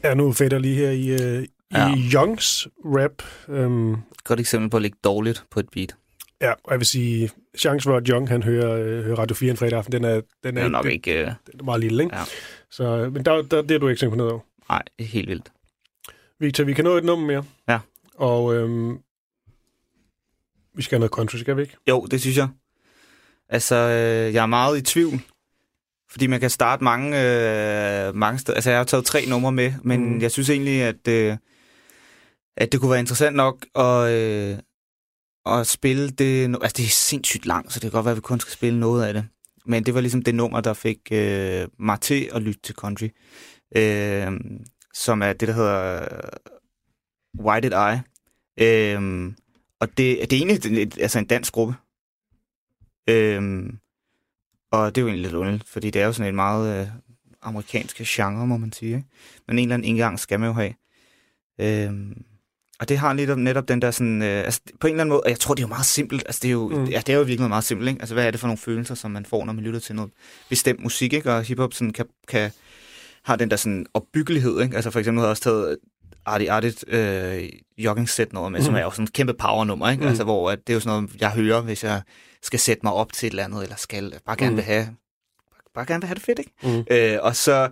Ja, 0.04 0.14
nu 0.14 0.32
fedt 0.32 0.62
lige 0.62 0.74
her 0.74 0.90
i, 0.90 1.08
øh, 1.08 1.42
i 1.42 1.46
Ja. 1.74 1.94
Youngs 2.14 2.68
rap. 2.84 3.22
Øhm, 3.48 3.96
Godt 4.24 4.40
eksempel 4.40 4.70
på 4.70 4.76
at 4.76 4.82
ligge 4.82 4.98
dårligt 5.04 5.44
på 5.50 5.60
et 5.60 5.66
beat. 5.72 5.94
ja, 6.40 6.50
og 6.50 6.70
jeg 6.70 6.78
vil 6.78 6.86
sige, 6.86 7.30
chance 7.58 7.84
for, 7.84 7.96
at 7.96 8.06
Young 8.06 8.28
han 8.28 8.42
hører, 8.42 8.72
øh, 8.72 9.04
hører 9.04 9.16
Radio 9.18 9.34
4 9.36 9.50
en 9.50 9.56
fredag 9.56 9.78
aften, 9.78 9.92
den 9.92 10.04
er, 10.04 10.20
den 10.44 10.56
er, 10.56 10.62
er 10.62 10.68
nok 10.68 10.84
den, 10.84 10.92
ikke... 10.92 11.12
Øh, 11.20 11.26
den 11.26 11.60
er 11.60 11.64
meget 11.64 11.80
lille, 11.80 12.02
ikke? 12.02 12.16
Ja. 12.16 12.22
Så, 12.70 12.84
øh, 12.84 13.12
men 13.12 13.24
der, 13.24 13.42
der, 13.42 13.62
det 13.62 13.70
er 13.74 13.78
du 13.78 13.88
ikke 13.88 14.00
så 14.00 14.06
imponeret 14.06 14.30
over. 14.32 14.40
nej, 14.70 14.82
helt 15.00 15.28
vildt. 15.28 15.52
Victor, 16.42 16.64
vi 16.64 16.74
kan 16.74 16.84
nå 16.84 16.96
et 16.96 17.04
nummer 17.04 17.26
mere. 17.26 17.44
Ja. 17.68 17.78
Og 18.14 18.54
øhm, 18.54 18.98
vi 20.74 20.82
skal 20.82 20.96
have 20.96 21.00
noget 21.00 21.12
country, 21.12 21.36
skal 21.36 21.56
vi 21.56 21.62
ikke? 21.62 21.76
Jo, 21.88 22.06
det 22.10 22.20
synes 22.20 22.36
jeg. 22.36 22.48
Altså, 23.48 23.74
øh, 23.74 24.34
jeg 24.34 24.42
er 24.42 24.46
meget 24.46 24.78
i 24.78 24.82
tvivl. 24.82 25.20
Fordi 26.10 26.26
man 26.26 26.40
kan 26.40 26.50
starte 26.50 26.84
mange, 26.84 27.08
øh, 27.08 28.14
mange 28.14 28.38
steder. 28.38 28.54
Altså, 28.56 28.70
jeg 28.70 28.78
har 28.78 28.84
taget 28.84 29.04
tre 29.04 29.26
numre 29.26 29.52
med, 29.52 29.72
men 29.84 30.14
Mm. 30.14 30.20
jeg 30.20 30.30
synes 30.30 30.50
egentlig, 30.50 30.82
at, 30.82 31.08
øh, 31.08 31.36
at 32.56 32.72
det 32.72 32.80
kunne 32.80 32.90
være 32.90 33.00
interessant 33.00 33.36
nok 33.36 33.66
at, 33.74 34.10
øh, 34.10 34.58
at 35.46 35.66
spille 35.66 36.10
det... 36.10 36.44
Altså, 36.62 36.74
det 36.76 36.84
er 36.84 36.88
sindssygt 36.90 37.46
langt, 37.46 37.72
så 37.72 37.80
det 37.80 37.90
kan 37.90 37.90
godt 37.98 38.04
være, 38.04 38.12
at 38.12 38.16
vi 38.16 38.20
kun 38.20 38.40
skal 38.40 38.52
spille 38.52 38.80
noget 38.80 39.04
af 39.06 39.14
det. 39.14 39.24
Men 39.66 39.86
det 39.86 39.94
var 39.94 40.00
ligesom 40.00 40.22
det 40.22 40.34
nummer, 40.34 40.60
der 40.60 40.72
fik 40.74 40.98
øh, 41.12 41.68
mig 41.78 42.00
til 42.00 42.30
at 42.34 42.42
lytte 42.42 42.60
til 42.62 42.74
country. 42.74 43.08
Øh, 43.76 44.32
som 44.94 45.22
er 45.22 45.32
det, 45.32 45.48
der 45.48 45.54
hedder 45.54 46.02
øh, 46.02 47.44
Why 47.44 47.60
Did 47.62 47.72
I? 47.72 47.98
Øh, 48.64 49.32
og 49.80 49.88
det, 49.88 50.30
det 50.30 50.32
er 50.32 50.46
egentlig 50.46 50.82
et, 50.82 50.98
altså 51.00 51.18
en 51.18 51.24
dansk 51.24 51.52
gruppe. 51.52 51.74
Øhm, 53.08 53.78
og 54.70 54.94
det 54.94 55.00
er 55.00 55.02
jo 55.02 55.08
egentlig 55.08 55.22
lidt 55.22 55.34
underligt, 55.34 55.68
fordi 55.68 55.90
det 55.90 56.02
er 56.02 56.06
jo 56.06 56.12
sådan 56.12 56.28
en 56.28 56.36
meget 56.36 56.80
øh, 56.80 56.88
amerikansk 57.42 57.96
genre, 57.96 58.46
må 58.46 58.56
man 58.56 58.72
sige. 58.72 58.96
Ikke? 58.96 59.08
Men 59.48 59.58
en 59.58 59.62
eller 59.62 59.74
anden 59.74 59.88
indgang 59.88 60.20
skal 60.20 60.40
man 60.40 60.48
jo 60.48 60.52
have. 60.52 60.74
Øhm, 61.60 62.24
og 62.80 62.88
det 62.88 62.98
har 62.98 63.12
netop, 63.12 63.38
netop 63.38 63.68
den 63.68 63.82
der 63.82 63.90
sådan, 63.90 64.22
øh, 64.22 64.44
altså 64.44 64.60
på 64.80 64.86
en 64.86 64.92
eller 64.92 65.00
anden 65.00 65.12
måde, 65.12 65.20
og 65.20 65.30
jeg 65.30 65.38
tror, 65.38 65.54
det 65.54 65.62
er 65.62 65.66
jo 65.66 65.68
meget 65.68 65.86
simpelt, 65.86 66.22
altså 66.26 66.40
det 66.42 66.48
er 66.48 66.52
jo, 66.52 66.68
mm. 66.68 66.84
ja, 66.84 66.98
det 66.98 67.08
er 67.08 67.16
jo 67.16 67.22
virkelig 67.22 67.48
meget 67.48 67.64
simpelt, 67.64 67.88
ikke? 67.90 68.00
Altså 68.00 68.14
hvad 68.14 68.26
er 68.26 68.30
det 68.30 68.40
for 68.40 68.46
nogle 68.46 68.58
følelser, 68.58 68.94
som 68.94 69.10
man 69.10 69.26
får, 69.26 69.44
når 69.44 69.52
man 69.52 69.64
lytter 69.64 69.80
til 69.80 69.94
noget 69.94 70.10
bestemt 70.48 70.80
musik, 70.80 71.12
ikke? 71.12 71.32
Og 71.32 71.42
hiphop 71.42 71.74
sådan 71.74 71.92
kan, 71.92 72.06
kan, 72.28 72.50
har 73.24 73.36
den 73.36 73.50
der 73.50 73.56
sådan 73.56 73.86
opbyggelighed, 73.94 74.60
ikke? 74.60 74.76
Altså 74.76 74.90
for 74.90 74.98
eksempel 74.98 75.18
har 75.20 75.26
jeg 75.26 75.30
også 75.30 75.42
taget 75.42 75.78
Artie 76.26 76.50
Artit 76.50 76.84
øh, 76.88 77.48
jogging 77.78 78.08
set 78.08 78.32
nummer 78.32 78.48
med, 78.48 78.60
mm. 78.60 78.64
som 78.64 78.72
Mhm. 78.72 78.78
er 78.78 78.82
jo 78.84 78.90
sådan 78.90 79.04
et 79.04 79.12
kæmpe 79.12 79.34
power 79.34 79.64
nummer, 79.64 79.90
ikke? 79.90 80.02
Mm. 80.02 80.08
Altså 80.08 80.24
hvor 80.24 80.50
at 80.50 80.58
det 80.66 80.72
er 80.72 80.74
jo 80.74 80.80
sådan 80.80 81.00
noget, 81.02 81.20
jeg 81.20 81.30
hører, 81.30 81.60
hvis 81.60 81.84
jeg 81.84 82.02
skal 82.42 82.58
sætte 82.58 82.80
mig 82.82 82.92
op 82.92 83.12
til 83.12 83.26
et 83.26 83.30
eller 83.30 83.44
andet, 83.44 83.62
eller 83.62 83.76
skal 83.76 84.14
bare 84.26 84.36
gerne 84.36 84.50
Mm. 84.50 84.56
vil 84.56 84.64
have, 84.64 84.88
bare 85.74 85.86
gerne 85.86 86.00
vil 86.00 86.06
have 86.08 86.14
det 86.14 86.22
fedt, 86.22 86.38
ikke? 86.38 86.52
Mm. 86.62 86.84
Øh, 86.90 87.18
og 87.22 87.36
så 87.36 87.70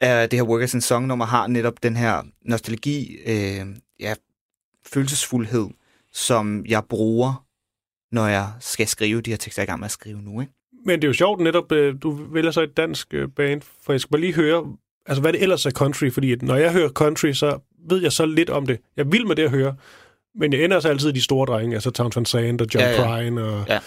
er 0.00 0.26
det 0.26 0.38
her 0.38 0.44
Workers 0.44 0.74
in 0.74 0.80
Song 0.80 1.06
nummer 1.06 1.24
har 1.26 1.46
netop 1.46 1.82
den 1.82 1.96
her 1.96 2.22
nostalgi, 2.42 3.16
øh, 3.26 3.66
ja, 4.00 4.14
følelsesfuldhed, 4.86 5.66
som 6.12 6.66
jeg 6.66 6.84
bruger, 6.84 7.44
når 8.12 8.26
jeg 8.26 8.48
skal 8.60 8.88
skrive 8.88 9.20
de 9.20 9.30
her 9.30 9.36
tekster, 9.36 9.62
jeg 9.62 9.64
er 9.64 9.68
i 9.68 9.70
gang 9.70 9.80
med 9.80 9.84
at 9.86 9.90
skrive 9.90 10.22
nu, 10.22 10.40
ikke? 10.40 10.52
Men 10.86 11.02
det 11.02 11.04
er 11.04 11.08
jo 11.08 11.14
sjovt 11.14 11.40
netop, 11.40 11.72
øh, 11.72 11.94
du 12.02 12.10
vælger 12.32 12.50
så 12.50 12.60
et 12.62 12.76
dansk 12.76 13.14
øh, 13.14 13.28
band, 13.28 13.62
for 13.82 13.92
jeg 13.92 14.00
skal 14.00 14.10
bare 14.10 14.20
lige 14.20 14.34
høre, 14.34 14.76
altså 15.08 15.20
hvad 15.20 15.32
det 15.32 15.42
ellers 15.42 15.66
er 15.66 15.70
country, 15.70 16.10
fordi 16.10 16.32
at 16.32 16.42
når 16.42 16.56
jeg 16.56 16.72
hører 16.72 16.88
country, 16.88 17.32
så 17.32 17.58
ved 17.88 18.02
jeg 18.02 18.12
så 18.12 18.26
lidt 18.26 18.50
om 18.50 18.66
det. 18.66 18.78
Jeg 18.96 19.12
vil 19.12 19.26
med 19.26 19.36
det 19.36 19.42
at 19.42 19.50
høre, 19.50 19.74
men 20.38 20.52
jeg 20.52 20.64
ender 20.64 20.80
så 20.80 20.88
altid 20.88 21.08
i 21.08 21.12
de 21.12 21.22
store 21.22 21.46
drenge, 21.46 21.74
altså 21.74 21.90
Towns 21.90 22.16
Van 22.16 22.24
Zandt 22.26 22.60
og 22.62 22.66
John 22.74 22.84
Ja, 22.86 23.02
ja. 23.02 23.06
Prine 23.16 23.44
og 23.44 23.64
Ja. 23.68 23.78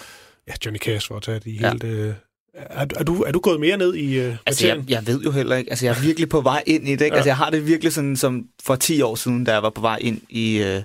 ja, 0.48 0.52
Johnny 0.64 0.78
Cash 0.78 1.08
for 1.08 1.16
at 1.16 1.22
tage 1.22 1.40
de 1.44 1.50
Ja. 1.50 1.68
helt... 1.70 1.84
Øh, 1.84 2.12
er, 2.54 2.86
er, 2.96 3.04
du, 3.04 3.22
er 3.22 3.32
du 3.32 3.40
gået 3.40 3.60
mere 3.60 3.76
ned 3.76 3.94
i 3.94 4.18
øh, 4.20 4.34
Altså, 4.46 4.66
jeg, 4.66 4.84
jeg 4.88 5.06
ved 5.06 5.20
jo 5.22 5.30
heller 5.30 5.56
ikke. 5.56 5.70
Altså, 5.70 5.86
jeg 5.86 5.96
er 5.96 6.00
virkelig 6.02 6.28
på 6.28 6.40
vej 6.40 6.62
ind 6.66 6.88
i 6.88 6.90
det, 6.96 7.04
ikke? 7.04 7.04
Ja. 7.04 7.14
Altså, 7.14 7.28
jeg 7.28 7.36
har 7.36 7.50
det 7.50 7.66
virkelig 7.66 7.92
sådan, 7.92 8.16
som 8.16 8.46
for 8.62 8.76
10 8.76 9.02
år 9.02 9.14
siden, 9.14 9.44
da 9.44 9.52
jeg 9.52 9.62
var 9.62 9.70
på 9.70 9.80
vej 9.80 9.98
ind 10.00 10.20
i, 10.28 10.62
øh, 10.62 10.82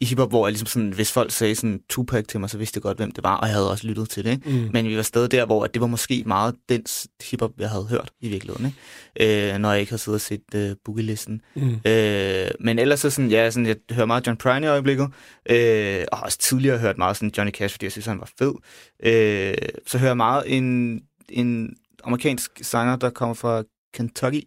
i 0.00 0.04
hiphop, 0.04 0.28
hvor 0.28 0.46
jeg 0.46 0.52
ligesom 0.52 0.66
sådan, 0.66 0.90
hvis 0.90 1.12
folk 1.12 1.30
sagde 1.30 1.54
sådan 1.54 1.80
Tupac 1.88 2.24
til 2.28 2.40
mig, 2.40 2.50
så 2.50 2.58
vidste 2.58 2.78
jeg 2.78 2.82
godt, 2.82 2.96
hvem 2.96 3.10
det 3.10 3.24
var, 3.24 3.36
og 3.36 3.46
jeg 3.46 3.54
havde 3.54 3.70
også 3.70 3.86
lyttet 3.86 4.08
til 4.08 4.24
det, 4.24 4.30
ikke? 4.30 4.50
Mm. 4.50 4.70
Men 4.72 4.88
vi 4.88 4.96
var 4.96 5.02
stadig 5.02 5.30
der, 5.30 5.46
hvor 5.46 5.66
det 5.66 5.80
var 5.80 5.86
måske 5.86 6.22
meget 6.26 6.54
den 6.68 6.84
hiphop, 7.30 7.50
jeg 7.58 7.70
havde 7.70 7.84
hørt 7.84 8.10
i 8.20 8.28
virkeligheden, 8.28 8.66
ikke? 9.18 9.52
Øh, 9.52 9.58
når 9.58 9.70
jeg 9.70 9.80
ikke 9.80 9.92
havde 9.92 10.02
siddet 10.02 10.16
og 10.16 10.20
set 10.20 10.54
øh, 10.54 10.76
boogie-listen. 10.84 11.40
Mm. 11.54 11.80
Øh, 11.84 12.50
men 12.60 12.78
ellers 12.78 13.00
så 13.00 13.10
sådan, 13.10 13.30
ja, 13.30 13.50
sådan, 13.50 13.66
jeg 13.66 13.76
hører 13.90 14.06
meget 14.06 14.26
John 14.26 14.36
Prine 14.36 14.66
i 14.66 14.68
øjeblikket, 14.68 15.08
øh, 15.50 16.04
og 16.12 16.18
har 16.18 16.24
også 16.24 16.38
tidligere 16.38 16.78
hørt 16.78 16.98
meget 16.98 17.16
sådan 17.16 17.32
Johnny 17.38 17.52
Cash, 17.52 17.74
fordi 17.74 17.84
jeg 17.84 17.92
synes, 17.92 18.06
han 18.06 18.20
var 18.20 18.30
fed. 18.38 18.52
Øh, 19.02 19.54
så 19.86 19.98
hører 19.98 20.10
jeg 20.10 20.16
meget 20.16 20.44
en, 20.46 21.00
en 21.28 21.76
amerikansk 22.04 22.50
sanger, 22.62 22.96
der 22.96 23.10
kommer 23.10 23.34
fra 23.34 23.62
Kentucky, 23.94 24.42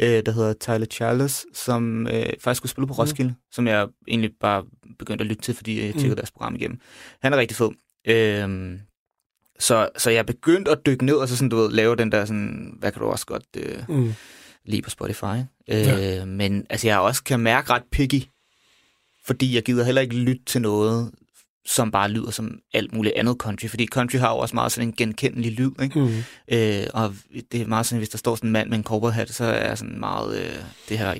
øh, 0.00 0.22
der 0.26 0.32
hedder 0.32 0.52
Tyler 0.52 0.86
Childers, 0.86 1.44
som 1.54 2.06
øh, 2.06 2.26
faktisk 2.40 2.56
skulle 2.56 2.70
spille 2.70 2.86
på 2.86 2.92
Roskilde, 2.94 3.30
mm. 3.30 3.36
som 3.52 3.66
jeg 3.66 3.88
egentlig 4.08 4.30
bare 4.40 4.64
begyndte 4.98 5.22
at 5.22 5.26
lytte 5.28 5.42
til, 5.42 5.54
fordi 5.54 5.76
jeg 5.80 5.84
tjekkede 5.92 6.08
Mm. 6.08 6.16
deres 6.16 6.30
program 6.30 6.54
igennem. 6.54 6.80
Han 7.22 7.32
er 7.32 7.36
rigtig 7.36 7.56
fed. 7.56 7.70
Øh, 8.04 8.78
så, 9.58 9.88
så 9.98 10.10
jeg 10.10 10.26
begyndte 10.26 10.70
at 10.70 10.78
dykke 10.86 11.04
ned 11.04 11.14
og 11.14 11.28
så 11.28 11.36
sådan, 11.36 11.48
du 11.48 11.56
ved, 11.56 11.70
lave 11.72 11.96
den 11.96 12.12
der 12.12 12.24
sådan, 12.24 12.74
hvad 12.78 12.92
kan 12.92 13.02
du 13.02 13.08
også 13.08 13.26
godt 13.26 13.44
øh, 13.56 13.78
Mm. 13.88 14.12
lige 14.64 14.82
på 14.82 14.90
Spotify. 14.90 15.24
Øh, 15.68 15.80
Ja. 15.80 16.24
Men 16.24 16.66
altså, 16.70 16.86
jeg 16.88 16.98
også 16.98 17.24
kan 17.24 17.40
mærke 17.40 17.70
ret 17.72 17.82
picky, 17.92 18.22
fordi 19.26 19.54
jeg 19.54 19.62
gider 19.62 19.84
heller 19.84 20.00
ikke 20.02 20.14
lytte 20.16 20.44
til 20.46 20.62
noget, 20.62 21.10
som 21.66 21.90
bare 21.90 22.10
lyder 22.10 22.30
som 22.30 22.58
alt 22.74 22.94
muligt 22.94 23.14
andet 23.16 23.36
country, 23.38 23.66
fordi 23.68 23.86
country 23.86 24.16
har 24.16 24.30
jo 24.30 24.38
også 24.38 24.54
meget 24.54 24.72
sådan 24.72 24.88
en 24.88 24.94
genkendelig 24.96 25.52
lyd, 25.52 25.70
ikke? 25.82 25.98
Mm. 26.00 26.08
Øh, 26.52 26.86
og 26.94 27.14
det 27.52 27.60
er 27.62 27.66
meget 27.66 27.86
sådan, 27.86 27.98
hvis 27.98 28.08
der 28.08 28.18
står 28.18 28.34
sådan 28.34 28.48
en 28.48 28.52
mand 28.52 28.68
med 28.68 28.78
en 28.78 28.84
cowboyhat, 28.84 29.30
så 29.30 29.44
er 29.44 29.74
sådan 29.74 30.00
meget, 30.00 30.38
øh, 30.38 30.50
det 30.88 30.98
her, 30.98 31.14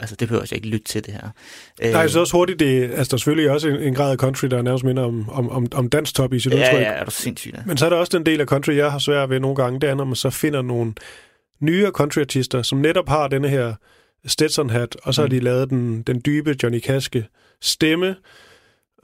altså 0.00 0.16
det 0.16 0.28
behøver 0.28 0.46
jeg 0.50 0.56
ikke 0.56 0.68
lytte 0.68 0.84
til 0.86 1.04
det 1.06 1.14
her. 1.14 1.28
Øh, 1.82 1.92
Nej, 1.92 2.08
så 2.08 2.20
også 2.20 2.36
hurtigt, 2.36 2.58
det, 2.60 2.82
altså 2.82 2.94
der 2.94 3.00
er 3.00 3.18
selvfølgelig 3.18 3.50
også 3.50 3.68
en, 3.68 3.76
en 3.76 3.94
grad 3.94 4.10
af 4.12 4.16
country, 4.16 4.46
der 4.48 4.58
er 4.58 4.62
nærmest 4.62 4.84
minder 4.84 5.02
om, 5.02 5.30
om, 5.30 5.50
om, 5.50 5.66
om 5.74 5.88
dansk 5.88 6.14
top 6.14 6.32
i 6.32 6.40
sit 6.40 6.52
ja, 6.52 6.56
udtryk. 6.56 6.80
ja, 6.82 6.90
er 6.92 7.04
du 7.04 7.10
sindssyg 7.10 7.52
da. 7.56 7.62
Men 7.66 7.76
så 7.76 7.84
er 7.86 7.90
der 7.90 7.96
også 7.96 8.18
den 8.18 8.26
del 8.26 8.40
af 8.40 8.46
country, 8.46 8.72
jeg 8.76 8.90
har 8.92 8.98
svært 8.98 9.30
ved 9.30 9.40
nogle 9.40 9.56
gange, 9.56 9.80
det 9.80 9.90
er, 9.90 9.94
når 9.94 10.04
man 10.04 10.16
så 10.16 10.30
finder 10.30 10.62
nogle 10.62 10.92
nyere 11.60 11.90
countryartister, 11.90 12.62
som 12.62 12.78
netop 12.78 13.08
har 13.08 13.28
denne 13.28 13.48
her 13.48 13.74
Stetson-hat, 14.26 14.96
og 15.02 15.14
så 15.14 15.20
har 15.22 15.26
Mm. 15.26 15.30
de 15.30 15.40
lavet 15.40 15.70
den, 15.70 16.02
den 16.02 16.22
dybe 16.26 16.56
Johnny 16.62 16.80
Caske 16.82 17.26
stemme, 17.62 18.16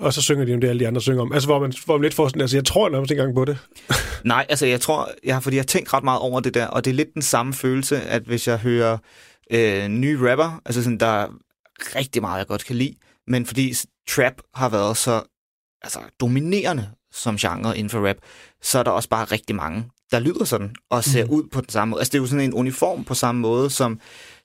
og 0.00 0.12
så 0.12 0.22
synger 0.22 0.44
de 0.44 0.54
om 0.54 0.60
det, 0.60 0.68
alle 0.68 0.80
de 0.80 0.88
andre 0.88 1.00
synger 1.00 1.22
om. 1.22 1.32
Altså, 1.32 1.48
hvor 1.48 1.58
man, 1.58 1.72
hvor 1.84 1.96
man 1.96 2.02
lidt 2.02 2.14
får 2.14 2.28
sådan, 2.28 2.40
altså, 2.40 2.56
jeg 2.56 2.64
tror 2.64 2.88
nærmest 2.88 3.10
ikke 3.10 3.20
engang 3.20 3.34
på 3.34 3.44
det. 3.44 3.58
Nej, 4.24 4.46
altså 4.48 4.66
jeg 4.66 4.80
tror, 4.80 5.10
jeg 5.24 5.34
har, 5.34 5.40
fordi 5.40 5.56
jeg 5.56 5.62
har 5.62 5.66
tænkt 5.66 5.94
ret 5.94 6.04
meget 6.04 6.20
over 6.20 6.40
det 6.40 6.54
der, 6.54 6.66
og 6.66 6.84
det 6.84 6.90
er 6.90 6.94
lidt 6.94 7.14
den 7.14 7.22
samme 7.22 7.52
følelse, 7.52 8.00
at 8.00 8.22
hvis 8.22 8.48
jeg 8.48 8.58
hører 8.58 8.98
øh, 9.50 9.88
nye 9.88 10.30
rapper, 10.30 10.60
altså 10.64 10.82
sådan, 10.82 10.98
der 10.98 11.06
er 11.06 11.28
rigtig 11.96 12.22
meget, 12.22 12.38
jeg 12.38 12.46
godt 12.46 12.64
kan 12.64 12.76
lide, 12.76 12.94
men 13.26 13.46
fordi 13.46 13.74
trap 14.08 14.42
har 14.54 14.68
været 14.68 14.96
så 14.96 15.22
altså, 15.82 15.98
dominerende 16.20 16.88
som 17.12 17.36
genre 17.36 17.78
inden 17.78 17.90
for 17.90 18.08
rap, 18.08 18.16
så 18.62 18.78
er 18.78 18.82
der 18.82 18.90
også 18.90 19.08
bare 19.08 19.24
rigtig 19.24 19.56
mange, 19.56 19.84
der 20.10 20.18
lyder 20.18 20.44
sådan, 20.44 20.74
og 20.90 21.04
ser 21.04 21.24
mm. 21.24 21.30
ud 21.30 21.42
på 21.52 21.60
den 21.60 21.68
samme 21.68 21.90
måde. 21.90 22.00
Altså 22.00 22.10
det 22.10 22.18
er 22.18 22.22
jo 22.22 22.26
sådan 22.26 22.44
en 22.44 22.54
uniform 22.54 23.04
på 23.04 23.14
samme 23.14 23.40
måde, 23.40 23.70
som 23.70 24.00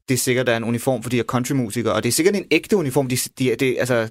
det 0.09 0.19
sikkert 0.19 0.49
er 0.49 0.57
en 0.57 0.63
uniform 0.63 1.03
for 1.03 1.09
de 1.09 1.15
her 1.15 1.23
countrymusikere, 1.23 1.93
og 1.93 2.03
det 2.03 2.09
er 2.09 2.13
sikkert 2.13 2.35
en 2.35 2.45
ægte 2.51 2.77
uniform, 2.77 3.07
de, 3.07 3.17
de, 3.39 3.55
de, 3.55 3.79
altså, 3.79 4.09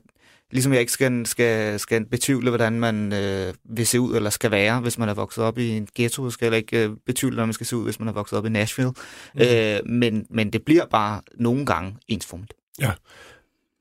ligesom 0.55 0.73
jeg 0.73 0.81
ikke 0.81 0.93
skal, 0.93 1.27
skal, 1.27 1.81
skal 1.81 2.05
betvivle, 2.05 2.51
hvordan 2.51 2.81
man 2.81 3.13
øh, 3.13 3.55
vil 3.65 3.87
se 3.87 4.01
ud 4.01 4.17
eller 4.17 4.31
skal 4.31 4.51
være, 4.51 4.81
hvis 4.81 4.99
man 4.99 5.09
er 5.09 5.15
vokset 5.15 5.45
op 5.45 5.59
i 5.59 5.69
en 5.69 5.89
ghetto, 5.95 6.31
skal 6.31 6.47
jeg 6.47 6.57
ikke 6.57 6.85
øh, 6.85 6.97
betvivle, 7.07 7.35
hvordan 7.35 7.49
man 7.49 7.53
skal 7.53 7.67
se 7.67 7.77
ud, 7.77 7.85
hvis 7.85 7.99
man 7.99 8.09
er 8.09 8.13
vokset 8.13 8.39
op 8.39 8.47
i 8.47 8.49
Nashville. 8.49 8.93
Mm. 9.35 9.41
Øh, 9.41 9.81
men, 9.87 10.27
men 10.31 10.53
det 10.53 10.65
bliver 10.65 10.87
bare 10.87 11.21
nogle 11.35 11.67
gange 11.67 11.97
ensformigt. 12.09 12.55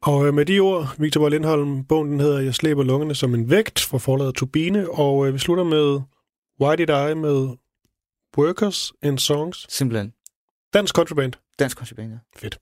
Og 0.02 0.28
øh, 0.28 0.34
med 0.34 0.46
de 0.46 0.60
ord, 0.60 0.96
Victor 0.98 1.22
Borg 1.22 1.32
Lindholm, 1.32 1.84
bogen 1.84 2.12
den 2.12 2.20
hedder 2.20 2.40
Jeg 2.40 2.56
slæber 2.56 2.84
lungerne 2.84 3.16
som 3.16 3.34
en 3.36 3.50
vægt 3.50 3.80
fra 3.80 3.98
forladet 3.98 4.36
Turbine, 4.36 4.90
og 4.90 5.28
øh, 5.28 5.34
vi 5.34 5.40
slutter 5.40 5.64
med 5.64 6.02
Why 6.62 6.76
Did 6.78 6.90
I 6.90 7.16
med 7.16 7.58
Workers 8.38 8.94
and 9.02 9.20
Songs. 9.20 9.66
Simpelthen. 9.70 10.14
Dansk 10.74 10.96
countryband. 10.96 11.34
Dansk 11.60 11.78
kontraband, 11.78 12.12
ja. 12.12 12.18
Fedt. 12.36 12.60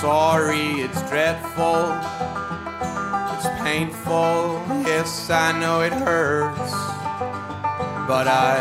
Sorry 0.00 0.82
it's 0.84 1.00
dreadful. 1.08 1.88
It's 3.34 3.48
painful. 3.62 4.62
Yes, 4.84 5.30
I 5.30 5.58
know 5.58 5.80
it 5.80 5.92
hurts. 5.92 6.72
But 8.06 8.28
I 8.28 8.56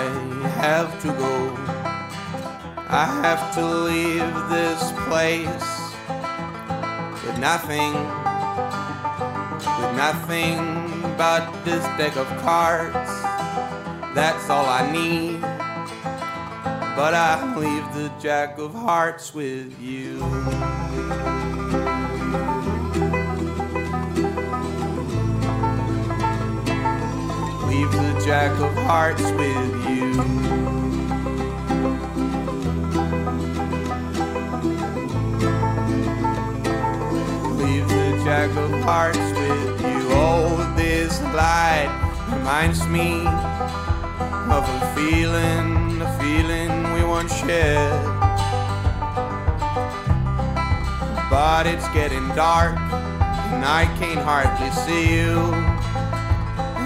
have 0.63 0.99
to 1.01 1.07
go. 1.07 1.55
I 2.87 3.05
have 3.21 3.53
to 3.55 3.65
leave 3.65 4.33
this 4.49 4.81
place 5.07 5.71
with 7.25 7.37
nothing 7.39 7.93
with 9.79 9.93
nothing 9.97 10.57
but 11.17 11.51
this 11.65 11.83
deck 11.97 12.15
of 12.15 12.27
cards. 12.39 13.11
That's 14.15 14.49
all 14.49 14.65
I 14.65 14.89
need. 14.89 15.54
But 16.95 17.13
I 17.13 17.55
leave 17.57 17.93
the 17.93 18.09
Jack 18.21 18.57
of 18.57 18.73
Hearts 18.73 19.33
with 19.33 19.77
you. 19.81 20.13
Leave 27.67 27.91
the 27.91 28.23
Jack 28.25 28.51
of 28.61 28.73
Hearts 28.85 29.23
with 29.31 29.89
you. 29.89 30.13
leave 37.57 37.87
the 37.89 38.23
jack 38.23 38.49
of 38.55 38.71
hearts 38.83 39.17
with 39.17 39.81
you. 39.81 40.07
Oh, 40.11 40.73
this 40.77 41.21
light 41.33 41.91
reminds 42.31 42.87
me 42.87 43.25
of 44.49 44.63
a 44.69 44.93
feeling, 44.95 46.01
a 46.01 46.19
feeling 46.19 46.84
we 47.15 47.21
once 47.21 47.39
shared. 47.39 48.05
But 51.29 51.65
it's 51.65 51.87
getting 51.89 52.27
dark, 52.35 52.77
and 52.77 53.63
I 53.63 53.85
can't 53.97 54.19
hardly 54.19 54.69
see 54.71 55.15
you 55.15 55.39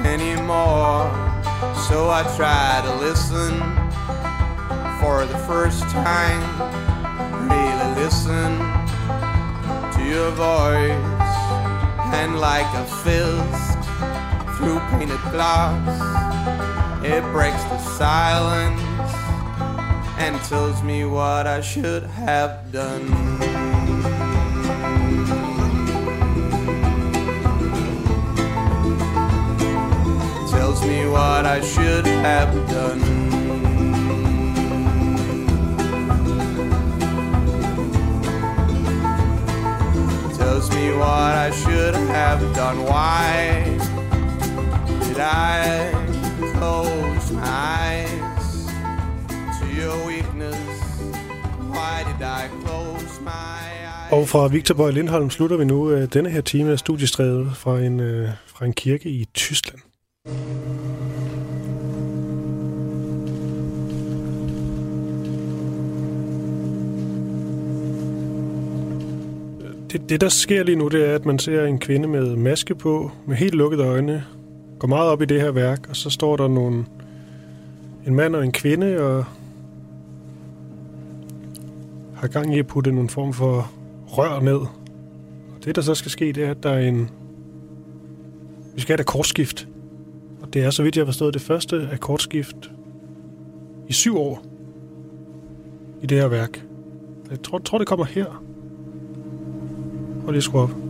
anymore. 0.05 1.09
So 1.88 2.09
I 2.09 2.21
try 2.38 2.82
to 2.86 2.95
listen 2.97 3.53
for 4.99 5.25
the 5.25 5.38
first 5.47 5.82
time, 5.89 6.43
really 7.49 8.03
listen 8.03 8.49
to 9.93 10.01
your 10.05 10.32
voice 10.32 11.39
and 12.13 12.39
like 12.39 12.71
a 12.75 12.86
fist 13.03 13.80
through 14.57 14.80
painted 14.91 15.21
glass 15.32 16.19
it 17.03 17.23
breaks 17.32 17.63
the 17.63 17.77
silence 17.77 18.88
and 20.20 20.36
tells 20.41 20.84
me 20.84 21.05
what 21.05 21.47
I 21.47 21.61
should 21.61 22.03
have 22.03 22.72
done 22.72 23.07
tells 30.51 30.86
me 30.86 31.07
what 31.07 31.45
I 31.45 31.61
should 31.61 32.05
have 32.05 32.53
done 32.70 33.30
tells 40.38 40.70
me 40.72 40.91
what 40.91 41.34
I 41.47 41.51
should 41.51 41.95
have 41.95 42.41
done. 42.53 42.84
Why 42.84 43.63
did 45.03 45.20
I 45.20 45.91
close 46.55 47.32
my 47.32 47.41
eyes 47.43 47.88
Og 54.11 54.28
fra 54.28 54.47
Victor 54.47 54.76
Bøj 54.76 54.91
Lindholm 54.91 55.30
slutter 55.30 55.57
vi 55.57 55.65
nu 55.65 55.91
øh, 55.91 56.07
denne 56.13 56.30
her 56.30 56.41
time 56.41 56.72
af 56.72 56.80
studiestrædet 56.80 57.51
fra 57.55 57.80
en, 57.80 57.99
øh, 57.99 58.30
fra 58.47 58.65
en 58.65 58.74
kirke 58.74 59.09
i 59.09 59.26
Tyskland. 59.34 59.80
Det, 69.91 70.09
det, 70.09 70.22
der 70.22 70.30
sker 70.30 70.63
lige 70.63 70.76
nu, 70.76 70.88
det 70.88 71.09
er, 71.09 71.15
at 71.15 71.26
man 71.26 71.39
ser 71.39 71.65
en 71.65 71.80
kvinde 71.80 72.07
med 72.07 72.36
maske 72.36 72.76
på, 72.76 73.11
med 73.28 73.36
helt 73.36 73.53
lukkede 73.53 73.84
øjne, 73.84 74.24
går 74.80 74.88
meget 74.88 75.09
op 75.09 75.22
i 75.22 75.26
det 75.26 75.41
her 75.41 75.51
værk, 75.51 75.86
og 75.89 75.95
så 75.95 76.09
står 76.09 76.38
der 76.38 76.47
nogle, 76.47 76.86
en 78.07 78.15
mand 78.15 78.36
og 78.36 78.43
en 78.43 78.51
kvinde, 78.51 79.01
og 79.01 79.26
har 82.20 82.28
gang 82.28 82.55
i 82.55 82.59
at 82.59 82.67
putte 82.67 82.91
nogle 82.91 83.09
form 83.09 83.34
for 83.34 83.72
rør 84.07 84.39
ned. 84.39 84.59
Og 85.55 85.65
det, 85.65 85.76
der 85.76 85.82
så 85.82 85.95
skal 85.95 86.11
ske, 86.11 86.26
det 86.26 86.43
er, 86.43 86.51
at 86.51 86.63
der 86.63 86.70
er 86.70 86.88
en... 86.88 87.09
Vi 88.76 88.82
skal 88.82 88.93
have 88.93 88.95
et 88.95 88.99
akkordskift. 88.99 89.67
Og 90.41 90.53
det 90.53 90.63
er, 90.63 90.70
så 90.70 90.84
vidt 90.84 90.95
jeg 90.95 91.01
har 91.01 91.05
forstået, 91.05 91.34
det 91.34 91.41
første 91.41 91.89
akkordskift 91.91 92.72
i 93.88 93.93
syv 93.93 94.17
år 94.17 94.43
i 96.01 96.05
det 96.05 96.17
her 96.17 96.28
værk. 96.28 96.65
Jeg 97.30 97.41
tror, 97.43 97.57
tror 97.57 97.78
det 97.78 97.88
kommer 97.88 98.05
her. 98.05 98.43
Prøv 100.24 100.32
lige 100.32 100.38
at 100.38 100.43
skrue 100.43 100.61
op. 100.61 100.88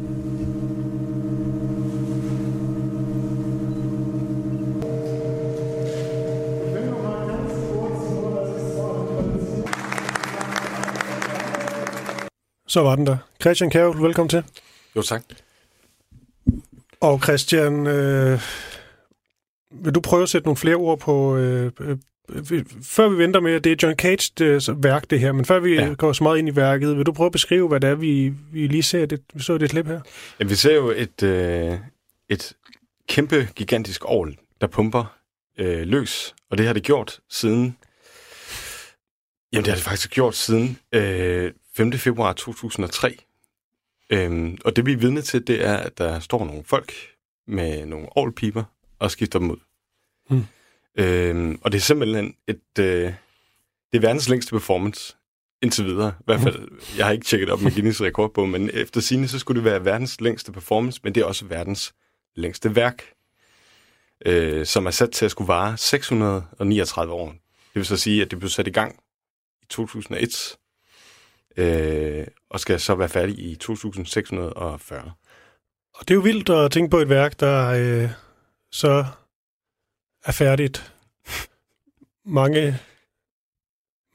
Så 12.69 12.81
var 12.81 12.95
den 12.95 13.07
der. 13.07 13.17
Christian 13.41 13.69
Kjærl, 13.69 14.03
velkommen 14.03 14.29
til. 14.29 14.43
Jo, 14.95 15.01
tak. 15.01 15.23
Og 17.01 17.23
Christian, 17.23 17.87
øh, 17.87 18.41
vil 19.71 19.95
du 19.95 20.01
prøve 20.01 20.23
at 20.23 20.29
sætte 20.29 20.47
nogle 20.47 20.57
flere 20.57 20.75
ord 20.75 20.99
på... 20.99 21.37
Øh, 21.37 21.71
øh, 21.79 21.97
øh, 22.51 22.65
før 22.83 23.09
vi 23.09 23.17
venter 23.17 23.39
med, 23.39 23.61
det 23.61 23.71
er 23.71 23.75
John 23.83 23.99
Cage 23.99 24.83
værk, 24.83 25.09
det 25.09 25.19
her, 25.19 25.31
men 25.31 25.45
før 25.45 25.59
vi 25.59 25.73
ja. 25.73 25.85
Ja. 25.85 25.93
går 25.93 26.13
så 26.13 26.23
meget 26.23 26.37
ind 26.37 26.49
i 26.49 26.55
værket, 26.55 26.97
vil 26.97 27.05
du 27.05 27.11
prøve 27.11 27.25
at 27.25 27.31
beskrive, 27.31 27.67
hvad 27.67 27.79
det 27.79 27.89
er, 27.89 27.95
vi, 27.95 28.33
vi 28.51 28.67
lige 28.67 28.83
ser? 28.83 29.05
Det, 29.05 29.21
vi 29.33 29.43
så 29.43 29.57
det 29.57 29.69
klip 29.69 29.85
her. 29.85 30.01
Ja, 30.39 30.45
vi 30.45 30.55
ser 30.55 30.75
jo 30.75 30.89
et, 30.89 31.23
øh, 31.23 31.77
et 32.29 32.53
kæmpe, 33.07 33.47
gigantisk 33.55 34.05
ovl, 34.05 34.37
der 34.61 34.67
pumper 34.67 35.15
øh, 35.59 35.87
løs. 35.87 36.35
Og 36.51 36.57
det 36.57 36.65
har 36.65 36.73
det 36.73 36.83
gjort 36.83 37.19
siden... 37.29 37.77
Jamen, 39.53 39.65
det 39.65 39.67
har 39.67 39.75
det 39.75 39.83
faktisk 39.83 40.11
gjort 40.11 40.35
siden 40.35 40.77
øh, 40.93 41.51
5. 41.79 41.93
februar 41.93 42.33
2003. 42.33 43.17
Øhm, 44.09 44.57
og 44.65 44.75
det 44.75 44.85
vi 44.85 44.93
er 44.93 44.97
vidne 44.97 45.21
til, 45.21 45.47
det 45.47 45.65
er, 45.65 45.77
at 45.77 45.97
der 45.97 46.19
står 46.19 46.45
nogle 46.45 46.63
folk 46.63 46.93
med 47.47 47.85
nogle 47.85 48.07
ovlpiber 48.17 48.63
og 48.99 49.11
skifter 49.11 49.39
dem 49.39 49.51
ud. 49.51 49.57
Hmm. 50.29 50.45
Øhm, 50.95 51.59
og 51.61 51.71
det 51.71 51.77
er 51.77 51.81
simpelthen 51.81 52.35
et... 52.47 52.61
Øh, 52.79 53.13
det 53.91 53.97
er 53.97 53.99
verdens 53.99 54.29
længste 54.29 54.51
performance 54.51 55.15
indtil 55.61 55.85
videre. 55.85 56.13
I 56.19 56.23
hvert 56.25 56.39
fald, 56.39 56.67
jeg 56.97 57.05
har 57.05 57.13
ikke 57.13 57.25
tjekket 57.25 57.49
op 57.49 57.61
med 57.61 57.71
Guinness 57.71 58.01
rekordbog, 58.01 58.49
men 58.49 58.69
efter 58.73 59.01
sine 59.01 59.27
så 59.27 59.39
skulle 59.39 59.61
det 59.61 59.65
være 59.65 59.85
verdens 59.85 60.21
længste 60.21 60.51
performance, 60.51 61.01
men 61.03 61.15
det 61.15 61.21
er 61.21 61.25
også 61.25 61.45
verdens 61.45 61.93
længste 62.35 62.75
værk, 62.75 63.03
øh, 64.25 64.65
som 64.65 64.85
er 64.85 64.91
sat 64.91 65.11
til 65.11 65.25
at 65.25 65.31
skulle 65.31 65.47
vare 65.47 65.77
639 65.77 67.13
år. 67.13 67.27
Det 67.27 67.75
vil 67.75 67.85
så 67.85 67.97
sige, 67.97 68.21
at 68.21 68.31
det 68.31 68.39
blev 68.39 68.49
sat 68.49 68.67
i 68.67 68.71
gang 68.71 68.95
i 69.61 69.65
2001, 69.69 70.57
øh, 71.59 72.27
og 72.49 72.59
skal 72.59 72.79
så 72.79 72.95
være 72.95 73.09
færdig 73.09 73.39
i 73.39 73.55
2640. 73.55 75.11
Og 75.95 76.07
det 76.07 76.11
er 76.11 76.15
jo 76.15 76.21
vildt 76.21 76.49
at 76.49 76.71
tænke 76.71 76.89
på 76.89 76.97
et 76.97 77.09
værk, 77.09 77.39
der 77.39 77.67
øh, 77.69 78.09
så 78.71 79.05
er 80.25 80.31
færdigt 80.31 80.93
mange, 82.25 82.79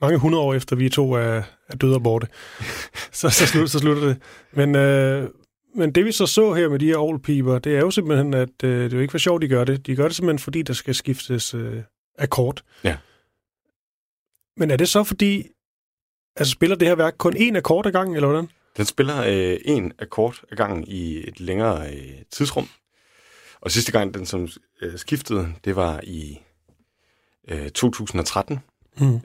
mange 0.00 0.18
hundrede 0.18 0.42
år 0.42 0.54
efter 0.54 0.76
vi 0.76 0.88
to 0.88 1.12
er, 1.12 1.42
er 1.68 1.76
døde 1.80 1.94
og 1.94 2.02
borte. 2.02 2.28
så, 3.12 3.30
så, 3.30 3.46
slut, 3.46 3.70
så 3.70 3.78
slutter 3.78 4.06
det. 4.06 4.22
Men, 4.52 4.74
øh, 4.74 5.30
men 5.74 5.92
det 5.92 6.04
vi 6.04 6.12
så 6.12 6.26
så 6.26 6.54
her 6.54 6.68
med 6.68 6.78
de 6.78 6.86
her 6.86 6.96
ovlpiber, 6.96 7.58
det 7.58 7.76
er 7.76 7.80
jo 7.80 7.90
simpelthen, 7.90 8.34
at 8.34 8.64
øh, 8.64 8.84
det 8.84 8.92
er 8.92 8.96
jo 8.96 9.02
ikke 9.02 9.10
for 9.10 9.18
sjovt, 9.18 9.42
de 9.42 9.48
gør 9.48 9.64
det. 9.64 9.86
De 9.86 9.96
gør 9.96 10.04
det 10.04 10.16
simpelthen, 10.16 10.38
fordi 10.38 10.62
der 10.62 10.72
skal 10.72 10.94
skiftes 10.94 11.54
øh, 11.54 11.82
akkord. 12.18 12.62
Ja. 12.84 12.96
Men 14.56 14.70
er 14.70 14.76
det 14.76 14.88
så 14.88 15.04
fordi, 15.04 15.48
altså 16.36 16.50
spiller 16.50 16.76
det 16.76 16.88
her 16.88 16.94
værk 16.94 17.14
kun 17.18 17.36
én 17.36 17.56
akkord 17.56 17.86
ad 17.86 17.92
gangen, 17.92 18.16
eller 18.16 18.28
hvordan? 18.28 18.48
Den 18.76 18.84
spiller 18.84 19.22
øh, 19.26 19.58
en 19.64 19.92
akkord 19.98 20.40
ad 20.52 20.56
gangen 20.56 20.84
i 20.86 21.28
et 21.28 21.40
længere 21.40 21.92
øh, 21.94 22.12
tidsrum. 22.30 22.68
Og 23.60 23.70
sidste 23.70 23.92
gang, 23.92 24.14
den 24.14 24.26
som 24.26 24.48
øh, 24.82 24.98
skiftede, 24.98 25.48
det 25.64 25.76
var 25.76 26.00
i 26.02 26.40
øh, 27.48 27.70
2013, 27.70 28.60
Mm. 29.00 29.20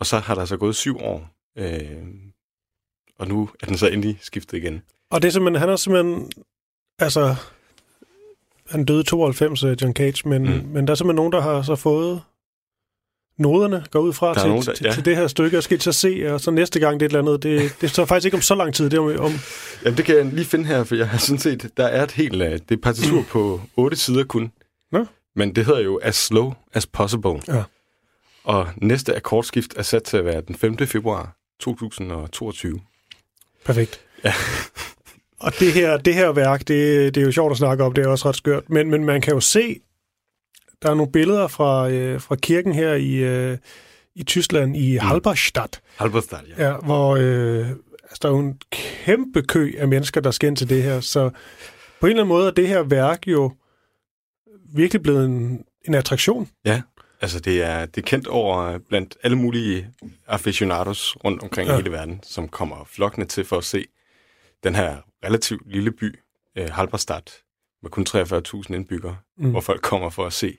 og 0.00 0.06
så 0.06 0.18
har 0.18 0.34
der 0.34 0.44
så 0.44 0.56
gået 0.56 0.76
syv 0.76 0.96
år, 0.98 1.30
øh, 1.58 2.02
og 3.18 3.28
nu 3.28 3.50
er 3.60 3.66
den 3.66 3.78
så 3.78 3.86
endelig 3.88 4.18
skiftet 4.20 4.58
igen. 4.58 4.82
Og 5.10 5.22
det 5.22 5.28
er 5.28 5.32
simpelthen, 5.32 5.60
han 5.60 5.68
er 5.68 5.76
simpelthen, 5.76 6.32
altså, 6.98 7.36
han 8.70 8.84
døde 8.84 9.00
i 9.00 9.04
92, 9.04 9.62
øh, 9.64 9.76
John 9.82 9.94
Cage, 9.94 10.28
men. 10.28 10.42
Mm. 10.42 10.68
men 10.68 10.86
der 10.86 10.90
er 10.90 10.94
simpelthen 10.94 11.16
nogen, 11.16 11.32
der 11.32 11.40
har 11.40 11.62
så 11.62 11.76
fået 11.76 12.22
noderne, 13.38 13.84
går 13.90 14.00
ud 14.00 14.12
fra 14.12 14.34
til, 14.40 14.48
nogen, 14.48 14.64
der- 14.64 14.74
til, 14.74 14.84
ja. 14.84 14.92
til, 14.92 15.04
det 15.04 15.16
her 15.16 15.26
stykke, 15.26 15.56
og 15.56 15.62
skal 15.62 15.78
til 15.78 15.90
at 15.90 15.94
se, 15.94 16.32
og 16.34 16.40
så 16.40 16.50
næste 16.50 16.80
gang 16.80 17.00
det 17.00 17.04
er 17.04 17.08
et 17.08 17.16
eller 17.18 17.32
andet, 17.32 17.42
det, 17.42 17.74
det 17.80 17.90
står 17.90 18.04
faktisk 18.04 18.24
ikke 18.26 18.36
om 18.36 18.40
så 18.42 18.54
lang 18.54 18.74
tid, 18.74 18.90
det 18.90 18.98
om, 18.98 19.06
om 19.18 19.32
Jamen, 19.84 19.96
det 19.96 20.04
kan 20.04 20.16
jeg 20.16 20.24
lige 20.24 20.44
finde 20.44 20.64
her, 20.64 20.84
for 20.84 20.94
jeg 20.94 21.08
har 21.08 21.18
sådan 21.18 21.38
set, 21.38 21.70
der 21.76 21.86
er 21.86 22.02
et 22.02 22.10
helt, 22.10 22.42
øh, 22.42 22.50
det 22.52 22.70
er 22.70 22.76
partitur 22.82 23.24
på 23.30 23.60
otte 23.76 23.96
sider 23.96 24.24
kun. 24.24 24.52
Nå. 24.92 25.06
Men 25.36 25.56
det 25.56 25.66
hedder 25.66 25.80
jo 25.80 25.98
As 26.02 26.16
Slow 26.16 26.52
As 26.74 26.86
Possible. 26.86 27.40
Ja. 27.48 27.62
Og 28.44 28.68
næste 28.76 29.16
akkordskift 29.16 29.72
er 29.76 29.82
sat 29.82 30.02
til 30.02 30.16
at 30.16 30.24
være 30.24 30.40
den 30.48 30.54
5. 30.54 30.78
februar 30.86 31.36
2022. 31.60 32.80
perfekt. 33.64 34.00
Ja. 34.24 34.32
Og 35.40 35.52
det 35.60 35.72
her, 35.72 35.96
det 35.96 36.14
her 36.14 36.32
værk, 36.32 36.60
det, 36.68 37.14
det 37.14 37.20
er 37.20 37.24
jo 37.24 37.32
sjovt 37.32 37.50
at 37.50 37.56
snakke 37.58 37.84
om, 37.84 37.92
det 37.92 38.04
er 38.04 38.08
også 38.08 38.28
ret 38.28 38.36
skørt, 38.36 38.70
men, 38.70 38.90
men 38.90 39.04
man 39.04 39.20
kan 39.20 39.32
jo 39.34 39.40
se, 39.40 39.80
der 40.82 40.90
er 40.90 40.94
nogle 40.94 41.12
billeder 41.12 41.48
fra, 41.48 41.90
øh, 41.90 42.20
fra 42.20 42.36
kirken 42.36 42.72
her 42.72 42.94
i, 42.94 43.14
øh, 43.14 43.58
i 44.14 44.22
Tyskland, 44.24 44.76
i 44.76 44.96
Halberstadt, 44.96 45.80
Halberstad, 45.96 46.38
ja. 46.58 46.68
Ja, 46.68 46.76
hvor 46.76 47.16
øh, 47.16 47.68
altså, 48.02 48.18
der 48.22 48.28
er 48.28 48.32
jo 48.32 48.38
en 48.38 48.60
kæmpe 48.70 49.42
kø 49.42 49.72
af 49.78 49.88
mennesker, 49.88 50.20
der 50.20 50.30
skal 50.30 50.46
ind 50.46 50.56
til 50.56 50.68
det 50.68 50.82
her. 50.82 51.00
Så 51.00 51.30
på 52.00 52.06
en 52.06 52.10
eller 52.10 52.22
anden 52.22 52.28
måde 52.28 52.46
er 52.46 52.50
det 52.50 52.68
her 52.68 52.82
værk 52.82 53.26
jo 53.26 53.52
virkelig 54.74 55.02
blevet 55.02 55.24
en, 55.26 55.64
en 55.88 55.94
attraktion. 55.94 56.48
Ja, 56.64 56.82
altså 57.20 57.40
det 57.40 57.62
er, 57.62 57.86
det 57.86 57.96
er 58.02 58.06
kendt 58.06 58.26
over 58.26 58.78
blandt 58.78 59.16
alle 59.22 59.36
mulige 59.36 59.88
aficionados 60.26 61.16
rundt 61.24 61.42
omkring 61.42 61.68
Ja. 61.68 61.76
hele 61.76 61.92
verden, 61.92 62.20
som 62.22 62.48
kommer 62.48 62.84
flokkende 62.90 63.26
til 63.26 63.44
for 63.44 63.58
at 63.58 63.64
se 63.64 63.84
den 64.64 64.74
her 64.74 64.96
relativt 65.24 65.72
lille 65.72 65.90
by, 65.92 66.18
øh, 66.58 66.68
Halberstadt, 66.70 67.32
med 67.82 67.90
kun 67.90 68.06
43.000 68.08 68.74
indbyggere, 68.74 69.16
Mm. 69.38 69.44
mm. 69.44 69.50
hvor 69.50 69.60
folk 69.60 69.82
kommer 69.82 70.10
for 70.10 70.26
at 70.26 70.32
se 70.32 70.56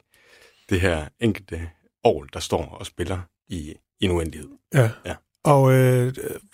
det 0.70 0.82
her 0.82 1.06
enkelte 1.20 1.62
ovl, 2.04 2.30
der 2.34 2.40
står 2.40 2.78
og 2.80 2.86
spiller 2.86 3.20
i, 3.50 3.74
en 4.00 4.12
uendelighed. 4.12 4.50
Ja. 4.74 4.90
Ja. 5.06 5.16
Og 5.44 5.74
øh, 5.74 6.14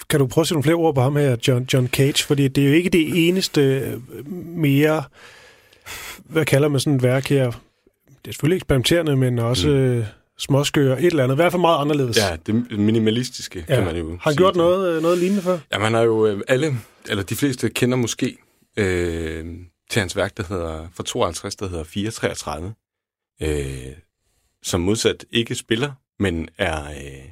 kan 0.10 0.20
du 0.20 0.28
prøve 0.28 0.44
at 0.44 0.48
sige 0.48 0.56
nogle 0.56 0.64
flere 0.64 0.76
ord 0.76 0.96
på 0.96 1.02
ham 1.02 1.16
her, 1.16 1.36
John, 1.48 1.68
John 1.74 1.88
Cage? 1.88 2.24
Fordi 2.24 2.48
det 2.48 2.64
er 2.64 2.68
jo 2.68 2.74
ikke 2.74 2.90
det 2.90 3.28
eneste 3.28 3.62
øh, 3.62 4.28
mere, 4.58 5.04
hvad 6.20 6.46
kalder 6.46 6.68
man 6.68 6.80
sådan 6.80 6.96
et 6.98 7.04
værk 7.04 7.28
her? 7.28 7.46
Det 8.08 8.30
er 8.30 8.32
selvfølgelig 8.32 8.56
eksperimenterende, 8.56 9.16
men 9.16 9.40
også 9.40 9.70
mm. 9.70 10.04
småskør, 10.38 10.96
et 10.96 11.06
eller 11.06 11.24
andet. 11.24 11.36
I 11.36 11.42
hvert 11.42 11.52
fald 11.52 11.62
meget 11.62 11.82
anderledes. 11.82 12.18
Ja, 12.18 12.36
det 12.46 12.80
minimalistiske, 12.80 13.66
Ja. 13.70 13.76
kan 13.76 13.86
man 13.86 13.96
jo 13.98 14.10
Har 14.10 14.18
han 14.22 14.32
sige 14.34 14.38
gjort 14.38 14.54
det. 14.54 14.58
noget, 14.58 14.96
øh, 14.96 15.02
noget 15.02 15.18
lignende 15.18 15.44
før? 15.44 15.58
Ja, 15.74 15.80
man 15.80 15.94
har 15.94 16.02
jo 16.02 16.26
øh, 16.28 16.42
alle, 16.48 16.78
eller 17.10 17.24
de 17.24 17.36
fleste 17.36 17.70
kender 17.70 17.98
måske 17.98 18.38
øh, 18.78 19.46
til 19.90 20.00
hans 20.00 20.16
værk, 20.16 20.38
der 20.38 20.44
hedder, 20.50 20.88
fra 20.94 21.04
52, 21.04 21.56
der 21.56 21.68
hedder 21.70 21.84
433, 21.84 22.74
øh, 23.42 23.48
som 24.66 24.82
modsat 24.82 25.26
ikke 25.30 25.56
spiller, 25.56 25.94
men 26.20 26.50
er 26.58 26.84
øh, 26.90 27.32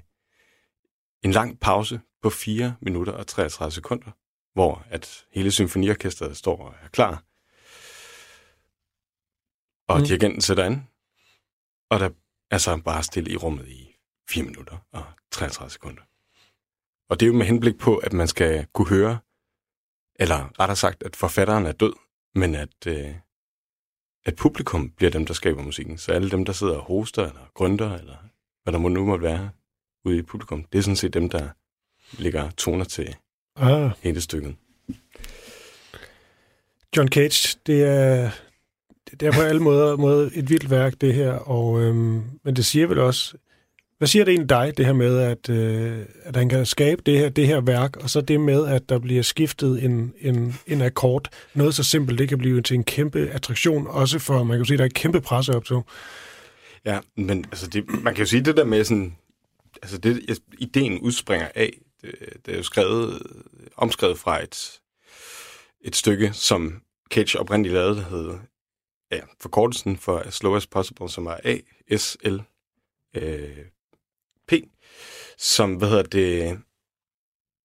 en 1.24 1.32
lang 1.32 1.60
pause 1.60 2.02
på 2.22 2.30
4 2.30 2.76
minutter 2.82 3.14
og 3.14 3.28
33 3.28 3.72
sekunder, 3.72 4.12
hvor 4.54 4.86
at 4.90 5.26
hele 5.32 5.52
symfoniorkestret 5.52 6.38
står 6.38 6.58
og 6.68 6.76
er 6.84 6.88
klar, 6.88 7.24
og 9.88 10.00
Mm. 10.00 10.06
dirigenten 10.06 10.42
sætter 10.42 10.64
an, 10.64 10.88
og 11.90 12.00
der 12.00 12.10
er 12.52 12.58
så 12.58 12.82
bare 12.86 13.04
stille 13.04 13.32
i 13.32 13.38
rummet 13.38 13.68
i 13.68 13.96
4 14.30 14.44
minutter 14.44 14.78
og 14.92 15.06
33 15.32 15.70
sekunder. 15.70 16.02
Og 17.10 17.20
det 17.20 17.26
er 17.26 17.28
jo 17.28 17.38
med 17.38 17.46
henblik 17.46 17.78
på, 17.78 17.98
at 17.98 18.14
man 18.14 18.28
skal 18.28 18.68
kunne 18.74 18.90
høre, 18.90 19.20
eller 20.16 20.60
rettere 20.60 20.76
sagt, 20.76 21.04
at 21.04 21.16
forfatteren 21.16 21.66
er 21.66 21.72
død, 21.72 21.94
men 22.36 22.56
at, 22.56 22.88
øh, 22.88 23.16
at 24.26 24.36
publikum 24.36 24.90
bliver 24.90 25.12
dem, 25.12 25.26
der 25.26 25.34
skaber 25.34 25.62
musikken. 25.62 25.98
Så 25.98 26.12
alle 26.12 26.30
dem, 26.32 26.46
der 26.46 26.54
sidder 26.54 26.76
og 26.76 26.82
hoster, 26.84 27.22
eller 27.22 27.52
grønter, 27.54 27.98
eller 27.98 28.16
hvad 28.64 28.72
der 28.74 28.80
må 28.80 28.88
nu 28.88 29.06
måtte 29.06 29.24
være 29.24 29.50
ude 30.06 30.18
i 30.18 30.22
publikum, 30.22 30.64
det 30.64 30.78
er 30.78 30.84
sådan 30.84 30.96
set 30.96 31.14
dem, 31.14 31.30
der 31.30 31.50
lægger 32.18 32.50
toner 32.50 32.86
til 32.86 33.16
Ah. 33.56 33.92
hele 34.02 34.22
stykket. 34.22 34.56
John 36.98 37.08
Cage, 37.08 37.58
det 37.68 37.84
er, 37.84 38.32
det 39.12 39.28
er 39.28 39.32
på 39.32 39.42
alle 39.42 39.62
måder, 39.62 39.98
måder 39.98 40.30
et 40.34 40.50
vildt 40.50 40.70
værk, 40.70 41.02
det 41.02 41.14
her. 41.14 41.32
Og, 41.32 41.82
øhm, 41.82 42.24
men 42.44 42.56
det 42.56 42.66
siger 42.66 42.88
vel 42.88 43.00
også... 43.00 43.38
Hvad 44.04 44.08
siger 44.08 44.26
det 44.26 44.32
egentlig 44.32 44.50
dig, 44.50 44.74
det 44.78 44.86
her 44.86 44.94
med, 44.94 45.20
at, 45.20 45.50
øh, 45.50 46.06
at 46.24 46.36
han 46.36 46.50
kan 46.50 46.66
skabe 46.66 47.02
det 47.06 47.20
her, 47.20 47.30
det 47.30 47.48
her 47.48 47.62
værk, 47.62 47.98
og 47.98 48.10
så 48.10 48.22
det 48.22 48.42
med, 48.42 48.68
at 48.68 48.90
der 48.90 49.00
bliver 49.00 49.22
skiftet 49.24 49.84
en, 49.84 50.14
en, 50.20 50.60
en 50.68 50.82
akkord. 50.82 51.30
Noget 51.54 51.76
så 51.76 51.84
simpelt, 51.84 52.20
det 52.20 52.30
kan 52.30 52.38
blive 52.38 52.62
til 52.62 52.76
en 52.76 52.84
kæmpe 52.84 53.30
attraktion, 53.30 53.88
også 53.88 54.20
for, 54.20 54.44
man 54.44 54.58
kan 54.58 54.66
sige, 54.66 54.78
der 54.78 54.84
er 54.84 54.86
et 54.86 54.94
kæmpe 54.94 55.22
presseoptog. 55.22 55.86
Ja, 56.86 57.00
men 57.18 57.46
altså 57.52 57.68
det, 57.68 57.90
man 58.04 58.14
kan 58.16 58.24
jo 58.24 58.30
sige 58.30 58.42
det 58.42 58.58
der 58.58 58.64
med 58.66 58.84
sådan, 58.84 59.16
altså 59.82 59.98
det, 59.98 60.22
jeg- 60.28 60.38
ideen 60.58 61.00
udspringer 61.00 61.48
af, 61.56 61.74
det, 62.02 62.12
det 62.46 62.54
er 62.54 62.58
jo 62.58 62.64
skrevet, 62.64 63.22
omskrevet 63.78 64.20
fra 64.20 64.44
et, 64.44 64.80
et 65.82 65.96
stykke, 65.96 66.30
som 66.34 66.82
Cage 67.12 67.40
oprindeligt 67.40 67.74
lavede, 67.74 67.96
der 67.96 68.04
hed, 68.10 68.38
ja, 69.12 69.20
forkortelsen 69.42 69.98
for 69.98 70.20
As 70.20 70.34
Slow 70.34 70.56
As 70.56 70.68
Possible, 70.68 71.10
som 71.10 71.26
er 71.26 71.60
ASL 71.92 72.38
øh, 73.16 73.50
P, 74.48 74.54
som, 75.38 75.76
hvad 75.76 75.90
hedder 75.90 76.04
det, 76.04 76.60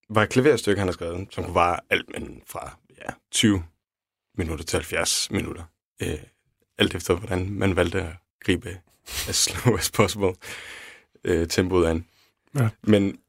var 0.09 0.23
et 0.23 0.29
klaverstykke, 0.29 0.79
han 0.79 0.89
har 0.89 0.93
skrevet, 0.93 1.29
som 1.31 1.45
kunne 1.45 1.55
vare 1.55 1.81
alt 1.91 2.09
men 2.09 2.43
fra 2.47 2.79
ja, 2.99 3.13
20 3.31 3.65
minutter 4.35 4.65
til 4.65 4.77
70 4.77 5.31
minutter. 5.31 5.65
Øh, 6.03 6.19
alt 6.79 6.95
efter, 6.95 7.15
hvordan 7.15 7.51
man 7.51 7.77
valgte 7.77 8.03
at 8.03 8.13
gribe 8.41 8.81
as 9.29 9.37
slow 9.37 9.77
as 9.77 9.91
possible 9.91 10.35
øh, 11.25 11.49
tempoet 11.49 11.87
an. 11.87 12.05
Ja. 12.55 12.69
Men 12.83 13.21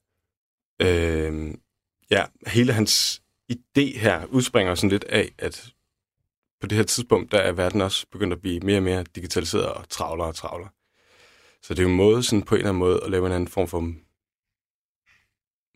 øh, 0.81 1.53
ja, 2.11 2.25
hele 2.47 2.73
hans 2.73 3.21
idé 3.51 3.99
her 3.99 4.25
udspringer 4.25 4.75
sådan 4.75 4.89
lidt 4.89 5.03
af, 5.03 5.31
at 5.37 5.73
på 6.61 6.67
det 6.67 6.75
her 6.75 6.83
tidspunkt, 6.83 7.31
der 7.31 7.37
er 7.37 7.51
verden 7.51 7.81
også 7.81 8.05
begyndt 8.11 8.33
at 8.33 8.41
blive 8.41 8.59
mere 8.59 8.77
og 8.77 8.83
mere 8.83 9.03
digitaliseret 9.03 9.73
og 9.73 9.89
travlere 9.89 10.27
og 10.27 10.35
travlere. 10.35 10.69
Så 11.63 11.73
det 11.73 11.79
er 11.79 11.83
jo 11.83 11.89
en 11.89 11.95
måde, 11.95 12.23
sådan 12.23 12.43
på 12.43 12.55
en 12.55 12.59
eller 12.59 12.69
anden 12.69 12.79
måde, 12.79 12.99
at 13.03 13.11
lave 13.11 13.25
en 13.25 13.31
anden 13.31 13.47
form 13.47 13.67
for 13.67 13.93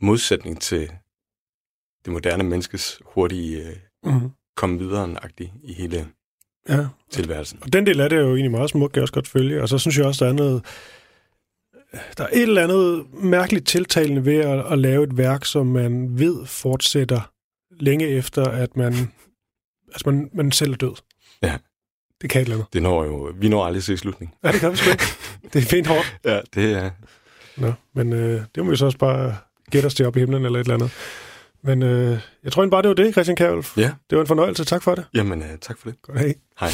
modsætning 0.05 0.61
til 0.61 0.91
det 2.05 2.13
moderne 2.13 2.43
menneskes 2.43 3.01
hurtige 3.05 3.81
Mm-hmm. 4.05 4.29
komme 4.55 4.79
videre 4.79 5.17
i 5.63 5.73
hele 5.73 6.07
Ja, 6.69 6.88
tilværelsen. 7.09 7.59
Og 7.61 7.73
den 7.73 7.86
del 7.86 8.01
af 8.01 8.09
det 8.09 8.17
er 8.17 8.21
jo 8.21 8.36
egentlig 8.36 8.51
meget 8.51 8.69
smukt, 8.69 8.93
kan 8.93 8.99
jeg 8.99 9.03
også 9.03 9.13
godt 9.13 9.27
følge. 9.27 9.61
Og 9.61 9.69
så 9.69 9.77
synes 9.77 9.97
jeg 9.97 10.05
også, 10.05 10.25
der 10.25 10.31
er 10.31 10.36
noget... 10.36 10.65
Der 12.17 12.23
er 12.23 12.27
et 12.34 12.41
eller 12.41 12.63
andet 12.63 13.13
mærkeligt 13.13 13.67
tiltalende 13.67 14.25
ved 14.25 14.38
at, 14.38 14.71
at 14.71 14.79
lave 14.79 15.03
et 15.03 15.17
værk, 15.17 15.45
som 15.45 15.67
man 15.67 16.19
ved 16.19 16.45
fortsætter 16.45 17.31
længe 17.79 18.07
efter, 18.07 18.43
at 18.43 18.77
man, 18.77 18.93
altså 19.88 20.03
man, 20.05 20.29
man 20.34 20.51
selv 20.51 20.71
er 20.71 20.77
død. 20.77 20.95
Ja. 21.41 21.57
Det 22.24 22.30
kan 22.32 22.41
et 22.41 22.45
eller 22.45 22.55
andet. 22.55 22.74
Det 22.74 22.82
når 22.82 23.03
jo, 23.05 23.32
vi 23.39 23.49
når 23.49 23.65
aldrig 23.65 23.80
at 23.80 23.84
se 23.84 23.97
slutning. 23.97 24.34
Ja, 24.43 24.51
det 24.51 24.59
kan 24.59 24.71
vi 24.71 24.78
sgu 24.78 24.91
ikke. 24.91 25.03
Det 25.53 25.61
er 25.61 25.65
fint 25.65 25.88
hårdt. 25.88 26.17
Ja, 26.26 26.39
det 26.55 26.71
er... 26.78 26.89
Nå, 27.57 27.74
men 27.95 28.13
øh, 28.13 28.41
det 28.55 28.65
må 28.65 28.69
vi 28.71 28.76
så 28.78 28.86
også 28.86 28.97
bare 28.97 29.36
gætte 29.71 29.86
os 29.88 29.93
til 29.93 30.05
op 30.05 30.15
i 30.15 30.19
himlen 30.19 30.45
eller 30.45 30.59
et 30.59 30.63
eller 30.63 30.74
andet. 30.76 30.91
Men 31.63 31.84
øh, 31.84 32.19
jeg 32.43 32.51
tror 32.51 32.61
egentlig 32.63 32.71
bare, 32.71 32.82
det 32.82 32.89
var 32.89 32.95
det, 32.95 33.11
Christian 33.13 33.36
Kærulf. 33.36 33.78
Ja, 33.78 33.91
Det 34.09 34.15
var 34.15 34.21
en 34.21 34.28
fornøjelse. 34.28 34.65
Tak 34.65 34.84
for 34.84 34.95
det. 34.95 35.05
jamen 35.13 35.39
uh, 35.39 35.45
tak 35.61 35.78
for 35.80 35.89
det. 35.89 36.01
Godt, 36.01 36.19
hej. 36.19 36.34
Hej. 36.59 36.69